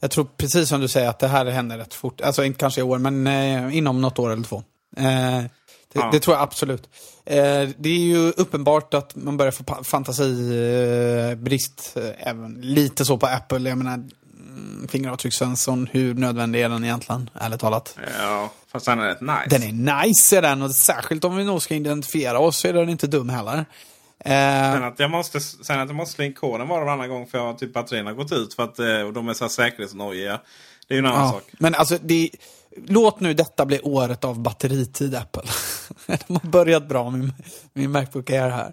jag 0.00 0.10
tror 0.10 0.24
precis 0.36 0.68
som 0.68 0.80
du 0.80 0.88
säger 0.88 1.08
att 1.08 1.18
det 1.18 1.28
här 1.28 1.46
händer 1.46 1.78
rätt 1.78 1.94
fort. 1.94 2.20
Alltså 2.20 2.44
inte 2.44 2.58
kanske 2.58 2.80
i 2.80 2.84
år, 2.84 2.98
men 2.98 3.26
eh, 3.26 3.76
inom 3.76 4.00
något 4.00 4.18
år 4.18 4.32
eller 4.32 4.44
två. 4.44 4.62
Eh, 4.96 5.44
det, 5.92 6.00
Ja. 6.00 6.08
det 6.12 6.20
tror 6.20 6.36
jag 6.36 6.42
absolut. 6.42 6.88
Eh, 7.24 7.68
det 7.78 7.88
är 7.88 7.98
ju 7.98 8.30
uppenbart 8.30 8.94
att 8.94 9.16
man 9.16 9.36
börjar 9.36 9.52
få 9.52 9.84
fantasibrist. 9.84 11.96
Eh, 11.96 12.28
även 12.28 12.60
lite 12.60 13.04
så 13.04 13.18
på 13.18 13.26
Apple. 13.26 13.68
Jag 13.68 13.78
menar, 13.78 13.94
mm, 13.94 14.88
fingeravtryckssensorn, 14.90 15.88
hur 15.92 16.14
nödvändig 16.14 16.60
är 16.62 16.68
den 16.68 16.84
egentligen? 16.84 17.30
Ärligt 17.34 17.60
talat. 17.60 17.96
Ja, 18.18 18.50
fast 18.72 18.86
den 18.86 18.98
är 19.00 19.06
rätt 19.06 19.20
nice. 19.20 19.46
Den 19.58 19.62
är 19.62 20.06
nice 20.06 20.38
är 20.38 20.42
den 20.42 20.62
och 20.62 20.70
särskilt 20.70 21.24
om 21.24 21.36
vi 21.36 21.44
nog 21.44 21.62
ska 21.62 21.74
identifiera 21.74 22.38
oss 22.38 22.56
så 22.56 22.68
är 22.68 22.72
den 22.72 22.88
inte 22.88 23.06
dum 23.06 23.28
heller. 23.28 23.64
Eh, 24.24 24.72
Sen 24.72 24.84
att 24.84 24.98
jag 24.98 25.10
måste, 25.10 25.40
sen 25.40 25.80
att 25.80 25.88
jag 25.88 25.96
måste 25.96 26.14
slå 26.14 26.24
in 26.24 26.34
koden 26.34 26.68
var 26.68 26.80
och 26.80 26.86
varannan 26.86 27.08
gång 27.08 27.26
för 27.26 27.50
att 27.50 27.58
typ 27.58 27.72
batterierna 27.72 28.10
har 28.10 28.14
gått 28.16 28.32
ut. 28.32 28.54
För 28.54 28.62
att 28.62 28.78
eh, 28.78 29.00
och 29.00 29.12
de 29.12 29.28
är 29.28 29.34
så 29.34 29.44
här 29.44 29.48
säkerhetsnojiga. 29.48 30.40
Det 30.88 30.94
är 30.94 30.96
ju 30.96 30.98
en 30.98 31.06
annan 31.06 31.20
Ja, 31.26 31.32
sak. 31.32 31.42
men 31.52 31.74
alltså, 31.74 31.98
det, 32.02 32.30
låt 32.86 33.20
nu 33.20 33.34
detta 33.34 33.66
bli 33.66 33.80
året 33.80 34.24
av 34.24 34.40
batteritid, 34.40 35.14
Apple. 35.14 35.42
De 36.26 36.34
har 36.42 36.48
börjat 36.50 36.88
bra 36.88 37.10
med 37.10 37.30
min 37.72 37.90
Macbook 37.90 38.30
Air 38.30 38.48
här. 38.50 38.72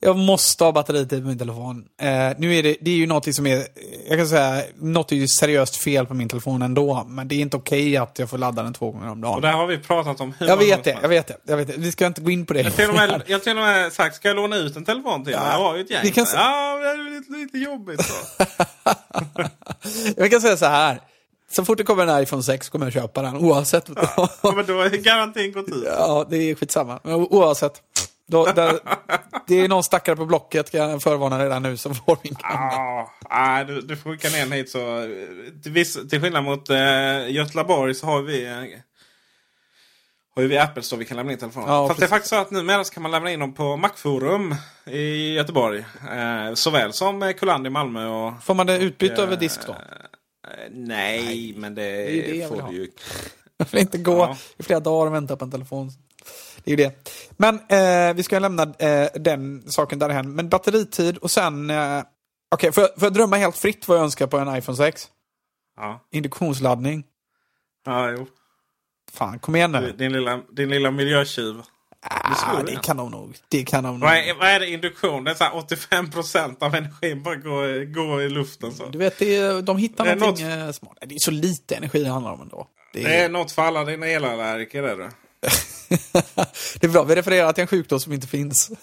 Jag 0.00 0.16
måste 0.16 0.64
ha 0.64 0.72
batteritid 0.72 1.22
på 1.22 1.28
min 1.28 1.38
telefon. 1.38 1.84
Eh, 2.02 2.08
nu 2.38 2.56
är 2.56 2.62
det, 2.62 2.76
det 2.80 2.90
är 2.90 2.94
ju 2.96 3.06
något 3.06 3.34
som 3.34 3.46
är, 3.46 3.66
jag 4.08 4.18
kan 4.18 4.28
säga, 4.28 4.62
något 4.78 5.12
är 5.12 5.16
ju 5.16 5.28
seriöst 5.28 5.76
fel 5.76 6.06
på 6.06 6.14
min 6.14 6.28
telefon 6.28 6.62
ändå. 6.62 7.04
Men 7.08 7.28
det 7.28 7.34
är 7.34 7.40
inte 7.40 7.56
okej 7.56 7.96
att 7.96 8.18
jag 8.18 8.30
får 8.30 8.38
ladda 8.38 8.62
den 8.62 8.72
två 8.72 8.90
gånger 8.90 9.06
om 9.06 9.10
Och 9.12 9.18
dagen. 9.18 9.42
det 9.42 9.48
har 9.48 9.66
vi 9.66 9.78
pratat 9.78 10.20
om 10.20 10.34
hur 10.38 10.46
Jag 10.46 10.56
vet 10.56 10.84
det, 10.84 10.98
jag 11.02 11.08
vet 11.08 11.26
det, 11.26 11.36
jag 11.46 11.56
vet 11.56 11.66
det. 11.68 11.74
Vi 11.76 11.92
ska 11.92 12.06
inte 12.06 12.20
gå 12.20 12.30
in 12.30 12.46
på 12.46 12.52
det. 12.54 12.60
Jag 12.62 12.74
till 12.76 12.88
och 12.88 12.94
med, 12.94 13.22
jag 13.26 13.42
till 13.42 13.56
och 13.56 13.62
med 13.64 13.92
sagt, 13.92 14.16
ska 14.16 14.28
jag 14.28 14.36
låna 14.36 14.56
ut 14.56 14.76
en 14.76 14.84
telefon 14.84 15.24
till 15.24 15.32
dig? 15.32 15.42
Ja, 15.44 15.52
Jag 15.52 15.58
har 15.58 15.76
ju 15.76 15.80
ett 15.82 15.90
gäng. 15.90 16.00
vi 16.02 16.10
kan 16.10 16.26
Ja, 16.34 16.76
det 16.78 16.86
är 16.88 17.10
lite, 17.20 17.32
lite 17.32 17.58
jobbigt. 17.58 18.12
Jag 20.16 20.30
kan 20.30 20.40
säga 20.40 20.56
så 20.56 20.66
här. 20.66 21.00
Så 21.52 21.64
fort 21.64 21.78
det 21.78 21.84
kommer 21.84 22.06
en 22.06 22.22
iPhone 22.22 22.42
6 22.42 22.68
kommer 22.68 22.86
jag 22.86 22.92
köpa 22.92 23.22
den, 23.22 23.36
oavsett. 23.36 23.88
Ja, 24.16 24.52
men 24.56 24.66
då 24.66 24.72
har 24.72 24.88
garantin 24.88 25.52
gått 25.52 25.68
ut. 25.68 25.84
Ja, 25.86 26.26
det 26.30 26.36
är 26.36 26.54
skitsamma. 26.54 27.00
Men 27.02 27.14
oavsett. 27.14 27.82
Då, 28.26 28.44
där, 28.44 28.78
det 29.46 29.60
är 29.60 29.68
någon 29.68 29.82
stackare 29.82 30.16
på 30.16 30.26
Blocket, 30.26 30.70
kan 30.70 30.90
jag 30.90 31.02
förvarna 31.02 31.44
redan 31.44 31.62
nu, 31.62 31.76
som 31.76 31.94
får 31.94 32.18
min 32.22 32.32
gamla. 32.32 33.06
Ja, 33.30 33.64
du, 33.64 33.80
du 33.80 33.96
får 33.96 34.10
skicka 34.10 34.28
ner 34.28 34.38
den 34.38 34.52
hit 34.52 34.70
så. 34.70 35.08
Till, 35.62 35.72
viss, 35.72 36.08
till 36.10 36.20
skillnad 36.20 36.44
mot 36.44 36.70
eh, 36.70 37.30
Göteborg 37.30 37.94
så 37.94 38.06
har 38.06 38.22
vi 38.22 38.46
eh, 38.46 38.80
har 40.34 40.42
ju 40.42 40.48
vi 40.48 40.58
Apple 40.58 40.82
Store 40.82 40.98
vi 40.98 41.04
kan 41.04 41.16
lämna 41.16 41.32
in 41.32 41.38
telefoner. 41.38 41.68
Ja, 41.68 41.88
Fast 41.88 42.00
det 42.00 42.06
är 42.06 42.08
faktiskt 42.08 42.30
så 42.30 42.36
att 42.36 42.50
numera 42.50 42.84
så 42.84 42.94
kan 42.94 43.02
man 43.02 43.12
lämna 43.12 43.30
in 43.30 43.40
dem 43.40 43.54
på 43.54 43.76
Macforum 43.76 44.54
i 44.86 45.34
Göteborg. 45.34 45.84
Eh, 46.12 46.54
såväl 46.54 46.92
som 46.92 47.22
eh, 47.22 47.32
Kullander 47.32 47.70
i 47.70 47.72
Malmö 47.72 48.06
och... 48.06 48.42
Får 48.42 48.54
man 48.54 48.66
det 48.66 48.78
utbyte 48.78 49.22
över 49.22 49.36
disk 49.36 49.66
då? 49.66 49.76
Eh, 50.50 50.70
nej, 50.70 51.54
men 51.56 51.74
det, 51.74 51.82
det 52.04 52.34
jag 52.36 52.48
får 52.48 52.62
du 52.70 52.76
ju. 52.76 52.90
Jag 53.56 53.66
vill 53.70 53.80
inte 53.80 53.98
gå 53.98 54.12
Ja. 54.18 54.36
i 54.58 54.62
flera 54.62 54.80
dagar 54.80 55.06
och 55.06 55.14
vänta 55.14 55.36
på 55.36 55.44
en 55.44 55.50
telefon. 55.50 55.90
Det 56.64 56.72
är 56.72 56.76
ju 56.78 56.84
det. 56.84 57.10
Men 57.36 57.54
eh, 57.68 58.14
vi 58.14 58.22
ska 58.22 58.38
lämna 58.38 58.62
eh, 58.78 59.08
den 59.14 59.62
saken 59.70 59.98
därhen. 59.98 60.34
Men 60.34 60.48
batteritid 60.48 61.16
och 61.18 61.30
sen... 61.30 61.70
Eh, 61.70 62.02
Okej, 62.54 62.72
får, 62.72 62.82
jag- 62.82 62.94
får 62.94 63.02
jag 63.06 63.12
drömma 63.14 63.36
helt 63.36 63.56
fritt 63.56 63.88
vad 63.88 63.98
jag 63.98 64.04
önskar 64.04 64.26
på 64.26 64.38
en 64.38 64.56
iPhone 64.56 64.76
6? 64.76 65.08
Ja, 65.76 66.06
Induktionsladdning. 66.10 67.04
ja 67.86 68.10
jo. 68.10 68.26
Fan, 69.12 69.38
kom 69.38 69.56
igen 69.56 69.72
nu. 69.72 69.92
Din 69.98 70.12
lilla, 70.12 70.40
din 70.52 70.70
lilla 70.70 70.90
miljötjuv. 70.90 71.62
Ah, 72.02 72.62
det 72.62 72.82
kan 72.82 72.96
de 72.96 73.10
nog. 73.10 73.36
Det 73.48 73.64
kan 73.64 73.84
de 73.84 73.90
nog. 73.98 74.08
Vad 74.08 74.18
är, 74.18 74.34
vad 74.34 74.48
är 74.48 74.60
det 74.60 74.70
induktion? 74.70 75.24
Det 75.24 75.30
är 75.30 75.34
så 75.34 75.44
här 75.44 75.50
85% 75.52 76.64
av 76.64 76.74
energin 76.74 77.22
bara 77.22 77.34
går, 77.34 77.84
går 77.84 78.22
i 78.22 78.28
luften. 78.28 78.72
Så. 78.72 78.86
Du 78.86 78.98
vet, 78.98 79.18
det 79.18 79.36
är, 79.36 79.62
de 79.62 79.76
hittar 79.76 80.04
Det 80.04 80.10
är 80.10 80.16
någonting 80.16 80.46
eh, 80.46 80.70
smart. 80.70 80.98
Det 81.00 81.14
är 81.14 81.18
så 81.18 81.30
lite 81.30 81.76
energi 81.76 82.02
det 82.02 82.10
handlar 82.10 82.32
om 82.32 82.40
ändå. 82.40 82.66
Det 82.92 83.02
Det 83.02 83.16
är 83.16 83.28
något 83.28 83.52
för 83.52 83.62
alla 83.62 83.84
dina 83.84 84.06
elallergiker. 84.06 84.82
Är 84.82 84.96
det. 84.96 85.10
det 86.80 86.86
är 86.86 86.88
bra, 86.88 87.04
vi 87.04 87.14
refererar 87.14 87.52
till 87.52 87.62
en 87.62 87.68
sjukdom 87.68 88.00
som 88.00 88.12
inte 88.12 88.26
finns. 88.26 88.70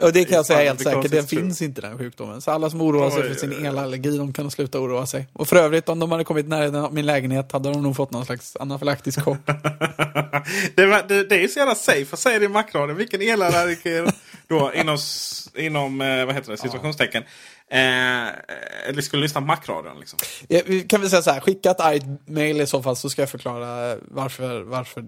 och 0.00 0.12
det 0.12 0.24
kan 0.24 0.36
jag 0.36 0.46
säga 0.46 0.58
helt 0.58 0.82
säkert, 0.82 1.10
true. 1.10 1.22
finns 1.22 1.62
inte 1.62 1.80
den 1.80 1.98
sjukdomen. 1.98 2.40
Så 2.40 2.50
alla 2.50 2.70
som 2.70 2.80
oroar 2.80 3.10
sig 3.10 3.22
för 3.22 3.34
sin 3.34 3.66
elallergi, 3.66 4.16
de 4.16 4.32
kan 4.32 4.50
sluta 4.50 4.80
oroa 4.80 5.06
sig. 5.06 5.26
Och 5.32 5.48
för 5.48 5.56
övrigt, 5.56 5.88
om 5.88 5.98
de 5.98 6.12
hade 6.12 6.24
kommit 6.24 6.48
nära 6.48 6.90
min 6.90 7.06
lägenhet 7.06 7.52
hade 7.52 7.72
de 7.72 7.82
nog 7.82 7.96
fått 7.96 8.10
någon 8.10 8.26
slags 8.26 8.56
anafylaktisk 8.60 9.20
chock. 9.20 9.38
det, 10.74 10.86
var- 10.86 11.08
det, 11.08 11.24
det 11.24 11.34
är 11.34 11.40
ju 11.40 11.48
så 11.48 11.58
jävla 11.58 11.74
safe 11.74 12.06
att 12.12 12.18
säga 12.18 12.38
det 12.38 12.44
i 12.44 12.48
Macradion. 12.48 12.96
Vilken 12.96 13.22
elallergiker 13.22 14.12
då 14.48 14.72
inom, 14.74 14.98
inom 15.56 16.00
eh, 16.00 16.24
vad 16.26 16.34
heter 16.34 16.50
det, 16.50 16.56
situationstecken. 16.58 17.22
Eh, 17.70 17.78
eller 18.88 19.00
skulle 19.02 19.22
lyssna 19.22 19.40
på 19.40 19.46
Macradion 19.46 20.00
liksom. 20.00 20.18
Ja, 20.48 20.60
kan 20.88 21.00
vi 21.00 21.08
säga 21.10 21.22
så 21.22 21.30
här, 21.30 21.40
skicka 21.40 21.70
ett 21.70 21.80
argt 21.80 22.28
mail 22.28 22.60
i 22.60 22.66
så 22.66 22.82
fall 22.82 22.96
så 22.96 23.10
ska 23.10 23.22
jag 23.22 23.30
förklara 23.30 23.96
varför, 24.08 24.60
varför 24.60 25.04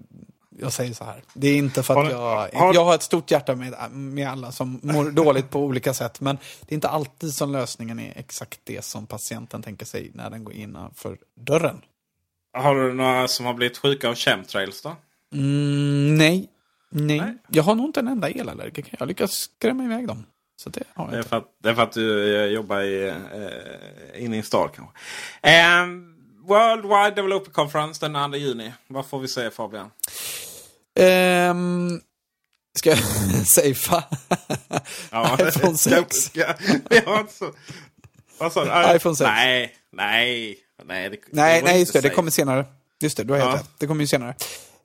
jag 0.59 0.73
säger 0.73 0.95
så 0.95 1.05
här. 1.05 1.23
Det 1.35 1.49
är 1.49 1.57
inte 1.57 1.83
för 1.83 1.95
Har 1.95 2.03
att 2.03 2.09
ni- 2.09 2.15
jag... 2.15 2.21
har- 2.61 2.75
Jag 2.75 2.85
har 2.85 2.95
ett 2.95 3.03
stort 3.03 3.31
hjärta 3.31 3.55
med, 3.55 3.75
med 3.91 4.29
alla 4.31 4.53
som 4.53 4.81
mår 4.83 5.11
dåligt 5.11 5.51
på 5.51 5.61
olika 5.61 5.95
sätt. 5.95 6.21
Men 6.21 6.37
det 6.61 6.73
är 6.73 6.75
inte 6.75 6.89
alltid 6.89 7.35
som 7.35 7.53
lösningen 7.53 8.01
är 8.01 8.13
exakt 8.17 8.61
det 8.65 8.85
som 8.85 9.07
patienten 9.07 9.63
tänker 9.63 9.87
sig 9.87 10.11
när 10.15 10.31
den 10.31 10.45
går 10.45 10.55
innanför 10.55 11.19
dörren. 11.41 11.81
Har 12.59 12.75
du 12.75 12.95
några 12.95 13.29
som 13.29 13.47
har 13.47 13.55
blivit 13.55 13.79
sjuka 13.79 14.09
av 14.09 14.15
chemtrails 14.15 14.83
då? 14.83 14.97
Mm, 15.35 16.15
nej. 16.19 16.49
Nej. 16.91 17.21
Nej. 17.21 17.35
Jag 17.49 17.63
har 17.63 17.75
nog 17.75 17.87
inte 17.87 18.01
en 18.01 18.09
enda 18.09 18.29
elallergiker. 18.31 18.95
Jag 18.99 19.09
lyckas 19.09 19.33
skrämma 19.33 19.85
iväg 19.85 20.09
dem. 20.09 20.27
Så 20.63 20.71
det 20.71 20.83
har 20.95 21.05
Det 21.07 21.11
jag 21.11 21.15
är 21.15 21.19
inte. 21.19 21.29
för 21.29 21.37
att, 21.37 21.45
det 21.63 21.69
är 21.71 21.75
för 21.75 21.83
att 21.83 21.93
du 21.93 22.37
eh, 22.37 22.45
jobbar 22.53 22.81
i, 22.81 23.09
eh, 23.09 24.25
inne 24.25 24.37
i 24.37 24.39
en 24.39 24.45
stad 24.45 24.71
kanske. 24.75 24.95
Eh, 25.43 25.87
World 26.49 26.83
Wide 26.83 27.11
Developer 27.23 27.53
Conference 27.53 28.09
den 28.09 28.31
2 28.33 28.37
juni. 28.37 28.73
Vad 28.87 29.07
får 29.07 29.21
vi 29.21 29.29
se 29.29 29.51
Fabian? 29.51 29.91
Ehm, 31.01 32.01
ska 32.79 32.91
jag 32.91 32.99
safea? 33.47 34.05
iPhone 35.41 35.77
Ska- 35.79 35.91
6. 36.05 36.17
ska- 36.17 36.55
Jag 36.91 37.21
inte 37.21 37.33
så... 37.33 37.53
Vad 38.39 38.53
sa 38.53 38.65
du? 38.65 38.71
iPhone 38.97 39.17
6. 39.17 39.21
Nej, 39.31 39.75
nej. 39.93 40.59
Nej, 40.85 41.11
det, 41.11 41.17
Nej, 41.31 41.61
går 41.61 41.69
nej 41.69 41.81
just 41.81 41.93
det. 41.93 42.01
Det 42.01 42.11
kommer 42.11 42.31
senare. 42.31 42.65
Just 43.01 43.17
det, 43.17 43.25
du 43.25 43.33
har 43.33 43.41
helt 43.41 43.51
Ja. 43.53 43.59
rätt. 43.59 43.71
Det 43.79 43.87
kommer 43.87 44.01
ju 44.01 44.07
senare. 44.07 44.35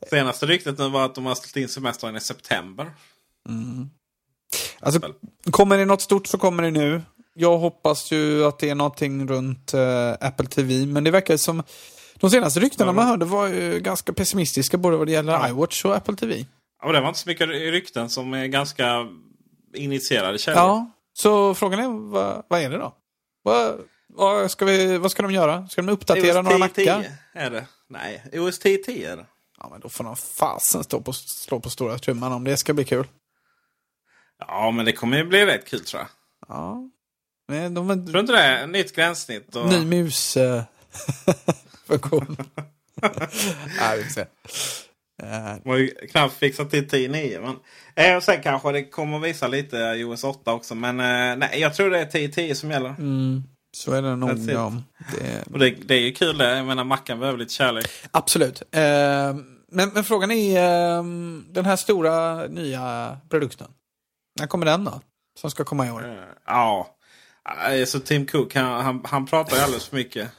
Senaste 0.09 0.45
ryktet 0.45 0.79
nu 0.79 0.89
var 0.89 1.05
att 1.05 1.15
de 1.15 1.25
har 1.25 1.35
ställt 1.35 1.55
in 1.57 1.69
semestern 1.69 2.15
i 2.15 2.21
september. 2.21 2.91
Alltså, 4.79 5.13
kommer 5.51 5.77
det 5.77 5.85
något 5.85 6.01
stort 6.01 6.27
så 6.27 6.37
kommer 6.37 6.63
det 6.63 6.71
nu. 6.71 7.01
Jag 7.33 7.57
hoppas 7.57 8.11
ju 8.11 8.45
att 8.45 8.59
det 8.59 8.69
är 8.69 8.75
någonting 8.75 9.27
runt 9.27 9.73
eh, 9.73 10.11
Apple 10.19 10.47
TV, 10.47 10.85
men 10.85 11.03
det 11.03 11.11
verkar 11.11 11.37
som 11.37 11.63
de 12.15 12.29
senaste 12.29 12.59
ryktena 12.59 12.91
man 12.91 13.07
hörde 13.07 13.25
var 13.25 13.47
ju 13.47 13.79
ganska 13.79 14.13
pessimistiska 14.13 14.77
både 14.77 14.97
vad 14.97 15.07
det 15.07 15.11
gäller 15.11 15.49
iWatch 15.49 15.85
och 15.85 15.95
Apple 15.95 16.15
TV. 16.15 16.45
Ja, 16.81 16.91
det 16.91 17.01
var 17.01 17.07
inte 17.07 17.19
så 17.19 17.29
mycket 17.29 17.47
rykten 17.47 18.09
som 18.09 18.33
är 18.33 18.45
ganska 18.45 19.07
initierade 19.73 20.37
källor. 20.37 20.59
Ja, 20.59 20.91
så 21.13 21.53
frågan 21.53 21.79
är 21.79 22.11
vad, 22.11 22.43
vad 22.47 22.61
är 22.61 22.69
det 22.69 22.77
då? 22.77 22.95
Vad, 23.43 23.79
vad, 24.07 24.51
ska 24.51 24.65
vi, 24.65 24.97
vad 24.97 25.11
ska 25.11 25.23
de 25.23 25.31
göra? 25.31 25.67
Ska 25.67 25.81
de 25.81 25.91
uppdatera 25.91 26.41
några 26.41 26.65
OS 26.65 26.73
10 26.73 26.95
mackar? 26.95 27.11
är 27.33 27.49
det. 27.49 27.65
Nej, 27.89 28.23
OS 28.33 28.59
10 28.59 29.11
är 29.11 29.17
det. 29.17 29.25
Ja, 29.57 29.67
men 29.71 29.79
då 29.81 29.89
får 29.89 30.03
de 30.03 30.15
fasen 30.15 30.83
stå 30.83 31.01
på, 31.01 31.13
slå 31.13 31.59
på 31.59 31.69
stora 31.69 31.97
trumman 31.97 32.31
om 32.33 32.43
det 32.43 32.57
ska 32.57 32.73
bli 32.73 32.85
kul. 32.85 33.07
Ja, 34.39 34.71
men 34.71 34.85
det 34.85 34.91
kommer 34.91 35.17
ju 35.17 35.23
bli 35.25 35.45
rätt 35.45 35.67
kul 35.67 35.79
tror 35.85 36.01
jag. 36.01 36.09
Ja. 36.47 36.89
Men 37.47 37.73
de, 37.73 37.87
de, 37.87 38.05
Tror 38.05 38.13
du 38.13 38.19
inte 38.19 38.33
det? 38.33 38.67
Nytt 38.67 38.95
gränssnitt. 38.95 39.55
Och... 39.55 39.69
Ny 39.69 39.85
mus... 39.85 40.37
eh, 40.37 40.63
funktion. 41.87 42.37
Nej, 43.79 43.97
vi 43.97 44.03
får 44.03 44.09
se. 44.11 44.21
Eh, 45.23 45.55
De 45.63 45.69
har 45.69 45.77
ju 45.77 45.87
knappt 45.87 46.33
fixat 46.33 46.69
till 46.71 46.87
10.9. 46.89 47.41
Men... 47.41 47.55
Eh, 48.15 48.21
sen 48.21 48.41
kanske 48.43 48.71
det 48.71 48.83
kommer 48.85 49.19
visa 49.19 49.47
lite 49.47 49.77
i 49.77 50.03
OS 50.03 50.23
8 50.23 50.53
också. 50.53 50.75
Men 50.75 50.99
eh, 50.99 51.35
nej, 51.37 51.59
jag 51.59 51.73
tror 51.75 51.89
det 51.89 51.99
är 51.99 52.05
10.10 52.05 52.53
som 52.53 52.71
gäller. 52.71 52.89
mm, 52.89 53.43
så 53.75 53.91
är 53.93 54.01
det 54.01 54.15
nog. 54.15 54.29
Ja. 54.49 54.73
Det, 55.19 55.43
Och 55.53 55.59
det, 55.59 55.69
det 55.69 55.95
är 55.95 55.99
ju 56.01 56.11
kul 56.11 56.37
det. 56.37 56.57
Jag 56.57 56.65
menar 56.65 56.83
Mackan 56.83 57.19
behöver 57.19 57.39
lite 57.39 57.53
kärlek. 57.53 57.87
absolut. 58.11 58.61
Eh, 58.71 58.81
men, 59.71 59.89
men 59.93 60.03
frågan 60.03 60.31
är 60.31 60.59
eh, 60.97 61.03
den 61.49 61.65
här 61.65 61.75
stora 61.75 62.47
nya 62.47 63.17
produkten. 63.29 63.67
När 64.39 64.47
kommer 64.47 64.65
den 64.65 64.83
då? 64.83 65.01
Som 65.39 65.51
ska 65.51 65.63
komma 65.63 65.87
i 65.87 65.91
år? 65.91 66.05
Eh, 66.09 66.23
ja. 66.45 66.87
Eh, 67.71 67.85
Så 67.85 67.99
Tim 67.99 68.25
Cook 68.25 68.55
han, 68.55 68.85
han, 68.85 69.01
han 69.05 69.25
pratar 69.25 69.57
ju 69.57 69.63
alldeles 69.63 69.87
för 69.87 69.95
mycket. 69.95 70.31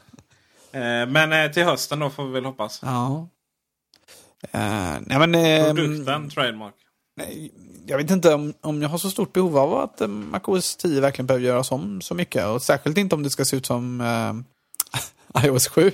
Eh, 0.73 1.07
men 1.09 1.33
eh, 1.33 1.51
till 1.53 1.65
hösten 1.65 1.99
då 1.99 2.11
får 2.11 2.25
vi 2.25 2.33
väl 2.33 2.45
hoppas. 2.45 2.81
Ja. 2.83 3.29
Nej, 4.53 5.19
men, 5.19 5.35
eh, 5.35 5.65
Produkten, 5.75 6.31
trademark. 6.31 6.75
Jag 7.87 7.97
vet 7.99 8.11
inte 8.11 8.35
om, 8.35 8.55
om 8.61 8.83
jag 8.83 8.89
har 8.89 8.99
så 8.99 9.11
stort 9.11 9.33
behov 9.33 9.59
av 9.59 9.75
att 9.75 10.01
eh, 10.01 10.09
MacOS 10.09 10.77
10 10.77 11.01
verkligen 11.01 11.27
behöver 11.27 11.47
göras 11.47 11.73
om 11.73 12.01
så 12.01 12.15
mycket. 12.15 12.47
Och 12.47 12.63
särskilt 12.63 12.99
inte 12.99 13.15
om 13.15 13.23
det 13.23 13.31
ska 13.31 13.45
se 13.45 13.57
ut 13.57 13.67
som 13.67 14.01
eh, 14.01 15.45
iOS 15.47 15.69
7. 15.69 15.93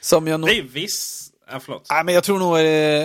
Som 0.00 0.26
jag 0.26 0.40
nog... 0.40 0.48
Det 0.48 0.58
är 0.58 0.62
viss... 0.62 1.24
Ja, 1.50 1.60
förlåt. 1.60 1.86
Nej, 1.90 2.04
men 2.04 2.14
jag 2.14 2.24
tror, 2.24 2.38
nog, 2.38 2.56
eh, 2.58 2.64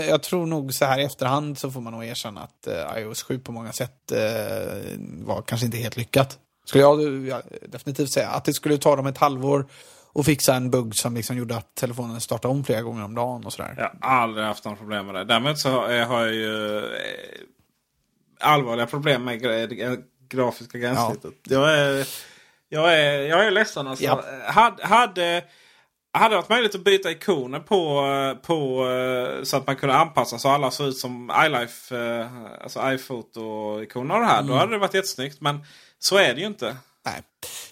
jag 0.10 0.24
tror 0.24 0.46
nog 0.46 0.74
så 0.74 0.86
här 0.86 1.00
i 1.00 1.04
efterhand 1.04 1.58
så 1.58 1.72
får 1.72 1.82
man 1.82 1.94
nog 1.94 2.06
erkänna 2.06 2.42
att 2.42 2.68
eh, 2.68 3.02
iOS 3.02 3.24
7 3.24 3.40
på 3.40 3.52
många 3.52 3.72
sätt 3.72 4.12
eh, 4.12 4.18
var 5.26 5.42
kanske 5.42 5.66
inte 5.66 5.78
helt 5.78 5.98
lyckat. 5.98 6.38
Skulle 6.66 6.84
jag, 6.84 7.28
jag 7.28 7.42
definitivt 7.68 8.12
säga. 8.12 8.30
Att 8.30 8.46
det 8.46 8.54
skulle 8.54 8.78
ta 8.78 8.96
dem 8.96 9.06
ett 9.06 9.18
halvår 9.18 9.66
och 10.14 10.26
fixa 10.26 10.56
en 10.56 10.72
bugg 10.72 10.96
som 10.96 11.16
liksom 11.16 11.38
gjorde 11.38 11.56
att 11.56 11.76
telefonen 11.76 12.22
startade 12.22 12.52
om 12.52 12.64
flera 12.64 12.82
gånger 12.82 13.04
om 13.04 13.16
dagen 13.16 13.46
och 13.46 13.54
sådär. 13.54 13.74
Jag 13.78 14.10
har 14.10 14.22
aldrig 14.22 14.46
haft 14.46 14.66
några 14.66 14.78
problem 14.78 15.06
med 15.06 15.16
det. 15.16 15.24
Däremot 15.24 15.60
så 15.60 15.70
har 15.70 15.92
jag, 15.92 16.34
ju 16.34 16.78
eh, 16.78 16.84
allvarliga 18.40 18.86
problem 18.86 19.24
med 19.24 19.42
det 19.42 20.00
grafiska 20.30 20.78
gränssnittet. 20.78 21.34
Jag, 21.44 21.80
är, 21.80 22.08
jag, 22.70 23.00
är, 23.00 23.22
jag 23.22 23.46
är 23.46 23.52
ledsen 23.52 23.88
alltså. 23.88 24.06
Ja. 24.06 24.24
Hade, 24.46 24.86
hade, 24.86 25.44
hade 26.14 26.36
det 26.36 26.36
varit 26.36 26.50
möjligt 26.50 26.76
att 26.76 26.84
byta 26.84 27.12
ikoner 27.12 27.60
på, 27.60 28.04
på 28.42 28.88
eh, 28.90 29.44
så 29.44 29.58
att 29.58 29.68
man 29.68 29.76
kunde 29.76 29.96
anpassa 29.96 30.38
så 30.38 30.50
alla 30.50 30.72
såg 30.72 30.88
ut 30.88 30.98
som 30.98 31.32
iLife, 31.46 31.98
eh, 31.98 32.28
alltså 32.64 32.80
iPhoto-ikoner 32.80 34.16
och 34.16 34.22
det 34.22 34.28
här. 34.28 34.40
Mm. 34.40 34.48
Då 34.48 34.54
hade 34.54 34.72
det 34.72 34.78
varit 34.78 34.94
jättesnyggt. 34.94 35.42
Men 35.42 35.66
så 36.00 36.18
är 36.18 36.34
det 36.34 36.42
ju 36.42 36.48
inte. 36.48 36.78
Nej. 37.06 37.22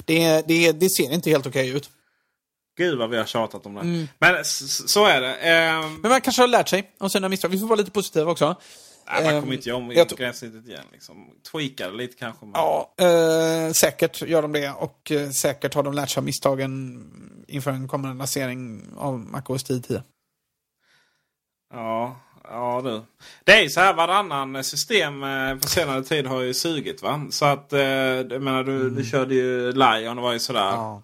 Det, 0.05 0.47
det, 0.47 0.71
det 0.71 0.89
ser 0.89 1.13
inte 1.13 1.29
helt 1.29 1.47
okej 1.47 1.69
ut. 1.69 1.89
Gud 2.77 2.97
vad 2.97 3.09
vi 3.09 3.17
har 3.17 3.25
tjatat 3.25 3.65
om 3.65 3.75
det. 3.75 3.81
Mm. 3.81 4.07
Men 4.19 4.45
så 4.45 5.05
är 5.05 5.21
det. 5.21 5.35
Ehm, 5.35 5.95
Men 6.01 6.09
man 6.11 6.21
kanske 6.21 6.41
har 6.41 6.47
lärt 6.47 6.69
sig 6.69 6.91
av 6.99 7.09
sina 7.09 7.29
misstag. 7.29 7.49
Vi 7.49 7.59
får 7.59 7.67
vara 7.67 7.75
lite 7.77 7.91
positiva 7.91 8.31
också. 8.31 8.55
nej, 9.07 9.23
man 9.23 9.33
Ehm, 9.33 9.41
kommer 9.41 9.53
inte 9.53 9.69
göra 9.69 9.77
om 9.77 9.91
jag 9.91 10.07
gränssnittet 10.07 10.67
igen. 10.67 10.83
Liksom. 10.91 11.15
Tweaka 11.51 11.89
det 11.91 11.97
lite 11.97 12.15
kanske. 12.17 12.45
Men... 12.45 12.53
Ja, 12.55 12.93
eh, 12.97 13.71
säkert 13.73 14.21
gör 14.21 14.41
de 14.41 14.51
det. 14.51 14.69
Och 14.71 15.11
eh, 15.11 15.29
säkert 15.29 15.73
har 15.73 15.83
de 15.83 15.93
lärt 15.93 16.09
sig 16.09 16.19
av 16.21 16.25
misstagen 16.25 17.03
inför 17.47 17.71
en 17.71 17.87
kommande 17.87 18.17
lansering 18.17 18.81
av 18.97 19.19
MacOS 19.19 19.65
10.10. 19.69 20.01
Ja, 21.73 22.15
ja 22.43 22.81
du. 22.83 23.01
Det 23.43 23.51
är 23.51 23.61
ju 23.63 23.69
så 23.69 23.79
här 23.79 23.93
varannan 23.93 24.63
system 24.63 25.23
eh, 25.23 25.55
på 25.55 25.67
senare 25.67 26.03
tid 26.03 26.27
har 26.27 26.41
ju 26.41 26.53
sugit 26.53 27.01
va. 27.01 27.27
Så 27.29 27.45
att, 27.45 27.73
eh, 27.73 27.79
jag 27.81 28.41
menar 28.41 28.63
du, 28.63 28.89
du 28.89 29.03
körde 29.05 29.35
ju 29.35 29.71
Lion 29.71 30.17
och 30.17 30.23
var 30.23 30.33
ju 30.33 30.39
sådär. 30.39 30.67
Mm. 30.67 30.79
Ja. 30.79 31.01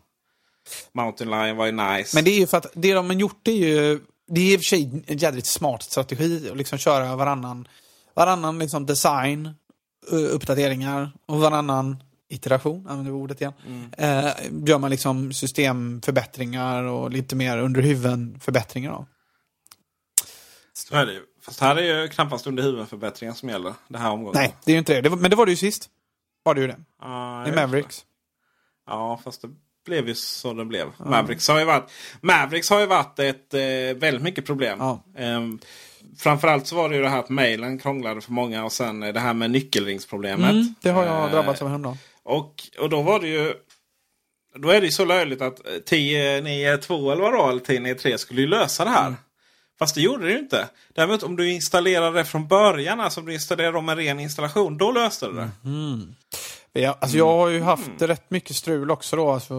Mountain 0.91 1.29
Lion 1.29 1.57
var 1.57 1.65
ju 1.65 1.71
nice. 1.71 2.17
Men 2.17 2.23
det 2.23 2.31
är 2.31 2.39
ju 2.39 2.47
för 2.47 2.57
att 2.57 2.67
det 2.73 2.93
de 2.93 3.05
har 3.05 3.13
gjort 3.13 3.47
är 3.47 3.51
ju... 3.51 3.99
Det 4.27 4.41
är 4.41 4.53
i 4.53 4.55
och 4.55 4.59
för 4.59 4.65
sig 4.65 5.03
en 5.07 5.17
jädrigt 5.17 5.47
smart 5.47 5.83
strategi 5.83 6.49
att 6.51 6.57
liksom 6.57 6.77
köra 6.77 7.15
varannan, 7.15 7.67
varannan 8.13 8.59
liksom 8.59 8.85
design, 8.85 9.45
eh, 10.11 10.35
uppdateringar 10.35 11.11
och 11.25 11.39
varannan 11.39 12.03
iteration, 12.29 12.87
använder 12.87 13.11
vi 13.11 13.17
ordet 13.17 13.41
igen. 13.41 13.53
Eh, 13.97 14.29
gör 14.65 14.77
man 14.77 14.91
liksom 14.91 15.33
systemförbättringar 15.33 16.83
och 16.83 17.11
lite 17.11 17.35
mer 17.35 17.57
under 17.57 17.81
huven 17.81 18.39
förbättringar 18.39 18.91
av. 18.91 19.05
Så 20.73 20.95
är 20.95 21.05
det 21.05 21.13
ju. 21.13 21.21
Fast 21.41 21.59
här 21.59 21.75
är 21.75 22.01
ju 22.01 22.07
knappast 22.07 22.47
under 22.47 22.63
huvudförbättringen 22.63 23.35
som 23.35 23.49
gäller 23.49 23.73
det 23.87 23.97
här 23.97 24.11
omgången. 24.11 24.41
Nej, 24.41 24.55
det 24.65 24.71
är 24.71 24.73
ju 24.73 24.79
inte 24.79 24.93
det. 24.93 25.01
det 25.01 25.09
var, 25.09 25.17
men 25.17 25.29
det 25.29 25.35
var 25.35 25.45
det 25.45 25.51
ju 25.51 25.57
sist. 25.57 25.89
Var 26.43 26.55
det 26.55 26.61
ju 26.61 26.67
det. 26.67 26.77
Ja, 27.01 27.47
I 27.47 27.51
Mavericks. 27.51 28.05
Ja, 28.87 29.19
fast 29.23 29.41
det 29.41 29.49
blev 29.87 30.07
ju 30.07 30.15
så 30.15 30.53
det 30.53 30.65
blev. 30.65 30.87
Mavericks 30.97 31.47
har 31.47 31.59
ju 31.59 31.65
varit, 31.65 31.91
Mavericks 32.21 32.69
har 32.69 32.79
ju 32.79 32.85
varit 32.85 33.19
ett 33.19 33.53
eh, 33.53 33.59
väldigt 33.95 34.21
mycket 34.21 34.45
problem. 34.45 34.79
Ja. 34.79 35.03
Ehm, 35.17 35.59
framförallt 36.17 36.67
så 36.67 36.75
var 36.75 36.89
det 36.89 36.95
ju 36.95 37.01
det 37.01 37.09
här 37.09 37.19
att 37.19 37.29
mailen 37.29 37.79
krånglade 37.79 38.21
för 38.21 38.31
många 38.31 38.65
och 38.65 38.71
sen 38.71 39.03
eh, 39.03 39.13
det 39.13 39.19
här 39.19 39.33
med 39.33 39.51
nyckelringsproblemet. 39.51 40.51
Mm, 40.51 40.75
det 40.81 40.89
har 40.89 41.05
jag 41.05 41.23
Eh, 41.25 41.31
drabbats 41.31 41.61
av 41.61 41.67
häromdagen. 41.67 41.97
Och, 42.23 42.53
och 42.79 42.89
då 42.89 43.01
var 43.01 43.19
det 43.19 43.27
ju... 43.27 43.53
Då 44.55 44.69
är 44.69 44.79
det 44.79 44.85
ju 44.85 44.91
så 44.91 45.05
löjligt 45.05 45.41
att 45.41 45.67
eh, 45.67 45.71
10.9.2 45.71 47.11
eller 47.11 47.21
vad 47.21 47.33
det 47.33 47.37
var, 47.37 47.49
eller 47.49 47.61
10.9.3 47.61 48.17
skulle 48.17 48.41
ju 48.41 48.47
lösa 48.47 48.83
det 48.83 48.89
här. 48.89 49.15
Fast 49.79 49.95
det 49.95 50.01
gjorde 50.01 50.25
det 50.25 50.31
ju 50.31 50.39
inte. 50.39 50.69
Däremot 50.95 51.23
om 51.23 51.35
du 51.35 51.51
installerade 51.51 52.17
det 52.17 52.25
från 52.25 52.47
början, 52.47 52.99
alltså 52.99 53.19
om 53.19 53.25
du 53.25 53.33
installerade 53.33 53.77
om 53.77 53.89
en 53.89 53.97
ren 53.97 54.19
installation, 54.19 54.77
då 54.77 54.91
löste 54.91 55.27
det 55.27 55.33
det. 55.33 55.49
Jag, 56.81 56.95
alltså 56.99 57.17
jag 57.17 57.27
har 57.37 57.49
ju 57.49 57.61
haft 57.61 57.89
rätt 57.99 58.31
mycket 58.31 58.55
strul 58.55 58.91
också 58.91 59.15
då. 59.15 59.31
Alltså, 59.31 59.53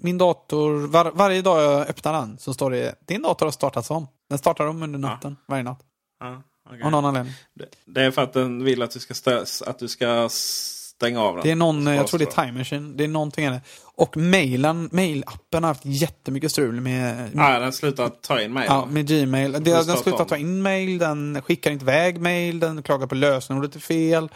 min 0.00 0.18
dator, 0.18 0.86
var, 0.86 1.10
varje 1.14 1.42
dag 1.42 1.62
jag 1.62 1.88
öppnar 1.88 2.12
den 2.12 2.38
så 2.38 2.54
står 2.54 2.70
det 2.70 2.94
din 3.06 3.22
dator 3.22 3.46
har 3.46 3.50
startats 3.50 3.90
om. 3.90 4.06
Den 4.28 4.38
startar 4.38 4.66
om 4.66 4.82
under 4.82 4.98
natten, 4.98 5.36
varje 5.48 5.62
natt. 5.62 5.80
Ja, 6.20 6.42
okej. 6.70 6.82
Av 6.82 6.90
någon 6.90 7.04
anledning. 7.04 7.32
Det- 7.54 7.68
Det 7.86 8.02
är 8.04 8.10
för 8.10 8.22
att 8.22 8.32
den 8.32 8.64
vill 8.64 8.82
att 8.82 8.90
du 8.90 9.00
ska, 9.00 9.14
stö- 9.14 9.68
att 9.68 9.78
du 9.78 9.88
ska 9.88 10.28
stänga 10.30 11.20
av 11.22 11.34
den. 11.34 11.42
Det 11.44 11.50
är 11.50 11.54
någon, 11.56 11.86
jag 11.86 12.06
tror 12.06 12.18
det 12.18 12.24
är. 12.24 12.44
Time 12.44 12.58
Machine. 12.58 12.96
Det 12.96 13.04
är 13.04 13.08
någonting 13.08 13.50
det. 13.50 13.60
Och 13.94 14.16
mailen, 14.16 14.88
mailappen 14.92 15.62
har 15.64 15.68
haft 15.70 15.84
jättemycket 15.84 16.50
strul 16.50 16.80
med, 16.80 17.30
Ja, 17.34 17.58
den 17.58 17.72
slutar 17.72 18.08
ta 18.08 18.40
in 18.40 18.52
mig. 18.52 18.66
ja, 18.68 18.86
med 18.86 19.06
Gmail. 19.08 19.52
Den 19.52 19.62
starta 19.84 20.02
slutar 20.02 20.24
ta 20.24 20.36
in 20.36 20.62
mail, 20.62 20.98
den 20.98 21.42
skickar 21.42 21.70
inte 21.70 21.84
iväg 21.84 22.20
mail, 22.20 22.60
den 22.60 22.82
klagar 22.82 23.06
på 23.06 23.14
lösenordet 23.14 23.76
är 23.76 23.80
fel. 23.80 24.28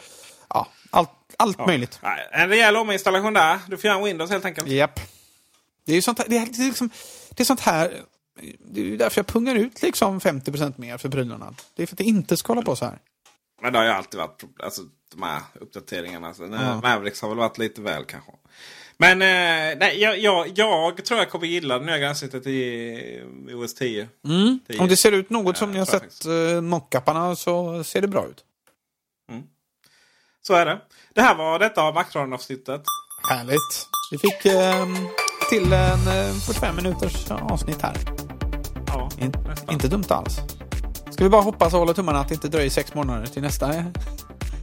Ja, 0.49 0.69
allt, 0.91 1.11
allt 1.39 1.67
möjligt. 1.67 1.99
Nej, 2.03 2.29
En 2.33 2.49
rejäl 2.49 2.77
ominstallation 2.77 3.33
där. 3.35 3.59
Du 3.69 3.77
får 3.77 3.89
göra 3.89 3.99
en 3.99 4.05
Windows 4.05 4.31
helt 4.31 4.45
enkelt. 4.45 4.69
Japp. 4.69 5.01
Det 5.85 5.93
är 5.93 5.97
ju 5.97 6.03
sånt 6.03 6.19
här, 6.19 6.27
det 6.29 6.37
är, 6.39 6.47
det 6.47 6.63
är 6.63 6.67
liksom, 6.67 6.91
det 7.31 7.43
är 7.43 7.45
sånt 7.45 7.61
här, 7.61 8.01
det 8.65 8.81
är 8.81 8.97
därför 8.97 9.19
jag 9.19 9.27
pungar 9.27 9.55
ut 9.55 9.83
liksom 9.83 10.21
50% 10.21 10.73
mer 10.77 10.99
för 10.99 11.09
prylarna. 11.09 11.55
Det 11.77 11.83
är 11.83 11.87
för 11.87 11.95
att 11.95 11.99
det 11.99 12.05
inte 12.05 12.37
ska 12.37 12.51
hålla 12.53 12.63
på 12.63 12.77
så 12.77 12.85
här. 12.85 12.99
Men 13.63 13.73
det 13.73 13.79
har 13.79 13.87
ju 13.87 13.91
alltid 13.93 14.19
varit 14.21 14.43
alltså, 14.63 14.83
de 15.15 15.23
här 15.23 15.41
uppdateringarna. 15.61 16.35
Så, 16.35 16.47
nu, 16.47 16.57
Ja. 16.61 16.81
Mavericks 16.81 17.23
har 17.23 17.29
väl 17.29 17.39
varit 17.39 17.59
lite 17.59 17.81
väl 17.81 18.05
kanske. 18.05 18.33
Men 18.99 19.23
eh, 19.23 19.79
nej, 19.79 20.01
jag, 20.01 20.19
jag, 20.19 20.49
jag 20.59 21.05
tror 21.05 21.21
jag 21.21 21.31
kommer 21.31 21.47
gilla 21.47 21.79
det 21.79 21.85
nya 21.87 21.99
gränssnittet 21.99 22.47
i 22.47 23.23
OS 23.55 23.75
10. 23.75 24.09
Mm. 24.25 24.59
Det 24.67 24.75
är- 24.75 24.81
Om 24.81 24.89
det 24.89 24.97
ser 24.97 25.13
ut 25.13 25.31
något 25.31 25.57
som 25.57 25.69
Ja, 25.69 25.73
ni 25.73 25.79
har 25.79 25.87
sett 25.87 26.65
mockuparna 26.65 27.37
så 27.37 27.85
ser 27.85 28.01
det 28.01 28.09
bra 28.09 28.27
ut. 28.27 28.45
Så 30.47 30.55
är 30.55 30.67
det. 30.67 30.79
Det 31.15 31.21
här 31.21 31.35
var 31.35 31.59
detta 31.59 31.83
av 31.83 31.95
Macradion-avsnittet. 31.95 32.83
Härligt. 33.31 33.87
Vi 34.11 34.19
fick 34.19 34.47
ehm, 34.47 34.97
till 35.51 35.73
en 35.73 36.09
eh, 36.09 36.33
45 36.35 36.77
minuters 36.77 37.31
avsnitt 37.31 37.83
här. 37.83 37.97
Ja, 38.87 39.09
In, 39.19 39.33
inte 39.71 39.89
dumt 39.89 40.05
alls. 40.09 40.39
Ska 41.11 41.25
vi 41.25 41.31
bara 41.31 41.43
hoppas 41.43 41.73
och 41.73 41.79
hålla 41.79 41.93
tummarna 41.93 42.19
att 42.21 42.29
det 42.29 42.35
inte 42.35 42.49
dröjer 42.49 42.71
sex 42.71 42.95
månader 42.95 43.27
till 43.27 43.43
nästa? 43.43 43.75
eh? 43.75 43.85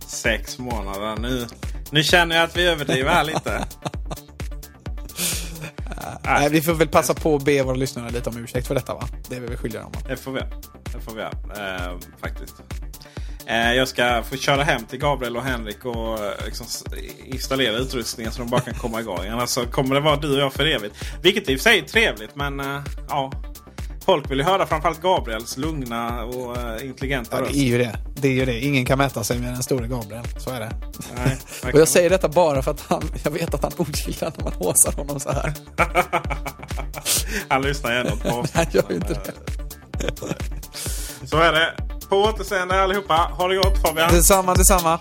Sex 0.07 0.59
månader. 0.59 1.15
Nu, 1.21 1.47
nu 1.91 2.03
känner 2.03 2.35
jag 2.35 2.43
att 2.43 2.57
vi 2.57 2.67
överdriver 2.67 3.09
här 3.09 3.23
lite. 3.23 3.67
Nej, 6.25 6.49
vi 6.49 6.61
får 6.61 6.73
väl 6.73 6.87
passa 6.87 7.13
på 7.13 7.35
att 7.35 7.45
be 7.45 7.63
våra 7.63 7.75
lyssnare 7.75 8.09
lite 8.09 8.29
om 8.29 8.37
ursäkt 8.37 8.67
för 8.67 8.75
detta 8.75 8.93
va? 8.93 9.07
Det 9.29 9.35
är 9.35 9.39
vi 9.39 9.47
väl 9.47 9.57
skyldiga 9.57 9.81
dem. 9.81 9.91
va? 9.91 9.99
Det 10.07 10.17
får 10.17 10.31
vi. 10.31 10.41
Det 10.93 10.99
får 10.99 11.13
vi. 11.15 11.21
Eh, 11.21 11.97
faktiskt. 12.21 12.55
Eh, 13.45 13.73
jag 13.73 13.87
ska 13.87 14.23
få 14.23 14.35
köra 14.37 14.63
hem 14.63 14.85
till 14.85 14.99
Gabriel 14.99 15.37
och 15.37 15.43
Henrik 15.43 15.85
och 15.85 16.19
eh, 16.19 16.45
liksom 16.45 16.65
installera 17.25 17.77
utrustningen 17.77 18.31
så 18.33 18.39
de 18.41 18.49
bara 18.49 18.61
kan 18.61 18.73
komma 18.73 18.99
igång. 18.99 19.27
Annars 19.27 19.49
så 19.49 19.65
kommer 19.65 19.95
det 19.95 20.01
vara 20.01 20.15
du 20.15 20.33
och 20.33 20.39
jag 20.39 20.53
för 20.53 20.65
evigt. 20.65 20.95
Vilket 21.21 21.49
i 21.49 21.55
och 21.55 21.59
för 21.59 21.63
sig 21.63 21.79
är 21.79 21.83
trevligt 21.83 22.35
men 22.35 22.59
eh, 22.59 22.81
ja. 23.09 23.31
Folk 24.05 24.31
vill 24.31 24.37
ju 24.37 24.43
höra 24.43 24.65
framförallt 24.67 25.01
Gabriels 25.01 25.57
lugna 25.57 26.23
och 26.23 26.81
intelligenta 26.81 27.35
Ja, 27.37 27.41
röst. 27.41 27.53
det 27.53 27.59
är 27.59 27.63
ju 27.63 27.77
det. 27.77 27.95
Det 28.15 28.27
är 28.27 28.31
ju 28.31 28.45
det. 28.45 28.59
Ingen 28.59 28.85
kan 28.85 28.97
mäta 28.97 29.23
sig 29.23 29.39
med 29.39 29.53
den 29.53 29.63
store 29.63 29.87
Gabriel. 29.87 30.23
Så 30.37 30.49
är 30.49 30.59
det. 30.59 30.71
Nej, 31.15 31.37
Och 31.73 31.79
jag 31.79 31.87
säger 31.87 32.09
detta 32.09 32.29
bara 32.29 32.61
för 32.61 32.71
att 32.71 32.81
han, 32.87 33.03
jag 33.23 33.31
vet 33.31 33.53
att 33.53 33.63
han 33.63 33.71
ogillar 33.77 34.33
när 34.37 34.43
man 34.43 34.53
håsar 34.53 34.91
honom 34.91 35.19
så 35.19 35.31
här. 35.31 35.53
Han 37.47 37.61
lyssnar 37.61 37.91
ju 37.91 37.97
ändå 37.97 38.15
på 38.15 38.29
oss. 38.29 38.51
Han 38.53 38.65
gör 38.71 38.85
ju 38.89 38.95
inte 38.95 39.13
det. 39.13 39.33
Så 41.27 41.37
är 41.37 41.51
det. 41.53 41.73
På 42.13 42.19
återseende 42.19 42.81
allihopa. 42.81 43.15
Ha 43.15 43.47
det 43.47 43.55
gott 43.55 43.81
Fabian. 43.81 44.13
Detsamma, 44.13 44.53
detsamma. 44.53 44.99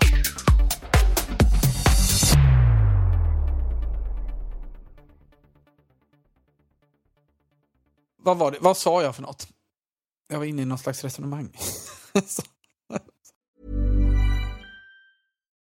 Vad 8.23 8.37
var 8.37 8.51
det? 8.51 8.57
Vad 8.61 8.77
sa 8.77 9.03
jag 9.03 9.15
för 9.15 9.21
något? 9.21 9.47
Jag 10.29 10.37
var 10.37 10.45
inne 10.45 10.61
i 10.61 10.65
någon 10.65 10.77
slags 10.77 11.03
resonemang. 11.03 11.49